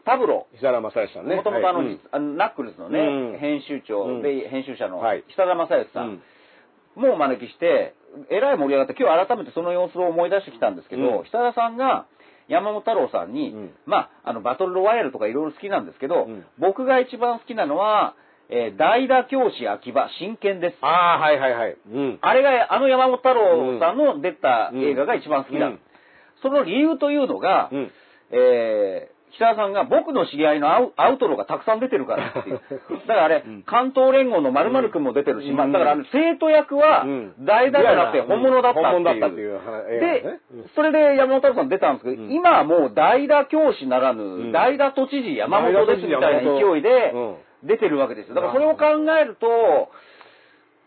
[0.00, 0.04] うん。
[0.04, 1.36] タブロ石原正義さんね。
[1.36, 1.98] もともとあの、はい
[2.36, 6.22] ナックルズのね、うん編集長、うんで、編集者のはい久田正義さん、
[6.96, 7.94] もお招きして、
[8.30, 12.06] えらい盛り上がって、今日改めてその様子を思い出してきたんですけど、うん久田さんが
[12.48, 18.14] 山本太郎さんに、うんまあ、あの、バトルロワイヤルとかいろいろ好きなんですけど、うん僕が一番好きなのは、
[18.48, 20.76] えー代打教師秋葉、真剣です。
[20.80, 21.76] ああ、はいはいはい。
[21.92, 22.18] うん。
[22.20, 25.66] あれが、あの山本太郎さんの出た映画が一番好きだ。
[25.66, 25.80] うん
[26.42, 27.90] その理由というのが、うん。
[28.30, 32.60] えー、北田さんが僕の知り合いのアウアウトローがたくさん出てるからっていう。
[33.06, 33.62] だからあれ、うん。
[33.62, 35.56] 関東連合の〇〇くんも出てるし、うん。
[35.56, 37.34] まあ、だからあの生徒役はうん。
[37.40, 39.60] 代打じゃなくて本物だったっていう。
[40.00, 40.24] で
[40.74, 42.30] それで山本太郎さん出たんですけど、うん。
[42.30, 44.52] 今はもう代打教師ならぬ、ん。
[44.52, 47.14] 代打都知事山本ですみたいな勢いで
[47.62, 48.34] 出てるわけですよ。
[48.34, 48.84] だからそれを考
[49.20, 49.90] えると、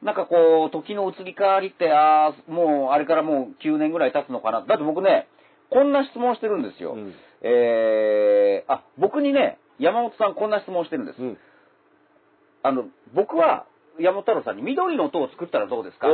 [0.04, 4.62] なんかこう、時の移り変わりって、ああ、もう、あれからもう9年ぐらい経つのかな。
[4.62, 5.28] だって僕ね、
[5.74, 6.94] こんな質問してるんですよ。
[6.94, 11.22] うんえー、あ、僕にね、山本さんこんな質問してるんです。
[11.22, 11.38] うん。
[12.64, 13.66] あの、僕は、
[14.00, 16.08] 山本太郎さんに緑の党を作ったらどうですか？
[16.08, 16.10] っ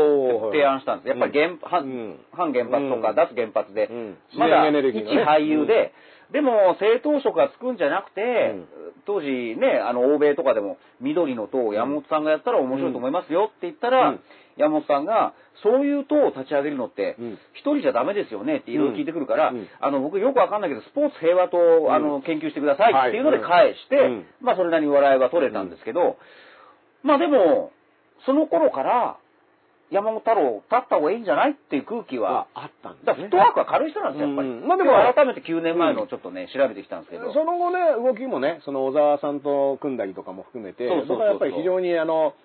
[0.52, 1.08] て提案したんです。
[1.10, 3.16] やっぱり原、う反ん反原発とかうん。
[3.16, 4.18] 脱原発で、うん。
[4.36, 5.94] まだ一ね俳優で、
[6.32, 8.68] でも政党職がつくんじゃなくて、うん。
[9.06, 14.20] 当時ね、あの、欧米とかでも緑の党を山本さんがやったら面白いと思いますよって言ったら、うん。
[14.58, 15.34] 山本さんが、
[15.64, 19.68] そういう党を立ち上げるのってうん、一人じゃダメですよねっていろいろ聞いてくるから、うん。
[19.80, 23.72] あの、僕よくわかんないけど、スポーツ平和と、んあの、研究してくださいっていうのではい。
[23.72, 24.26] 返して、うん。
[24.42, 26.18] まあそれなりに笑いは取れたんですけど、
[27.04, 27.72] まあでも、
[28.26, 29.18] その頃から、
[29.92, 34.50] 山本太郎立った方がいいんじゃないっていう空気は、あったんですねだからフットワークは軽い人なんですよ、やっぱり。
[34.50, 37.34] うんまあでも改めて9年前のちょっとね、調べてきたんですけど。
[37.34, 42.36] その後ね、動きもね、その小沢さんと組んだりとかも含めて、そうそうそうそうやっぱり非常にあの、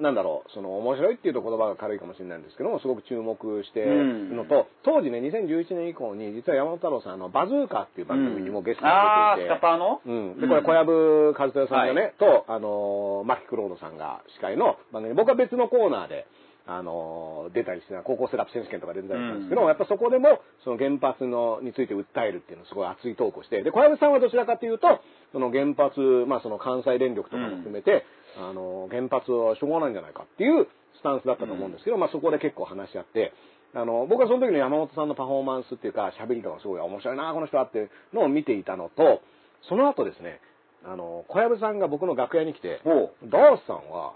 [0.00, 10.00] なんだろう、その面白いっていうと言葉が軽いかもしれないんですけども、すごく注目してるのと、当時ね、2011年以降に、実は山本太郎さん、あの、バズーカーっていう番組にもゲストにあー、出ていて、スカパーの？
[10.06, 10.40] うん。
[10.40, 16.26] で、これ、小籔和豊さんがね、はと、あのー、マキクロードさんが司会の番組、僕は別のコーナーで、
[16.64, 19.66] あのー出たりして、高校セラプ選手権とか出てたりしたんですけど、うん。
[19.66, 25.00] やっぱそこでも、その原発の、について訴えるっていうのをすごい熱いトークをして、で、小籔さんはどちらかというと、
[25.32, 25.98] その原発、
[26.28, 28.04] まあその関西電力とかも含めて、
[28.38, 33.32] あのー原発はしょうがないんじゃないかっていうスタンスだったと思うんですけど、まあそこで結構話し合って、
[33.74, 39.22] あの、僕はその時の山本さんのパフォーマンスっていうか、喋りとかすごい面白いな、この人はっていうのを見ていたのと、
[39.68, 40.40] その後ですね、
[40.84, 44.14] あの、小籔さんが僕の楽屋に来て、ほダースさんは、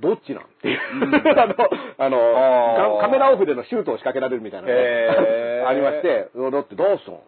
[0.00, 0.78] どっちなんっていう、
[1.36, 1.54] あの、
[1.98, 3.00] あのあー。
[3.00, 4.80] カカメラオフでのシュートを仕掛けられるみたいなのが
[5.68, 7.18] ありまして、だってダースさん、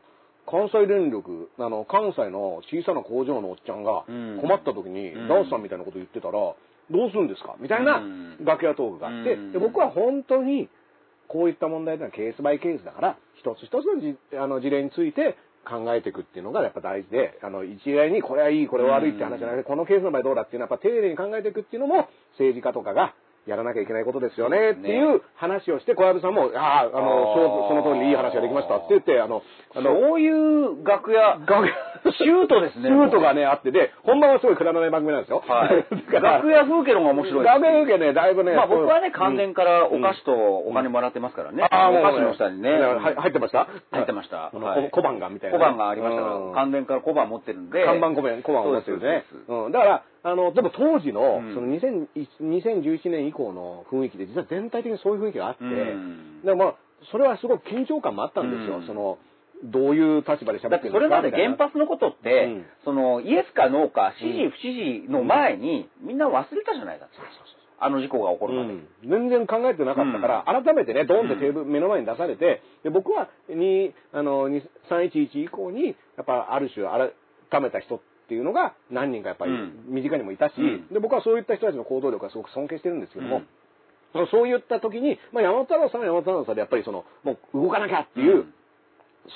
[0.51, 4.39] 関西電力、あの、関西の小さな工場のおっちゃんがうん。
[4.41, 5.29] 困った時に、うん。
[5.29, 6.57] ダースさんみたいなこと言ってたら、ど
[7.07, 7.55] うするんですか？
[7.61, 8.45] みたいなうん。
[8.45, 9.53] 楽屋トークがあって、うん。
[9.53, 10.69] で僕は本当に、
[11.29, 23.15] こういった問題というのはケースバイケースだから、一つ一つのじあの事例について考えていくっていうのがやっぱ大事で、あの、一概にこれはいい、これは悪いって話じゃなくて、このケースの場合どうだっていうのはやっぱ丁寧に考えていくっていうのも政治家とかが
[23.47, 29.43] やらなきゃいけないことですよねっていう話をして、小籔さんも、ああ、あの、その通りにいい話ができましたって言って、あの、
[29.75, 31.73] あの、そういう楽屋、楽屋
[32.13, 32.89] シュートですね。
[32.89, 35.43] シュートがね、あってで、本番はすごいくだらない番組なんですよ。
[35.47, 35.85] はい。
[36.13, 38.55] 楽屋風景の方が面白い楽屋風景ね、だいぶね。
[38.55, 41.67] まあ僕はね、うん関連からお菓子とお金もらってますからね。
[41.71, 42.71] ああ、お菓子の下にね。
[42.81, 43.67] は入ってました？
[43.91, 44.51] 入ってました
[44.93, 45.65] 小判がみたいなね。
[45.65, 47.85] 小判がありましたから、うん関連から小判持ってるんで。
[47.85, 49.25] 看板小判、小判を持ってるね。
[49.49, 49.73] うん。
[49.73, 51.55] だから、あの、でも当時の、うん。
[51.55, 52.07] その2001
[52.41, 56.43] 2011年以降の雰囲気で、実は全体的にそういう雰囲気があって、うん。
[56.45, 56.75] でもまあ、
[57.11, 58.79] それはすごく緊張感もあったんですよ。
[58.79, 58.87] うん。
[58.87, 59.19] その、
[59.65, 62.65] どういう立場で喋だってるんですかまで原発のことって、うん。
[62.85, 67.09] そのイエスかノーか支持不支持の前に、みんな忘れたじゃないか。
[67.83, 68.75] あの事故が起こるまで。
[68.75, 68.89] うん。
[69.09, 78.01] 全然考えてなかったから、改めてね、ドーンってテーブル、目の前に出されて、で僕はにあのに311以降に、やっぱある種改めた人っ
[78.31, 79.73] ていうのが何人かやっぱりうん。
[79.89, 80.87] 身近にもいたし、うん。
[80.95, 83.43] で僕はそういった人たちの行動力はすごく尊敬してるんですけども、
[84.31, 88.55] そういった時に、まあ、山本太郎さんは山本太郎さんでやっぱりその、もう動かなきゃっていう、うん。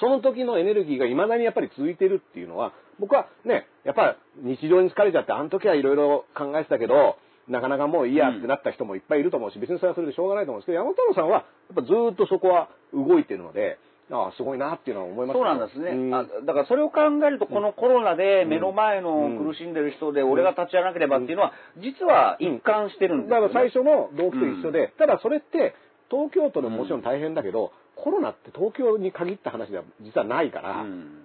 [0.00, 7.16] その時のエネルギーが未だにやっぱり続いてるっていうのは、僕はね、やっぱ日常に疲れちゃって、あの時はいろいろ考えてたけど、
[7.48, 11.44] なかなかもういいやってなった人もいっぱいいると思うし、別にそれはそれでしょうがないと思うんですけど、山本太郎さんは、やっ
[11.76, 13.78] ぱずーっとそこは動いてるので、
[14.10, 16.14] ああ、すごいなっていうのは思いますそうなんですね、うん。
[16.14, 23.48] あだからそれを考えると、このコロナで目の前の苦しんでる人で、俺が立ち会わなければっていうのは、実は一貫してるんですよ、ね。
[23.48, 25.74] だから最初の動機と一緒で、ただそれって
[26.10, 31.24] 東京都でももちろん大変だけど、コロナって東京に限った話では実はないから、うん。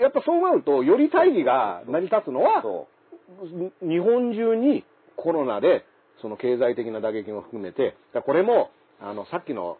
[0.00, 2.88] やっぱそうなるとより大義が成り立つのはそ
[3.82, 4.84] 日本中に
[5.16, 5.84] コロナで
[6.20, 8.70] その経済的な打撃も含めてこれも
[9.00, 9.78] あのさっきの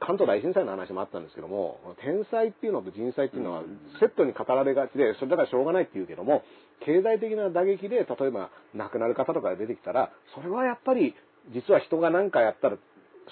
[0.00, 3.62] 関東大震災の話もあったんですけども天災っていうのと人災っていうのは
[4.00, 6.42] セットに語られがちでそれだからしょうがないっていうけども
[6.84, 11.14] 経済的な打撃で例えば亡くなる方とかが出てきたらそれはやっぱり
[11.54, 12.78] 実は人が何かやったら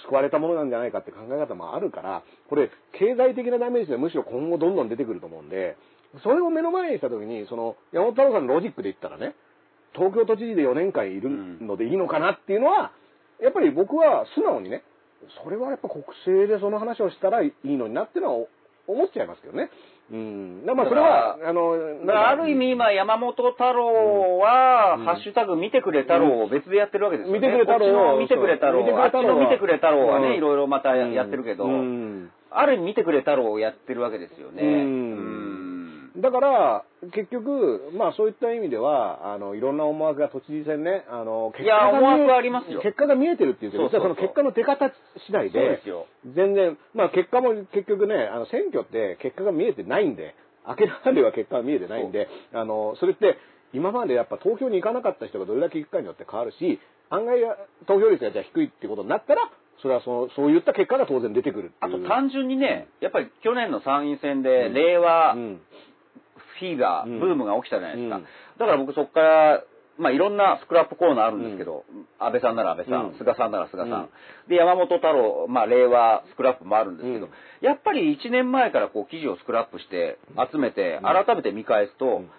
[0.07, 5.77] 救われたものなんじゃないかって考え方もあるからこれ経済的なダメージでむしろ今後どんどん出てくると思うんで
[6.23, 9.35] それを目の前にした時にその山本太郎さんのロジックで言ったらね
[9.95, 11.31] 東京都知事で4年間いる
[11.61, 12.93] のでいいのかなっていうのは、
[13.43, 14.83] やっぱり僕は素直にね、
[15.43, 18.47] それはやっぱ国政でその話をしたらいいのになっていうのは
[18.87, 19.71] 思っちゃいますけどね。
[20.11, 20.65] うん。
[20.65, 25.05] だからまあそれは、あの、ある意味今山本太郎は、うん。
[25.05, 27.39] ハッシュタグ見てくれ太郎を別でやってるわけですよね。
[27.39, 28.19] 見てくれ太郎。
[28.19, 30.35] 見てくれ太郎、あっちの見てくれ太郎はね、うん。
[30.37, 32.31] いろいろまたやってるけど、うん。
[32.51, 34.63] ある意味見てくれ太郎をやってるわけですよね。
[34.63, 34.71] うん。
[34.71, 34.75] う
[35.35, 35.38] ん
[36.19, 42.81] だから、結局、まあそういった意味では、あの、いろんな思惑が都知事選ね、あの、いや思惑はありますよ。
[42.83, 44.91] 結果が見えてるっていうけど、その結果の出方
[45.27, 45.81] 次第で。
[46.35, 50.35] 全然、まあ結果も結局ね、あの選挙って結果が見えてないんで、
[50.67, 53.39] 明らかには結果が見えてないんで、あの、それって
[53.73, 56.81] 今までやっぱ投票に行かなかった人がどれだけ行くかによって変わるし、
[57.11, 57.39] 案外
[57.87, 59.43] 投票率がじゃあ低いってことになったら、
[59.83, 61.73] それはその、そういった結果が当然出てくる。
[61.81, 64.75] あと単純にね、やっぱり去年の参院選で、うん。
[64.75, 65.61] 令和うん
[66.59, 67.21] フィーバー、うん。
[67.21, 68.17] ブームが起きたじゃないですか。
[68.17, 68.23] うん。
[68.23, 69.65] だから僕そこから、
[69.99, 71.85] まあいろんなスクラップコーナーあるんですけど、
[72.21, 73.19] 安倍さんなら安倍さん、うん。
[73.19, 74.09] 菅さんなら菅さん、うん。
[74.49, 77.33] で、山本太郎、まあ令和スクラップもあるんですけど、うん。
[77.61, 80.19] やっぱり1年前からこう記事をスクラップして
[80.53, 82.31] 集めて、改めて見返すと、うん。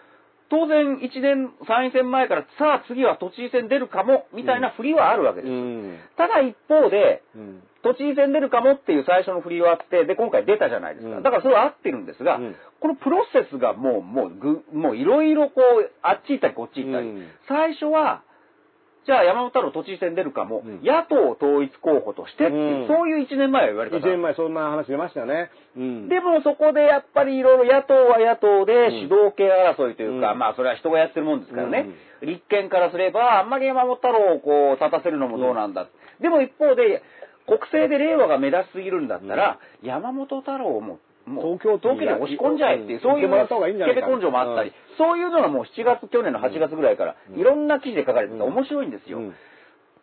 [0.50, 5.52] 当然1年、参院選前から、さあ次は都知事選出るかも、みたいな振りはあるわけです。
[5.52, 6.00] うん。
[6.18, 11.18] ただ一方で、うん都知事選出るかもっていう最初の振りはあって、で、今回出たじゃないですか。
[11.18, 11.24] うん。
[11.24, 12.56] だからそれは合ってるんですが、うん。
[12.82, 17.08] このプロセスがもう、もうぐ、もういろいろこう、あっち行ったりこっち行ったり。
[17.08, 17.28] うん。
[17.48, 18.24] 最初は、
[19.06, 20.84] じゃあ山本太郎都知事選出るかも、うん。
[20.84, 22.88] 野党統一候補としてう、うん。
[22.88, 23.98] そういう1年前は言われた。
[23.98, 25.50] 1年前そんな話出ましたよね。
[25.78, 26.10] うん。
[26.10, 28.92] でもそこでやっぱりいろいろ野党は野党でん。
[28.92, 30.40] 主導権争いというか、うん。
[30.40, 31.88] まあそれは人がやってるもんですからね、
[32.22, 35.88] 立憲からすればあんまり山本太郎をこう立たせるのもどうなんだ、
[36.20, 37.02] でも一方で
[37.50, 41.00] 国政で令和が目立ちすぎるんだったら、山本太郎も
[41.30, 43.46] もう東京東京に押し込んじゃえっていう、そういううん行
[43.92, 49.20] って根性もあったり、そういうのがもう7月、去年の8月ぐらいから、いろんな記事で書かれてて面白いんですよ。
[49.20, 49.36] うん。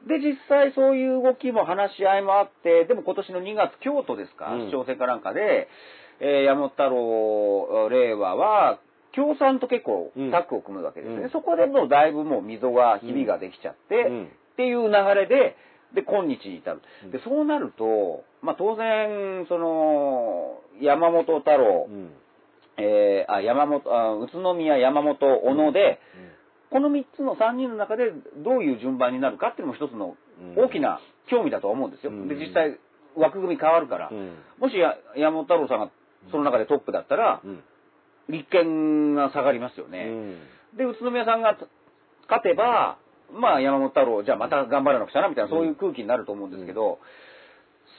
[0.06, 4.68] で、実際そういう動きも話し合いもあって、でも今年の2月、京都ですか、うん。
[4.68, 5.68] 市長選かなんかで、
[6.20, 8.78] えー山本太郎、令和は、
[9.14, 10.30] 共産と結構うん。
[10.30, 11.22] タッグを組むわけですね。
[11.22, 11.30] うん。
[11.30, 14.24] そこでもうだいぶもう溝が、ひびができちゃって、うん。
[14.24, 15.56] っていう流れで、
[15.94, 16.80] で、今日に至る。
[17.10, 22.10] で、そうなると、まあ当然、その、山本太郎、うん
[22.78, 26.00] えーあ、山本、あ宇都宮、山本、小野で、
[26.70, 28.12] この3つの3人の中で
[28.44, 30.16] どういう順番になるかっていうのも一つの
[30.56, 31.00] 大きな
[31.30, 32.10] 興味だと思うんですよ。
[32.10, 32.78] うんで、実際
[33.16, 34.08] 枠組み変わるから。
[34.10, 35.90] うんもしや山本太郎さんが
[36.30, 37.62] その中でトップだったら、うん
[38.28, 40.08] 立憲が下がりますよね。
[40.76, 41.56] で、宇都宮さんが
[42.28, 42.98] 勝てば、
[43.32, 46.98] まあ山本太郎、じゃあまた頑張らなくちゃな、みたいな、そういう空気になると思うんですけど、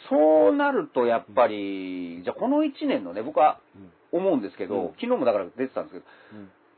[0.09, 3.59] そうなるとやっぱり、じゃあこの1年のね、僕は
[4.11, 4.87] 思うんですけど、うん。
[4.93, 6.05] 昨日もだから出てたんですけど、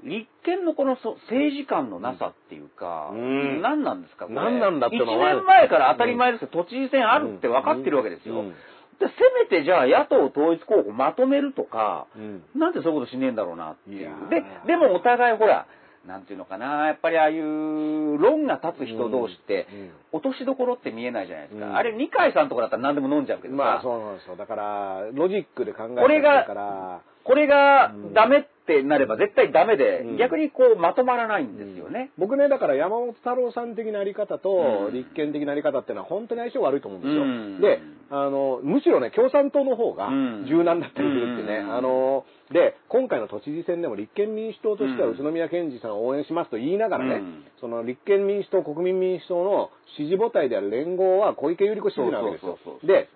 [0.03, 3.61] 立憲のこのそ政治観のなさっていうか、うん。
[3.61, 4.35] 何なんですか、これ。
[4.35, 8.41] 何なんだってのは1年前から当たり前ですけど、都知事選あるって分かってるわけですよ。
[8.41, 8.49] うん。
[8.49, 9.13] でせ
[9.55, 12.43] めてじゃあ野党統一候補まとめるとか、うん。
[12.55, 14.05] なんでそういうことしねえんだろうなってい。
[14.05, 14.29] う。
[14.29, 15.67] で、でもお互いほら、
[16.07, 19.67] なんていうのかな、やっぱりああいう論が立つ人同士って、
[20.11, 21.67] 落としどころって見えないじゃないですか。
[21.67, 24.35] うんあれ、二階さんとかだったら何でも飲んじゃうけどさ、まあそうなんですよ。
[24.35, 28.49] だから、ロジックで考えてこれがるから、これがうんダメって
[28.83, 30.17] なれば絶対ダメで、うん。
[30.17, 32.11] 逆にこうまとまらないんですよね。
[32.17, 34.93] 僕ね、だから山本太郎さん的なあり方とうん。
[34.93, 37.21] 立憲的なあり方っていうのは本当に相性悪いと思うんですよ。
[37.21, 37.61] うん。
[37.61, 40.45] で、あの、むしろね、共産党の方がうん。
[40.47, 41.75] 柔軟だったりするってね、うん。
[41.75, 45.13] あの、で、今回の都知事選でも立憲民主党としてはうん。
[45.15, 47.43] 宇都宮健児さんを応援しますと言いながらね、うん。
[47.59, 52.57] その立憲民主党、国民民主党の支持母体である連合は小池百合子支持なわけですよ。
[52.63, 52.79] そうそうそう。
[52.81, 52.87] そう。
[52.87, 53.09] で、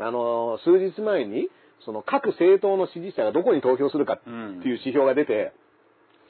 [0.00, 1.48] あの、数日前に、
[1.84, 5.52] その各政党の支持者がどこに投票するかっていう指標が出て、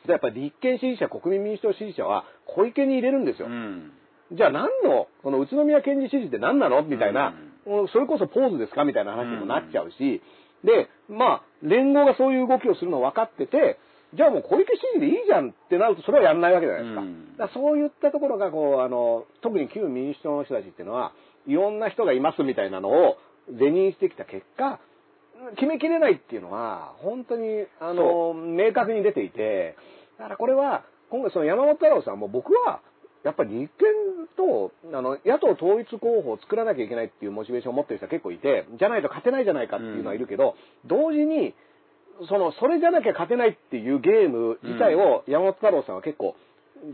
[0.07, 3.49] でやっぱり立憲支持者、国民民主党支持者は小池に入れるんですよ。
[3.49, 3.93] うん。
[4.33, 6.83] じゃあ何の、この宇都宮県知事って何なの？
[6.83, 7.35] みたいな、
[7.67, 8.85] もうそれこそポーズですか？
[8.85, 10.23] みたいな話にもなっちゃうし、
[10.65, 13.79] で、まあ、連合がそういう動きをするの分かってて、
[14.15, 17.01] じゃあもう小池知事でいいじゃんってなるとそれはやんないわけじゃないですか。
[17.03, 17.37] うん。
[17.37, 21.13] だそういったところがこう、あの、特に旧民主党の人たちっていうのは、
[21.47, 23.17] いろんな人がいますみたいなのを
[23.49, 24.81] 是認してきた結果、
[25.55, 29.77] 決めきれないっていうのは、本当に、あの、明確に出ていて、
[30.19, 32.81] だからこれは、今回その山本太郎さんも僕は、
[33.25, 33.89] やっぱり立憲
[34.37, 40.55] と、あの、野党統一候補を作らなきゃいけないっていうモチベーションを持ってる人は結構いて、じゃないと勝てないじゃないかっていうのはいるけど、
[40.87, 41.55] 同時に、
[42.29, 46.37] その、それじゃなきゃ勝てないっていうゲーム自体を山本太郎さんは結構、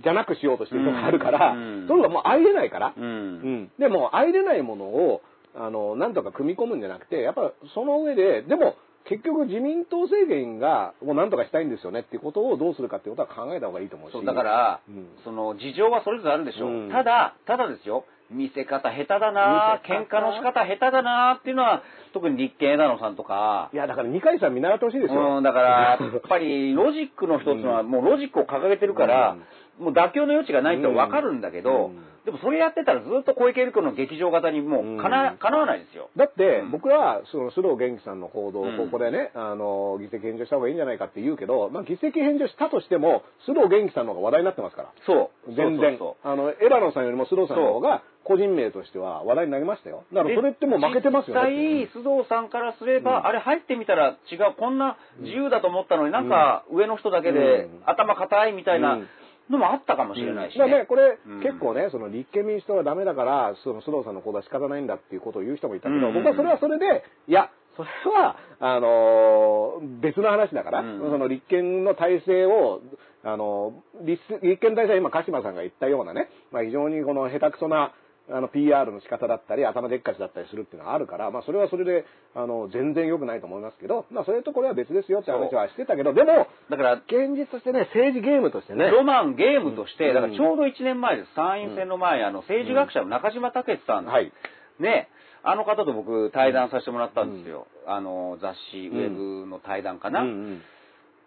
[0.03, 1.89] じゃなくしようとしてるとこがあるから、うん。
[1.89, 3.05] それがもう相入れないから、うん。
[3.05, 3.71] うん。
[3.79, 5.23] でも、相入れないものを、
[5.57, 14.13] あの、なんとか組み込むんじゃなくて、やっぱその上で、でも、結局自民党政権がもうなんとかしたいんですよねっていうことをどうするかっていうことは考えた方がいいと思うし。
[14.13, 15.09] そうだから、うん。
[15.25, 16.91] その事情はそれぞれあるでしょう、うん。
[16.91, 18.07] ただただですよ。
[18.31, 21.83] 見せ方下手だな喧嘩の仕方下手だなっていうのは
[22.15, 23.71] 特に立憲枝野さんとか。
[23.75, 25.39] いや、だから二階さん見習ってほしいですよ。
[25.39, 29.37] うん、だから、やっぱりロジックの一つは、もうロジックを掲げてるから、
[29.79, 36.09] もう妥協の余地がないってわかるんだけど、うんでもそれやってたらずっと小池百合子の劇場型にもうかな,、うんかなわないですよ。
[36.17, 44.89] だってうん、僕は、その、須藤元気さんの行動をうんここでね、あの、議席返上した方がいいんじゃないかって言うけど、まあ、議席返上したとしても、須藤元気さんの方が話題になってますから。
[45.05, 45.55] そう。
[45.55, 45.99] 全然。
[46.23, 50.05] あの、エラノさんよりも須藤さんの方が、個人名としては話題になりましたよ。
[50.15, 51.51] だからそれってもう負けてますよね。
[51.51, 59.09] 実際、須藤さんからすれば、うんあれ入ってみたら違う、こんな自由だと思ったのになんか上の人だけでうん頭固いみたいなうん
[59.51, 61.41] のもあったかもしれないし、だからね、これ、うん。
[61.41, 66.15] 結構ね、その立憲民主党はダメだから、その須藤さんの行動は仕方ないんだっていうことを言う人もいたけど、うん。
[66.15, 70.99] 僕はそれはそれで、いや、それは、あのー別の話だから、うん。
[71.01, 72.81] その立憲の体制を、
[73.23, 77.93] あのー立立憲体制は今、鹿島さんが言ったようなね、まあ、非常にこの下手くそな、
[78.31, 90.15] あの、PR の仕方だったり、頭でっかちだったりするっていうのはあるから、まあ、それはそれで、あの、全然良くないと思いますけど、まあ、それとこれは別ですよって話はしてたけど、でも、だから、現実としてね、政治ゲームとしてね、ロマン、ゲームとして、うん。
[90.15, 94.33] だからちょうど1年前です、参院選の前、あの政治学者の中島武さん、はい。
[94.81, 95.09] ね、
[95.43, 100.23] あの方と僕、対談させてもらったんですよ、あの雑誌、ウェブの対談かな。
[100.23, 100.29] うん。
[100.29, 100.63] うん。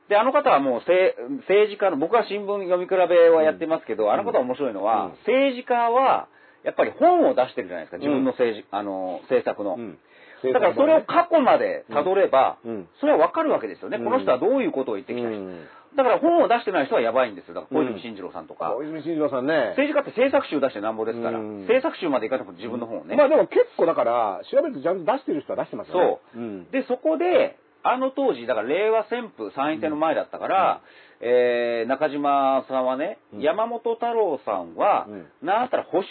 [0.09, 5.11] で、あの方はもうせ政治家の、僕は新聞読み比べはやってますけど、あの方は面白いのは、うん。
[5.27, 6.27] 政治家は、
[6.67, 9.75] やっぱり本を出してるじゃないですか、自分の政治、あの、政策の。
[9.75, 9.97] うん
[10.37, 15.39] だからそれを過去まで辿れば、うんそれはわかるわけですよね、うんこの人はどういうことを言ってきた人。
[15.39, 15.65] うん
[15.95, 17.55] だから本を出してない人はやばいんですよ。
[17.55, 18.75] だから小泉進次郎さんとか。
[18.77, 19.73] 小泉進次郎さんね。
[19.73, 23.15] 政治家って政策集出してなんぼですから、うん政策集までいかなくても自分の本をね。
[23.15, 26.19] まあでも結構だから、調べるとちゃんと出してる人は出してますよね。
[26.35, 26.69] そううん。
[26.69, 30.81] で、そこで、あの当時、だから令和旋風参院選の前だったから、
[31.19, 33.41] えー中島さんはね、うん。
[33.41, 35.25] 山本太郎さんは、うん。
[35.41, 36.07] なんたら保守、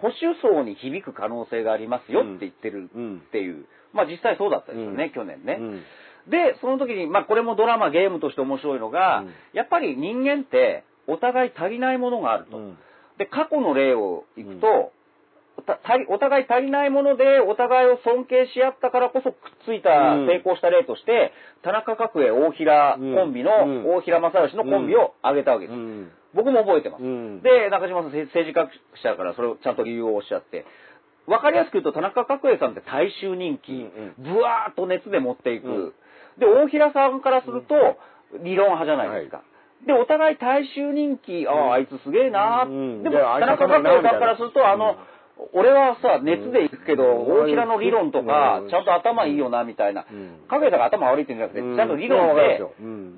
[0.00, 3.66] 保守層に響く可能性がありますよって言ってるうんっていう。
[3.92, 5.10] まあ実際そうだったですよね、うん。
[5.10, 5.58] 去年ね。
[5.58, 5.82] うん。
[6.30, 9.34] で、その時に、まあこれもドラマ、ゲームとして面白いのが、うん。
[9.54, 12.56] やっぱり人間ってお互い足りないものがあると。
[12.56, 12.78] うん。
[13.18, 14.92] で、過去の例をいくと、
[16.08, 20.26] お互い足りないもので、お互いを尊敬し合ったからこそくっついた、うん。
[20.26, 21.32] 成功した例として、
[21.62, 23.94] 田中角栄大平コンビの、うん。
[23.94, 25.76] 大平正義のコンビを挙げたわけです。
[25.76, 26.10] うん。
[26.34, 27.02] 僕も覚えてます。
[27.02, 27.42] うん。
[27.42, 28.70] で、中島さんせ政治学
[29.02, 30.66] 者からそれをちゃんと理由をおっしゃって、
[31.26, 35.68] わかりやすく言うと田中角栄さんって大衆人気、うんぶわーっと熱で持っていく。
[35.68, 35.92] うん。
[36.38, 37.74] で、大平さんからすると、
[38.42, 39.42] 理論派じゃないですか。
[39.86, 43.02] で、お互い大衆人気、ああ、あいつすげえなー、うん。
[43.02, 44.96] でも、田中角栄さんからすると、あの、
[45.52, 47.44] 俺はさ、熱で行くけど、うん。
[47.44, 48.70] 大平の理論とかう、ん。
[48.70, 50.06] ちゃんと頭いいよな、みたいな。
[50.10, 50.40] うん。
[50.48, 51.76] 角栄さんが頭悪いって言うんじゃなくて、うん。
[51.76, 52.62] ちゃんと理論で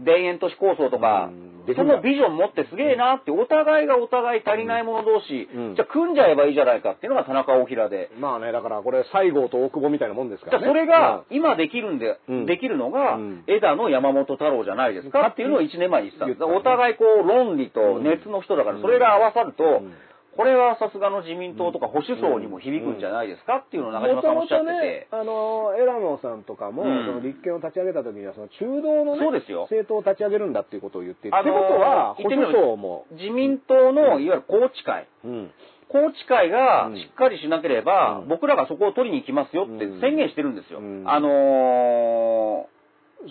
[0.05, 1.31] 田園都市構想とか
[1.75, 5.75] そのビジョン持ってすげえなって、お互いがお互い足りない者同士、うん。
[5.75, 8.11] じゃあ組んじゃえばいいじゃないかっていうのが田中大平で。
[8.21, 10.63] まあね、だからこれ、西郷と大久保みたいなもんですからね。
[10.63, 12.47] じゃあそれが、今できるんで、うん。
[12.47, 16.27] できるのがうん、枝野山本太郎じゃないですかっていうのを1年前に言ってた。
[16.27, 16.45] んです。
[16.45, 19.93] お互いこう、論理と熱の人だから、それが合わさるとん、
[20.37, 23.65] これはさすがの自民党とか保守層にも響くんじゃないですか？
[23.65, 24.73] っていうのを中島さんおっしゃってて。
[24.73, 25.09] ね、。
[25.11, 27.07] あの、枝野さんとかも、うん。
[27.07, 29.63] その立憲を立ち上げた時には、その中道のね、そうですよ。
[29.63, 35.09] 政党を立ち上げるんだっていうことを言っていて、あのーってことは、保守層も、自民党のいわゆる宏池会。
[35.25, 35.51] うん。
[35.91, 36.97] 宏池会がうん。
[36.97, 38.29] しっかりしなければ、うん。
[38.29, 40.81] 僕らがそこを取りに行きますよって宣言してるんですよ。
[40.81, 41.05] うん。
[41.07, 42.67] あの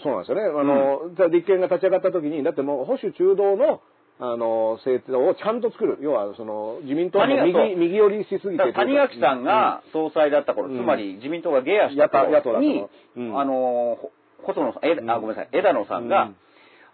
[0.03, 0.41] そうなんですよね。
[0.43, 3.81] あの、じゃあ立憲が立ち上がった時に、だってもう保守中道の、
[4.17, 5.97] あの、政党をちゃんと作る。
[6.01, 10.77] 要は、その、自民党の右、右寄りしすぎー、て谷垣さんが総裁だった頃、うん。
[10.77, 12.85] つまり自民党がゲアした頃に、
[13.17, 13.39] うん。
[13.39, 15.11] あのー、細野さん、えうん。
[15.11, 16.35] あ、ごめんなさい、枝野さんが、うん。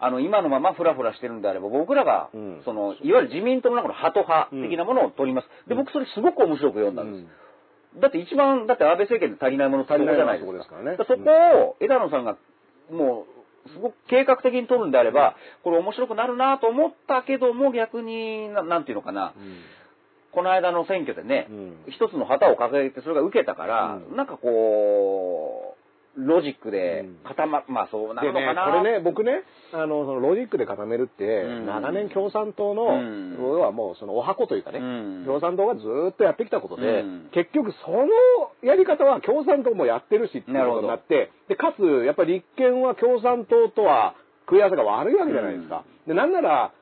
[0.00, 2.62] あの、今のままフラフラしてるんであれば、僕らが、うん。
[2.64, 5.68] その、いわゆる自民党の中のハト派的なものを取ります。
[5.68, 8.00] で、僕それすごく面白く読んだんです。
[8.00, 11.04] だって一番、だって安倍政権で足りないものってそこじゃないですか。
[11.06, 12.36] そこを枝野さんが、
[12.90, 19.58] もう、すごく計画的に取るんであれば、これ面白くなるなと思ったけども、逆に、ななんていうのかな、うん。
[20.32, 21.76] この間の選挙でね、うん。
[21.88, 24.16] 一つの旗を掲げてそれが受けたから、うん。
[24.16, 25.81] なんかこう、
[26.16, 27.16] ロジックでうん。
[27.24, 28.64] 固ま、まあそうなるのかな。
[28.66, 31.66] これね、僕ね、あの、そのロジックで固めるって、うん。
[31.66, 33.36] 長年共産党の、うん。
[33.40, 35.24] 要はもうそのお箱というかね、うん。
[35.24, 37.30] 共産党がずーっとやってきたことで、うん。
[37.32, 38.06] 結局その
[38.62, 44.14] やり方は共産党もやってるしっていうことになって、で、かつ、やっぱり立憲は共産党とは
[44.46, 45.84] 食い合わせが悪いわけじゃないですか。
[46.06, 46.72] で、なんなら、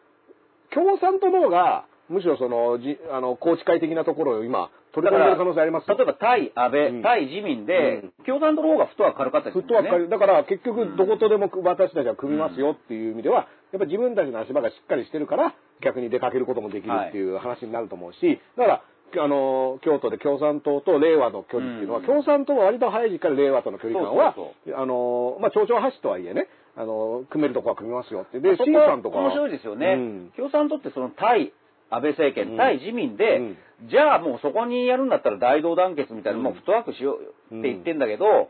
[0.74, 9.66] 共産党の方が、むしろその、じあの、宏池会的なところを今、取り込んでる可能性ありますよ例えば対安倍、うん対自民で、うん共産党の方がフットワーク軽かったですよね。
[9.66, 18.82] フットワークだから結局どことでも私たちは組みますよっていう意味では、やっぱ自分たちの足場がしっかりしてるから逆に出かけることもできるっていう話になると思うし、だか
[19.16, 26.46] ら、あの、京都で共産党と令和の距離っていうのは、うん共産党は割と早い時期から令和との距離感はそう、あの、まあ、町長橋とはいえね、
[26.76, 28.40] あの、組めるとこは組みますよって。
[28.40, 29.24] で、そ C こはさんとかは。
[29.24, 29.94] 面白いですよね。
[29.94, 31.52] うん共産党ってその対
[31.90, 32.56] 安倍政権、うん。
[32.56, 33.56] 対自民で、うん。
[33.90, 36.44] じゃあもうそこにやるんだったら大同団結みたいな、うん。
[36.44, 37.18] もうフットワークしよ
[37.50, 38.48] うって言ってんだけど、やっ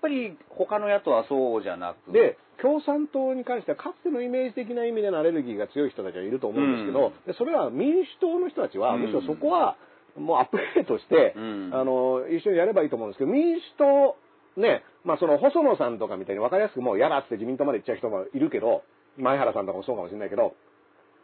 [0.00, 2.12] ぱり他の野党はそうじゃなく。
[2.12, 9.02] で、共産党に関しては、かつてのイメージ的な意味でのアレルギーが強い人たちはいると思うんですけど、でそれは民主党の人たちは、うん。
[9.02, 9.76] むしろそこは、
[10.16, 11.70] もうアップデートして、うん。
[11.72, 18.82] あの、一緒にやればいいと思うんですけど、民主党、ね、まあその細野さんとかみたいに分かりやすくもう嫌だって自民党まで行っちゃう人もいるけど、
[19.16, 20.54] 前原さんとかもそうかもしれないけど、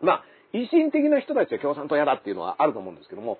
[0.00, 0.24] まあ、
[0.54, 3.38] 維新的な人たちは共産党嫌だっていうのはあると思うんですけども、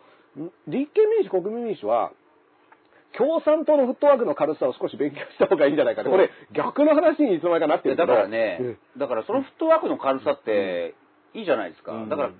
[0.66, 2.11] 立憲民主、国民民主は、
[3.16, 10.95] 共産党のフットワークの軽さを少し勉強した方がいいんじゃないかって、これ逆の話にいつの間にかなってるけどだからね、だからそのフットワークの軽さって
[11.32, 11.93] いいじゃないですか。
[12.11, 12.31] だから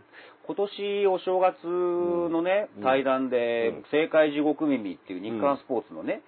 [0.47, 6.23] 今年お正月のね、対談で、政界地獄耳っていう日刊スポーツのね、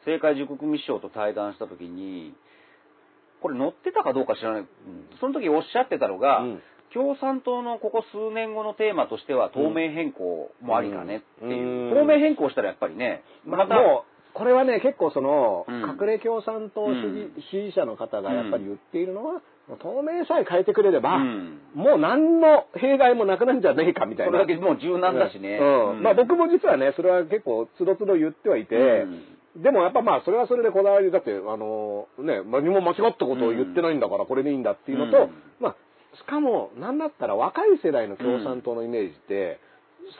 [0.00, 2.34] 政界地獄耳師匠と対談した時に、
[3.40, 4.64] これ載ってたかどうか知らない。
[5.18, 6.44] その時おっしゃってたのが、
[6.98, 11.94] 共産党のここ数年後のテーマとしては、透明変更もありかねっていう。
[11.94, 11.94] うん。
[11.94, 15.82] 透明変更したらやっぱりね、まあ、もう、これはね、結構その、うん。
[15.82, 17.42] 隠れ共産党主義,、うん。
[17.52, 19.42] 主義者の方がやっぱり言っているのは、
[19.78, 21.60] 透明さえ変えてくれれば、うん。
[21.74, 24.32] もう何の弊害もなくなるんじゃねえかみたいな。
[24.32, 25.58] それだけもう柔軟だしね。
[25.60, 25.90] うん。
[25.90, 26.02] うん。
[26.02, 29.06] まあ僕も実はね、それは結構つどつど言ってはいて、
[29.56, 35.30] でもやっぱまあそれはそれでこだわりだって、あのね、何も間違ったことを言ってないんだからこれでいいんだっていうのと、うん。
[35.60, 35.76] まあ
[36.16, 39.60] しかもなんだったら若い世代の共産党のイメージって、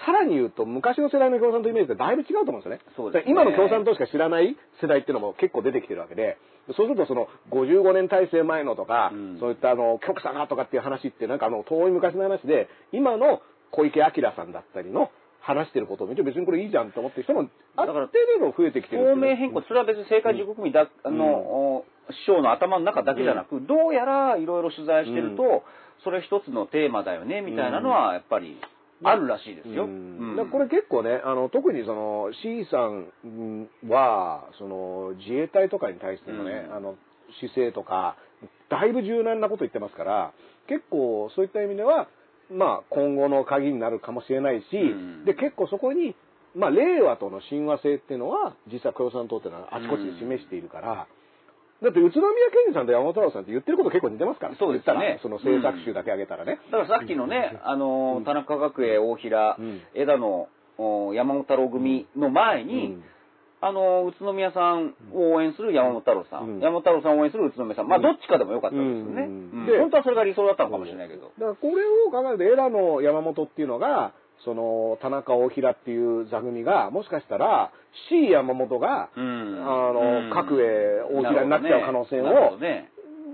[0.04, 2.80] さらに言うと昔の世代の共産党イメージってだいぶ違うと思うんですよね。
[2.96, 3.30] そうですね。
[3.30, 6.36] 今の共産党しか知らない世代っていうのも結構出てきてるわけで、
[6.76, 9.38] そうするとその55年体制前のとか、うん。
[9.40, 13.40] そういったあの極左がとかっていう話ってなんかあの遠い昔の話で、今の
[13.70, 15.10] 小池晃さんだったりの
[15.40, 18.08] 話してることを見て別にこれいいじゃんと思ってる人もある程
[18.40, 25.64] 度増えてきてる透明変更、それは別に政界地獄組だ、あの、師匠の頭の中だけじゃなく、どうやらいろいろ取材してると、
[26.04, 28.58] それ一つのテーマだよね、みたいなのは、やっぱり、
[29.04, 29.86] あるらしいですよ。
[30.50, 36.76] これ結構ね、あの、特にその C さんは、その自衛隊とかに対してのね、うん。
[36.76, 36.96] あの、
[37.40, 38.16] 姿勢とか、
[38.68, 40.32] だいぶ柔軟なこと言ってますから、
[40.68, 42.08] 結構そういった意味では、
[42.50, 45.24] まあ今後の鍵になるかもしれないし、うん。
[45.24, 46.16] で、結構そこに、
[46.56, 51.06] まあ令和との親和性っていうのは、実は共産党っていうのはあちこちで示しているから、
[51.82, 54.56] だって宇都宮健治さんと山本太郎さんって言ってること結構似てますから。
[54.56, 55.20] そうですよね。
[55.22, 56.58] その政策集だけ挙げたらね。
[56.72, 59.80] だからさっきのね、あの、田中角栄、大平、うん。
[59.94, 60.48] 枝野、
[60.78, 63.04] お山本太郎組の前に、うん。
[63.60, 66.60] あの、宇都宮さんを応援する山本太郎さん、うん。
[66.60, 69.22] 山本太郎さんを応援する宇都宮さん、まあ、どっちかでもよかったですよね。
[69.22, 69.50] うん。
[69.54, 69.66] うん。
[69.66, 71.30] で本当はそれが理想だったのかもしれないけど。
[71.38, 74.12] だからこれを考えると、エラの山本っていうのが、
[74.44, 77.70] その、田中大平っていう座組が、もしかしたら、
[78.08, 79.24] C 山本が、うん。
[79.62, 80.30] あの、うん。
[80.30, 82.90] 角栄大平になっちゃう可能性をど、ね。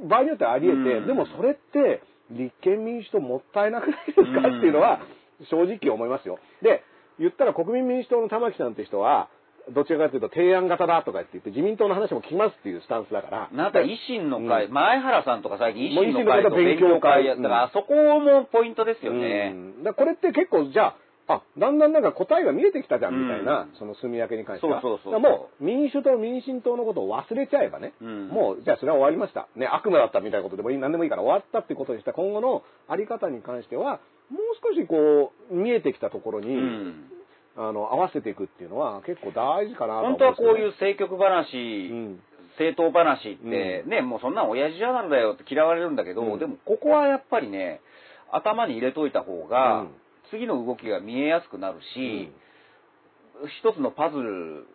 [0.09, 1.07] 場合によってはあり得て、うん。
[1.07, 4.23] でもそれって、立憲民主党もったいなくないですか？
[4.23, 5.01] っていうのは、
[5.51, 6.39] 正直思いますよ。
[6.63, 6.83] で、
[7.19, 9.29] 言ったら国民民主党の玉木さんって人は、
[9.73, 13.49] どちらかというと提案型だとか言って言って、自民党の話も聞きますっていうスタンスだから。
[13.53, 19.53] なんか維新の会、うん前原さんとか最近維新の会と勉強会やったから、うんあそこもポイントですよね。
[19.55, 20.95] うんだこれって結構じゃ
[21.27, 24.83] あ、あ、だんだんなんか答えが見えてきたじゃんみたいな、うんその住み分けに関しては。
[24.83, 29.49] そうそうそうもう民主党、民進党のことを忘れちゃえばね、うんもうじゃあそれは終わりました。
[29.57, 34.01] ね、悪夢だったみたいなことでもいい、何でもいいから終わったってことにした今後のあり方に関しては、
[34.31, 37.11] もう少しこう、見えてきたところに、うん
[37.57, 41.57] あの、合わせていくっていうのは結構大事かなと思本当はこういうう政局話、
[41.89, 42.21] ん。
[42.59, 46.39] 政党話って、ね、もうそんなん親父ジャーナルだよって嫌われるんだけど、うん。
[46.39, 47.81] でもここはやっぱりね、
[48.31, 49.89] 頭に入れといた方が、うん。
[50.31, 52.33] 次の動きが見えやすくなるし、
[53.61, 54.67] 一つのパズル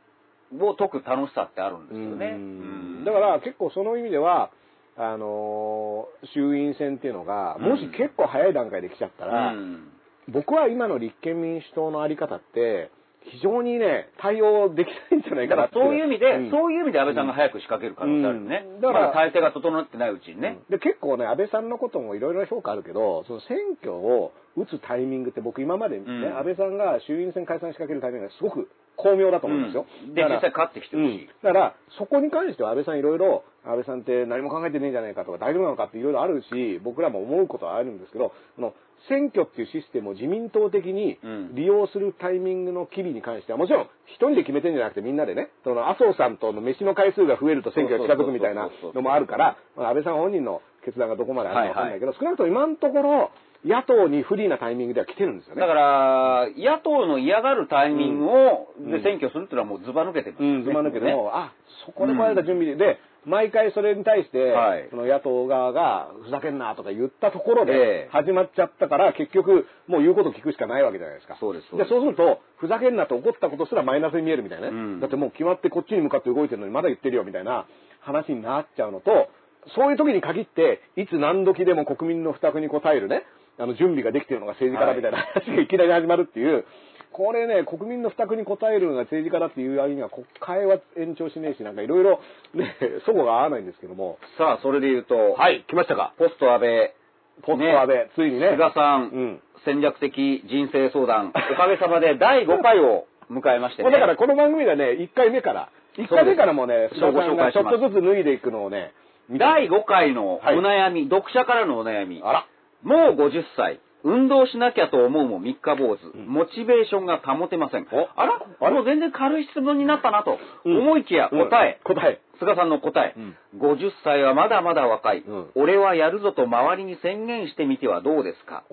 [0.60, 2.28] を解く楽しさってあるんですよね。
[2.36, 3.04] うん。
[3.06, 4.52] だから結構その意味では、
[4.98, 9.92] あのー衆院選っていうのが、もし結構早い段階で来ちゃったら、うん
[10.32, 12.92] 僕は今の立憲民主党のあり方って、
[13.32, 18.66] 非常にね、対応できないんじゃないだかかなってらそういう意味で、んそういう意味で安倍さんが早く仕掛ける可能性あるよね。
[18.66, 20.60] うんだから体制が整ってないうちにね。
[20.70, 29.86] で結構ね、安倍さんのこともいろいろ評価あるけど、その選挙を打つタイミングって僕今までね、うん安倍さんが衆院選解散しかけるタイミングがすごく巧妙だと思うんですよ。
[30.08, 31.30] うんで、実際勝ってきてるし。
[31.44, 38.74] だから、そこに関しては安倍さんいろいろ、安倍さんって何も考えてねえんじゃないかとか、大丈夫なのかっていろいろあるし、僕らも思うことはあるんですけど、この
[39.08, 41.56] 選挙っていうシステムを自民党的にうん。
[41.56, 53.32] 利用するタイミングの機微に関しては、もちろん一人で決めてんじゃなくてみんなでね、その麻生さんとの飯の回数が増えると選挙が近づくみたいなのもあるから、まあ安倍さん本人の決断がどこまであるかわかんないけど、少なくとも今のところ、
[53.66, 55.62] 野党に不利なタイミングでは来てるんですよね。
[55.62, 58.92] だから、野党の嫌がるタイミングを、うん。
[58.92, 61.52] で選挙するっていうのはもうズバ抜けてるうん、ずま抜けてねも、あ、
[61.86, 67.74] そこでこられた準備で、で、毎回それに対して、はいその野党側が、ふざけんなとか言ったところえで
[68.06, 71.38] え、始まっちゃったから、結局、もう言うこと聞くしかないわけじゃないですか。
[71.40, 74.74] そうですそうそうすると、ふざけんなと怒ったことすらマイナスに見えるみたいなね。
[74.74, 77.66] うんだってもう決まってこっちに向かって動いてるのにまだ言ってるよみたいな
[78.02, 79.30] 話になっちゃうのと、
[79.76, 83.24] そういう時に限って、いつ何時でも国民の負託に応えるね、
[83.58, 86.66] あの準備ができてるのが政治家だみたいな話がいきなり始まるっていう、
[87.12, 92.20] これね、国民の負託に応えるのが政治家だっていう割には国会は延長しねえし、なんかいろいろ
[92.54, 92.76] ね、
[93.06, 94.20] そこが合わないんですけども。
[94.38, 96.14] さあ、それで言うと、はい、来ましたか？
[96.18, 96.94] ポスト安倍、
[97.42, 98.52] ポスト安倍、ついにね。
[98.52, 103.92] 菅さん、うん戦略的人生相談、 おかげさまで第5回を迎えましてね。
[103.92, 108.94] だからこの番組でね、1回目から、1回目からもね、菅さんがちょっとずつ脱いでいくのをね、
[109.32, 112.22] 第5回のおはい悩み、読者からのお悩み。
[112.24, 112.46] あら。
[112.84, 113.80] もう50歳。
[114.04, 116.18] 運動しなきゃと思うも三日坊主。
[116.18, 116.28] ん。
[116.28, 117.88] モチベーションが保てません。
[117.92, 120.38] おあらもう全然軽い質問になったなと。
[120.66, 120.78] うん。
[120.80, 121.80] 思いきや答え。
[121.88, 121.96] うん。
[121.96, 122.22] 答え。
[122.40, 123.36] 菅さんの答え、うん。
[123.60, 125.52] 50歳はまだまだ若い、うん。
[125.56, 128.64] 俺はやるぞと周りに宣言してみてはどうですか？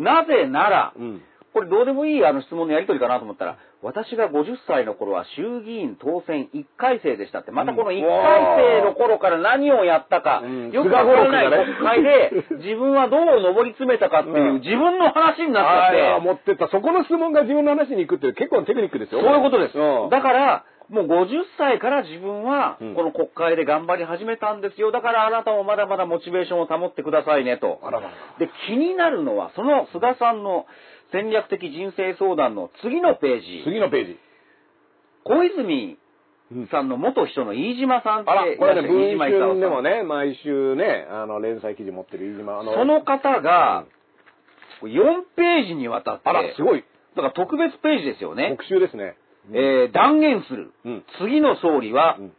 [0.00, 1.22] なぜなら、うん。
[1.52, 12.30] これどうでもいいあの質問のやり取りかなと思ったら、私が50歳の頃は衆議院当選1回生でしたって、またこの1回生の頃から何をやったか、うんよくわからない国会で
[12.62, 13.20] 自分はどう
[13.54, 16.68] 上り詰めたかっていう、うん自分の話になっちゃって、持ってった。
[16.68, 19.20] そこの質問が自分の話に行くっていう結構なテクニックですよ。
[19.20, 19.78] そういうことです。
[19.78, 24.92] うんだから、もう50歳から自分はうんこの国会で頑張り始めたんですよ。
[24.92, 27.80] だからあなたもまだまだモチベーションを保ってくださいねと。
[28.38, 30.66] で、気になるのは、その菅さんの
[31.12, 33.62] 戦略的人生相談の次のページ。
[33.64, 34.18] 次のページ。
[35.24, 35.98] 小泉
[36.70, 43.84] さんの元秘書の飯島さんってあら、これね、文春でもね、毎週ね、あの、連載記事持ってる飯島、あの、その方が、
[44.82, 44.88] 4
[45.36, 46.84] ページにわたって、あら、すごい。
[47.14, 48.50] だから特別ページですよね。
[48.50, 49.16] 特集ですね。
[49.52, 50.72] えー断言する。
[50.84, 52.32] うん次の総理はうん、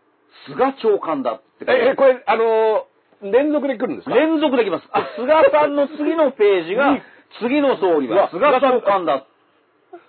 [0.47, 1.95] 菅長官だってえ、え、る。
[1.95, 4.15] これ、あのー、連続で来るんですか？
[4.15, 4.87] 連続できます。
[4.91, 6.97] あ、菅さんの次のページが、
[7.39, 9.25] 次の総理は菅長官だ。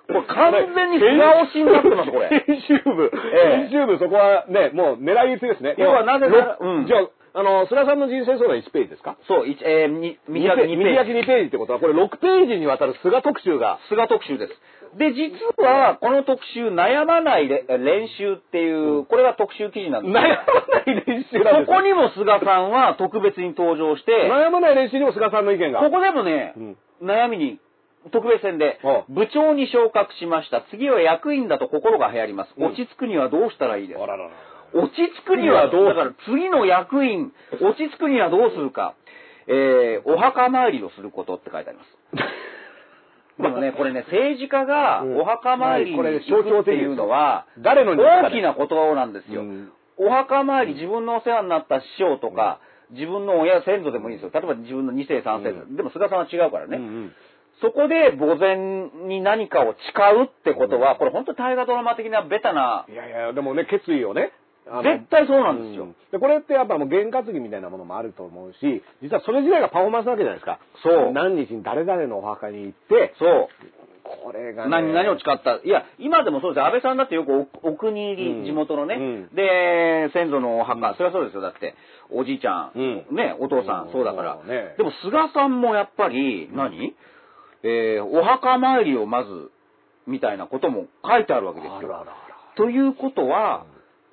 [0.06, 1.10] これ完全に菅
[1.48, 2.28] 推しになってます、これ。
[2.46, 3.10] 編集部。
[3.34, 5.74] ええ編集部、そこはね、もう狙い撃ちですね。
[5.78, 9.16] 要はなぜならろうんじゃあ、あの、菅さんの人生相談1ページですか？
[9.26, 10.76] そう、一えー、に右右脇2ページ。
[10.76, 13.78] 右焼き2ページってことは、これ6ページにわたる菅特集が。
[13.88, 14.52] 菅特集です。
[14.98, 25.80] で、実は、この特集、悩まないれ練習っていう、これが特集記事なんです悩まない練習なんですそこにも菅さんは特別に登場して、悩まない練習にも菅さんの意見が。
[25.80, 27.60] ここでもね、うん悩みに
[28.12, 30.62] 特別編であ、部長に昇格しました。
[30.70, 32.54] 次は役員だと心が流行ります。
[32.56, 34.04] うん落ち着くにはどうしたらいいですか？
[34.04, 34.30] あららら。
[34.74, 38.94] 落ち着くにはどう、だから次の役員、落ち着くにはどうするか。
[39.46, 41.90] えー、お墓参りをすることって書いてあります。
[43.40, 49.42] でもね、これね、政治家がうんお墓参りに行くっていうのは、誰の大きなことなんですよ。
[49.42, 52.58] うんお墓参り、自分のお世話になった師匠とか、
[52.94, 54.30] 自分の親先祖でもいいですよ。
[54.32, 56.78] 例えば自分の2世3世、うでも菅さんは違うからね。
[56.78, 57.12] うんうん
[57.60, 58.56] そこで墓前
[59.06, 64.32] に何かを誓うってことは、これ本当大河ドラマ的なベタな、いやいや、でもね、決意をね。
[64.82, 65.84] 絶対そうなんですよ。
[65.84, 70.58] うんでこれってやっぱもう験担ぎみたいなものもあると思うし、実はそれ自体がパフォーマンスなわけじゃないですか。
[70.82, 73.48] そう何日に誰々のお墓に行って、そう。
[74.04, 74.70] これがね。
[74.70, 75.56] 何、何を誓った？
[75.64, 76.66] いや、今でもそうですよ。
[76.66, 77.32] 安倍さんだってよく
[77.62, 79.00] おお国入り、うん地元のね、う
[79.32, 81.40] んで、先祖のお墓、うんそれはそうですよ。
[81.40, 81.74] だって、
[82.10, 84.36] おじいちゃん、うんね、お父さん、うんそうだから。
[84.44, 86.94] ねでも、菅さんもやっぱり、何？
[87.62, 89.50] えーお墓参りをまず、
[90.06, 91.76] みたいなことも書いてあるわけですよ。
[91.78, 92.14] あらあらあら
[92.56, 93.64] ということは、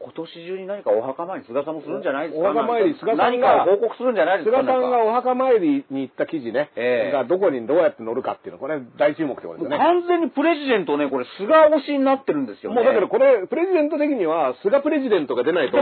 [0.03, 2.49] 今年中に何かお墓参り、菅さんもするんじゃないですか？
[2.49, 4.59] お墓参り菅さん何が報告するんじゃないですか？
[4.61, 7.11] 菅さんがお墓参りに行った記事ね、ええ。
[7.11, 9.77] がどこにどうやって乗るかっていうの、これ大注目ってことですよね。
[9.77, 12.75] 完全にプレジデントね、これ、菅推しになってるんですよね。
[12.75, 15.77] もうだけどこれ、プレジデント的には、菅プレジデントが出ないと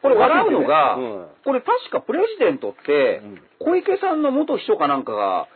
[0.00, 1.26] これ笑うのが、うん。
[1.44, 5.48] これ確かプレジデントってうん、小池さんの元秘書かなんかが、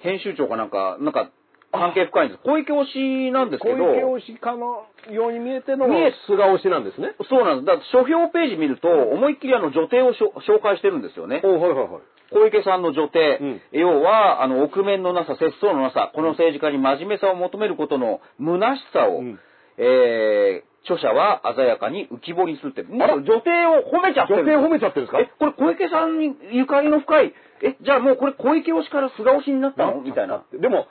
[0.00, 1.30] 編集長かなんか、なんか、
[1.76, 2.42] 関係深いんです。
[2.44, 2.86] 小池推
[3.28, 7.14] しなんですけ小ど、池推し家のように見えての見え菅推しなんですね。
[7.28, 7.78] そうなんです。
[7.78, 11.40] だ書評ページ見ると、思いっきりあの女帝を紹介してるんですよね。
[11.44, 11.88] おはいはいはい。
[12.32, 19.38] 小池さんの女帝、うん要は、あの、臆面のなさ、節操のなさ、この政治家に真面目さを求めることの虚しさを、うん
[19.78, 25.18] えー著者は鮮やかに浮き彫りにするって、もう女帝を褒めちゃってる女帝褒めちゃってるんですか？
[25.18, 27.34] え、これ小池さんにゆかりの深い、
[27.64, 30.00] え、じゃあもうこれ小池推しから菅推しになったの？
[30.00, 30.44] みたいな。。
[30.52, 30.86] でも、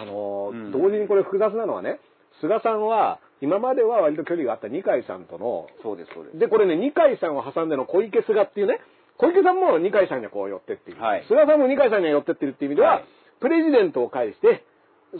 [0.00, 0.72] あのーうん。
[0.72, 2.00] 同時にこれ複雑なのはね、
[2.40, 6.38] 菅さんは、今までは割と距離があった二階さんとの、そうです、そうです。
[6.38, 8.80] で、これね、二階さんを挟んでの小池菅っていうね、
[9.16, 11.00] 小池さんも二階さんにはこう寄ってっていう。
[11.00, 11.24] はい。
[11.28, 13.04] 菅さんも二階さんには寄ってってるっていう意味では、はい。
[13.40, 14.64] プレジデントを介して、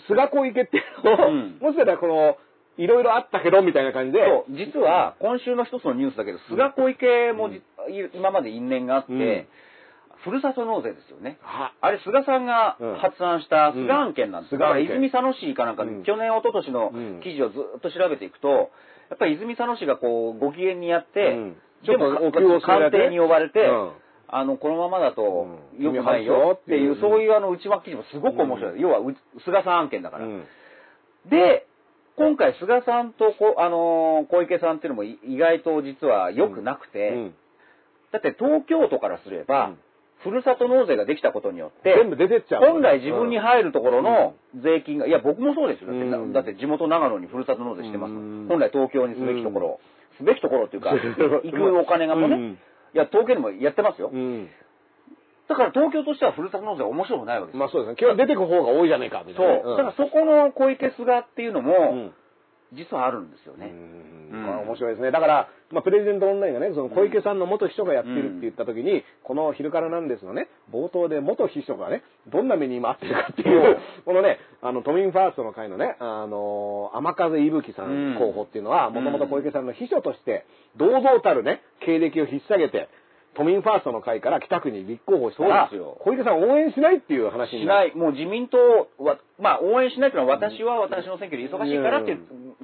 [0.06, 1.58] 菅小池っていうのを、うん。
[1.60, 2.36] もしかしたらこの、
[2.76, 7.60] いろいろあったけど、みたいな感じで、そう、実は今週の一つのニュースだけど、菅小池もじ、
[8.14, 9.46] 今まで因縁があって、うん
[10.28, 11.38] ふるさと納税ですよね。
[11.42, 12.94] ああれ、菅さんがうん。
[12.96, 14.54] 発案した菅案件なんです。
[14.54, 16.02] うん泉佐野市かなんかで、うん。
[16.04, 17.20] 去年、一昨年のうん。
[17.22, 18.48] 記事をずっと調べていくと、
[19.10, 21.56] やっぱり泉佐野市がこう、ご機嫌にやって、うん。
[21.84, 22.30] でも、
[22.60, 23.92] 官邸に呼ばれて、うん。
[24.30, 25.82] あの、このままだとうん。
[25.82, 27.00] 良くないよっていう、うん。
[27.00, 28.72] そういうあの内幕記事もすごく面白い。
[28.74, 28.80] うん。
[28.80, 30.26] 要は、う菅さん案件だから。
[30.26, 30.44] うん。
[31.30, 31.66] で、
[32.16, 37.34] 今回菅さんとこ、あのー小池さんっていうのもい意外と実は良くなくて、うん。
[38.12, 39.78] だって東京都からすれば、うん
[40.22, 42.62] ふるさと納税ができたことによって、全部出てっちゃう。
[42.62, 45.92] 本来自分に入るところの税金が、いや僕もそうですよ。
[45.92, 49.80] だって,、うんだって地元長野にふるさと納税してます本来東京にすべきところを、
[50.16, 52.58] すべきところっていうか、 行くお金がもね、うん
[52.94, 54.10] いや東京でもやってますよ。
[54.12, 54.48] うん
[55.48, 57.58] だから東京としてはふるさと納税は面白くないわけですよ。
[57.60, 57.96] まあそうですね。
[57.98, 59.44] 今日は出てく方が多いじゃねえか、みたそ。
[59.44, 59.76] いうなね。
[59.76, 62.12] だからそこの小池菅っていうのも、うん
[62.72, 63.66] 実はあるんですよね。
[63.66, 65.10] うんまあ面白いですね。
[65.10, 80.44] だから、まあ、プレジデントオンラインがね、その小池さんの元秘書がやってるって言った時に、この昼からなんですのね、冒頭で元秘書がね、どんな目に今あってるかっていう、このね、あの、都民ファーストの会のね、あの、天風伊吹さうんん候補っていうのは、もともと小池さんの秘書として、
[80.76, 82.88] 堂々たるね、経歴を引っ提げて、
[83.34, 87.90] 都民ファーストの会から北区に立候補したらそうですよ、小池さん応援しないっていう話になる。
[87.90, 88.58] しない、もう自民党
[88.98, 92.18] は、まあ応援しないというのは私は私の選挙で忙しいからっていう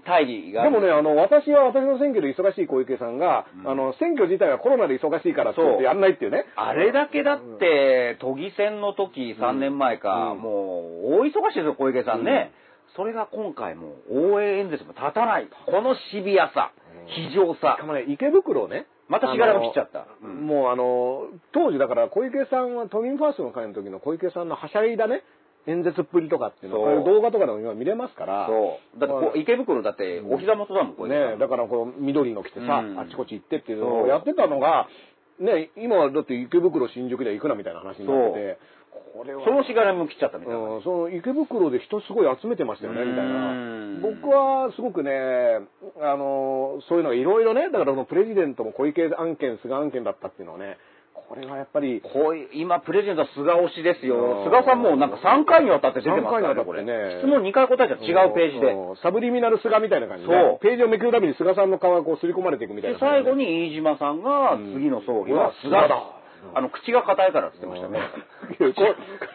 [0.05, 0.73] 大義がある。
[0.73, 6.45] でもね、あの、私は私の選挙で忙しい小池さんが、うんあの、選挙自体はコロナで忙しいからってやんないっていうね。
[6.57, 10.51] あれだけだって、都議選の時3年前か、うんも
[11.05, 12.53] う大忙しいですよ、小池さんね。
[12.97, 15.49] それが今回も応援演説も立たない。
[15.67, 16.73] このシビアさ、
[17.07, 17.87] 非常さしか。
[17.87, 18.87] もね、池袋をね。
[19.09, 20.07] またしがらみ切っちゃった。
[20.23, 20.47] うん。
[20.47, 25.23] もうあの、当時だから小池さんは都民ファーストの会の時の小池さんのはしゃいだね、
[25.67, 28.47] 演説っぷりとかっていうのは、動画とかでも今見れますから。
[28.47, 29.01] そう。
[29.01, 32.99] だってこう、池袋だってお膝元だもん、小池さんねだからこう、緑の着てさ、うん。
[32.99, 34.89] あっちこっち行ってっていうのをやってたのが、
[35.39, 38.59] ね、今はだって池袋、新宿で行くなみたいな話になってて、
[39.13, 39.45] これは。
[39.45, 40.61] そのしがらみも切っちゃったみたいな。
[40.61, 44.01] うん、その池袋で人すごい集めてましたよね、みたいなうん。
[44.03, 45.11] 僕はすごくね、
[46.01, 50.79] あの、そういうのがいろいろね、だからこのプレジデントも小池案件、菅案件だったっていうのはね、
[51.29, 54.39] これはやっぱり、こう今、プレゼントは菅推しですよ。
[54.39, 56.83] うん菅さんもなんか3回にわたって出てますからね、これ。
[56.83, 58.73] ってね質問2回答えたら違うページで。
[58.73, 63.31] うんサブリミナル菅みたいな感じで、そうページをめくるたびに菅さんの顔がこう刷り込まれていくみたいで、な感じで。
[63.31, 66.14] 最後に飯島さんが、次の葬儀はうん菅だ。
[66.55, 68.01] あの、口が硬いからって言ってましたね。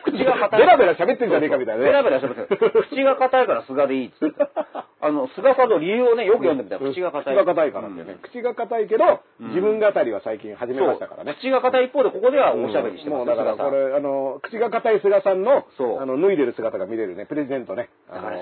[0.05, 0.59] 口が硬い。
[0.59, 1.89] ベラベラ喋ってんじゃねえかみたいなね。
[1.89, 2.85] ベラベラ喋ってる。
[2.89, 4.35] 口が硬いから菅でいいっつって。
[5.01, 7.35] あの、菅さんの理由をね、よく読んでみたら、口が硬い。
[7.35, 8.17] 口が硬いからってね。
[8.21, 11.35] 口が硬いけど、自分語りは最近始めましたからね。
[11.39, 15.65] 口が硬い一方で、ここではおしゃべりしてますもうだからこれ、あの、口が硬い菅さんの、
[16.01, 17.89] あの、脱いでる姿が見れるね、プレゼントね。
[18.11, 18.39] だからあの、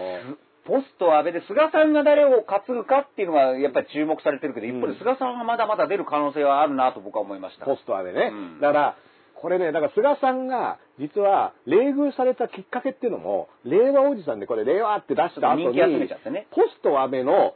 [0.68, 7.66] ポスト安倍で菅さんが誰を担ぐかっていうのがやっぱり注目されてるけど、一方で菅さんがまだまだ出る可能性はあるなと僕は思いました。
[7.66, 8.12] ポストはね。
[8.12, 8.96] うんだから、
[9.42, 17.54] これね、だから菅さんが、実は、冷遇されたきっかけっていうのも、令和おじさんでこれ、令和って出した後に、人気集めちゃってねポスト安倍の、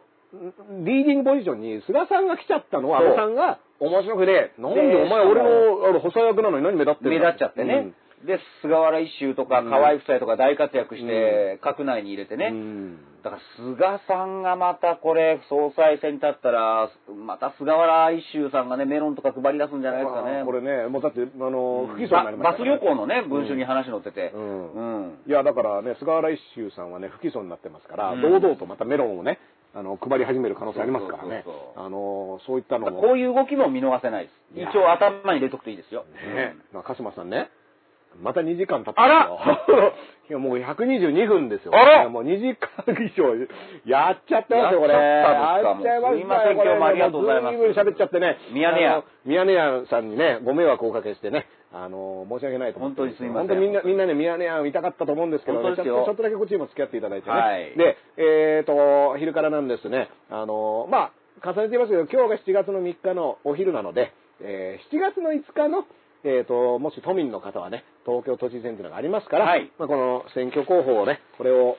[0.71, 4.61] んリーディングポジションに菅さんが来ちゃったのは、そう安倍さんが、面白くねえ。
[4.61, 5.49] なんででお前俺の
[5.89, 7.91] あの補佐役なのに何目立ってんだ目立っちゃってね。
[8.25, 12.47] で、菅原一秀とかうん河合夫妻とか大活躍して、閣内に入れてうんね。
[12.47, 16.89] うんだから菅さんがまたこれ、総裁選に立ったら、
[17.23, 20.41] また菅原一秀さんがね、メロンとか配り出すんじゃないですかね。
[20.43, 24.31] これね、もうだって、あの、不起訴になバりましたからバス旅行のね、文春に話載ってて。
[24.33, 25.17] うんうん。
[25.27, 29.37] いや、だからね、菅原一秀さんはね、不起訴になってますから、うん堂々とまたメロンをね、
[29.73, 31.45] あの、配り始める可能性ありますからね。
[31.75, 33.01] あの、そういったのも。
[33.01, 34.29] こういう動きも見逃せないで
[34.65, 34.71] す。
[34.73, 36.05] 一応頭に入れとくといいですよ。
[36.35, 37.49] ね、まあ、鹿島さんね、
[38.19, 39.29] また2時間経って あら。
[40.29, 41.71] いや、もう122分ですよ。
[41.75, 42.09] あら。
[42.09, 43.35] もう2時間以上、
[43.85, 44.93] やっちゃってますよ、これ。
[44.93, 46.01] やっちゃったんですか。
[46.01, 46.57] やっちゃいましたよすいません。
[46.57, 46.69] これ。
[46.69, 47.57] 今日もありがとうございます。
[47.57, 48.37] ずいぶん喋っちゃってね。
[48.53, 49.03] ミヤネ屋。
[49.25, 53.01] ミヤネ屋さんにね、ご迷惑をおかけしてね、あの、申し訳ないと思って。
[53.01, 53.47] 本当にすいません。
[53.47, 57.35] 本当にみんな、みんなね、ミヤネ屋見たかったと思うんですけどね、ちょっとちょっとだけこっちにも付き合っていただいてね。
[57.35, 57.77] はい。
[57.77, 61.11] で、えっ、と、昼からなんですね、あの、ま
[61.43, 65.85] あ、重ねていますけど、今日が7月の3日のお昼なので、えー7月の5日の、
[66.23, 69.71] えっ、と、もし都民の方はね、東京都知事選というのがありますから、はい。
[69.79, 71.77] まあ、この選挙候補をね、これを、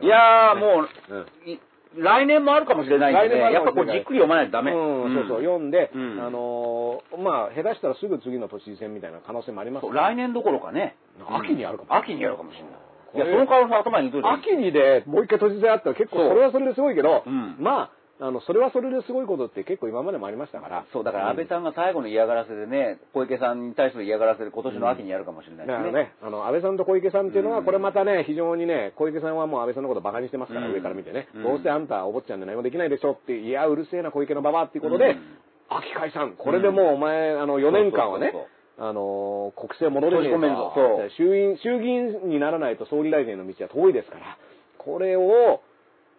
[0.00, 1.50] いやー、もう、うん。
[1.50, 1.58] い
[1.96, 4.72] 来年もあるかもしれないんでね、やっぱこうじっくり読まないとダメ。
[4.72, 6.20] うん、そうそう、読んで、うん。
[6.20, 10.10] あのーまあ、下手したらすぐ次の都知事選みたいな可能性もありますそうから。
[10.10, 10.96] 来年どころかね。
[11.42, 11.94] 秋にあるかも。
[11.94, 12.72] 秋にやるかもしれない。
[13.16, 17.56] いや、その可能性頭に入れといて秋にでもう一回都知事選あったら結構それはそれですごいけど、うん。
[17.58, 20.86] まあ、あの、それはそれですごいことって結構今までもありましたから。
[20.92, 25.84] そう、だから安倍さんが最後の嫌がらせでね、小池さんに対する嫌がらせで今年の秋にやるかもしれないですね。
[25.84, 27.64] だからね、あの、安倍さんと小池さんっていうのは、うん。
[27.64, 30.72] これまたね、非常にね、小池さんはもう安倍さんのことバカにしてますから、うん。
[30.72, 31.42] 上から見てね、うん。
[31.42, 35.38] どうせあんたお坊ちゃんで何もできないでしょって、いや、うるせえな小池のババアっていうことで、うん。
[35.68, 38.48] 秋解散、これでもうお前、あの、4年間はねそうそう
[38.78, 41.10] あのー、国政戻れねえぞそう。
[41.16, 44.36] 衆院、衆議院にならないと総理大臣への道は遠いですから、
[44.76, 45.62] これを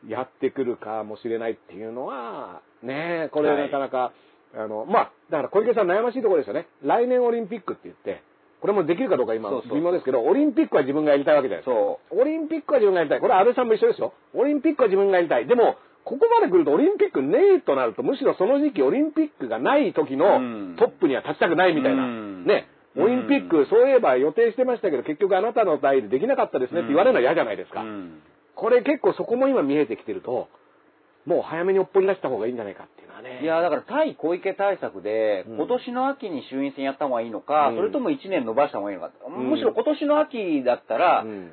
[0.07, 4.13] やってくるかもしれないっていうのは、ねえこれはいなかなか、
[4.55, 6.67] あの、まあ、だから小池さん悩ましいところですよね。
[6.83, 8.21] 来年オリンピックって言って、
[8.61, 12.15] これもできるかどうか今微妙ですけど、オリンピックは自分がやりたいわけじゃないですか。
[12.15, 13.19] オリンピックは自分がやりたい。
[13.19, 14.13] これは安倍さんも一緒ですよ。
[14.33, 15.47] オリンピックは自分がやりたい。
[15.47, 15.75] でも、
[16.05, 22.03] ここまで来るとオリンピックねえとなると、むしろその時期オリンピックがない時のうんトップには立ちたくないみたいな。
[22.03, 22.67] うんね。
[22.97, 27.83] オリンピック、そういえば予定してましたけど、結局あなたの代でできなかったですねって言われるのは嫌じゃないですか。
[28.57, 30.49] うんこれ結構そこも今見えてきてると、
[31.27, 33.41] もう早めにおっぽり出した方がいいんじゃないかっていうのはね。
[33.43, 41.51] いや、だから対小池対策で、うん今年の秋に衆院選やった方がいいのか、うんそれとも1年延ばした方がいいのか、んむしろ今年の秋だったらう、ん。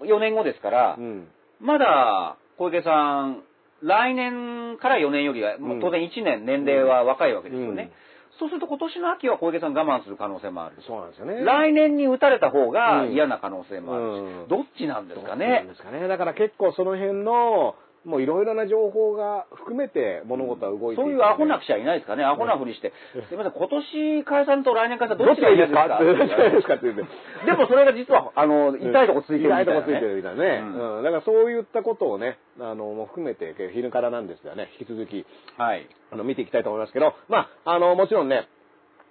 [0.00, 1.28] 4年後ですから、うん。
[1.60, 3.42] まだ小池さん、
[3.82, 7.92] 来年から4年よりは、当然1年年齢は若いわけですよね。
[8.40, 10.76] うんそうすると今年の秋は小池さん我慢する可能性もある。
[10.86, 11.44] そうなんですよね。
[11.44, 15.74] 来年に打たれた方がうん嫌な可能性もあるし、うんどっちなんですかそうなんねで。
[15.76, 16.06] すかね。
[16.08, 17.74] だから結構その辺の、
[18.08, 22.92] もういろいろな情報が含めて物事は動いてそういうアホなく記者いないですかね、アホなふりして。
[23.28, 25.86] すいません、今年解散と来年解散どどっちがいいですすか？
[25.88, 26.74] どっちがいいですか？
[26.74, 27.02] って言って。
[27.46, 29.72] でもそれが実は、あの、痛いとこついてるみたいな、ね。
[29.72, 30.48] 痛いとこついてるみたいなね。
[30.62, 31.04] うんうん。
[31.04, 35.26] だからそういったことをね、あの、もう含めて、昼からなんですがね、引き続き、
[35.58, 35.86] はい。
[36.10, 38.48] あの、見ていきたいと思いますけど、まあ、あの、もちろんね、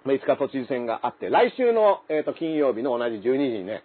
[0.04, 3.82] まあ5日都知事選があって、来週の、えっ、と、金曜日の同じ12時にね、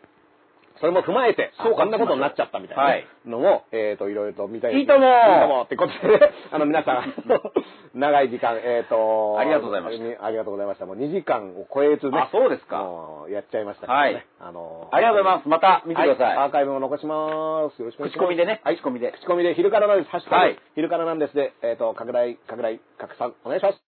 [0.80, 4.74] それも踏まえて、そうこんなことになっちゃったみたいなね、のを、えっ、と、いろいろと見たい。
[4.74, 7.14] いいともいいともってことでね、あの、皆さん、
[8.00, 10.26] 長い時間、えっ、と、ありがとうございましたた。
[10.26, 10.86] ありがとうございました。
[10.86, 12.20] もう2時間を超えずね。
[12.20, 13.92] あそうですかもうやっちゃいました。
[13.92, 15.48] はいあのありがとうございます。
[15.50, 16.28] また見てください。
[16.28, 17.80] はいアーカイブも残します。
[17.80, 18.20] よろしくお願いします。
[18.20, 18.62] 口コミでね。
[18.64, 18.78] はい。
[18.78, 19.12] 口コミで。
[19.12, 20.10] 口コミで昼からなんです。
[20.10, 23.82] ハッシュタグはい昼からなんですで、えっ、と、拡大、拡大、拡散、お願いします。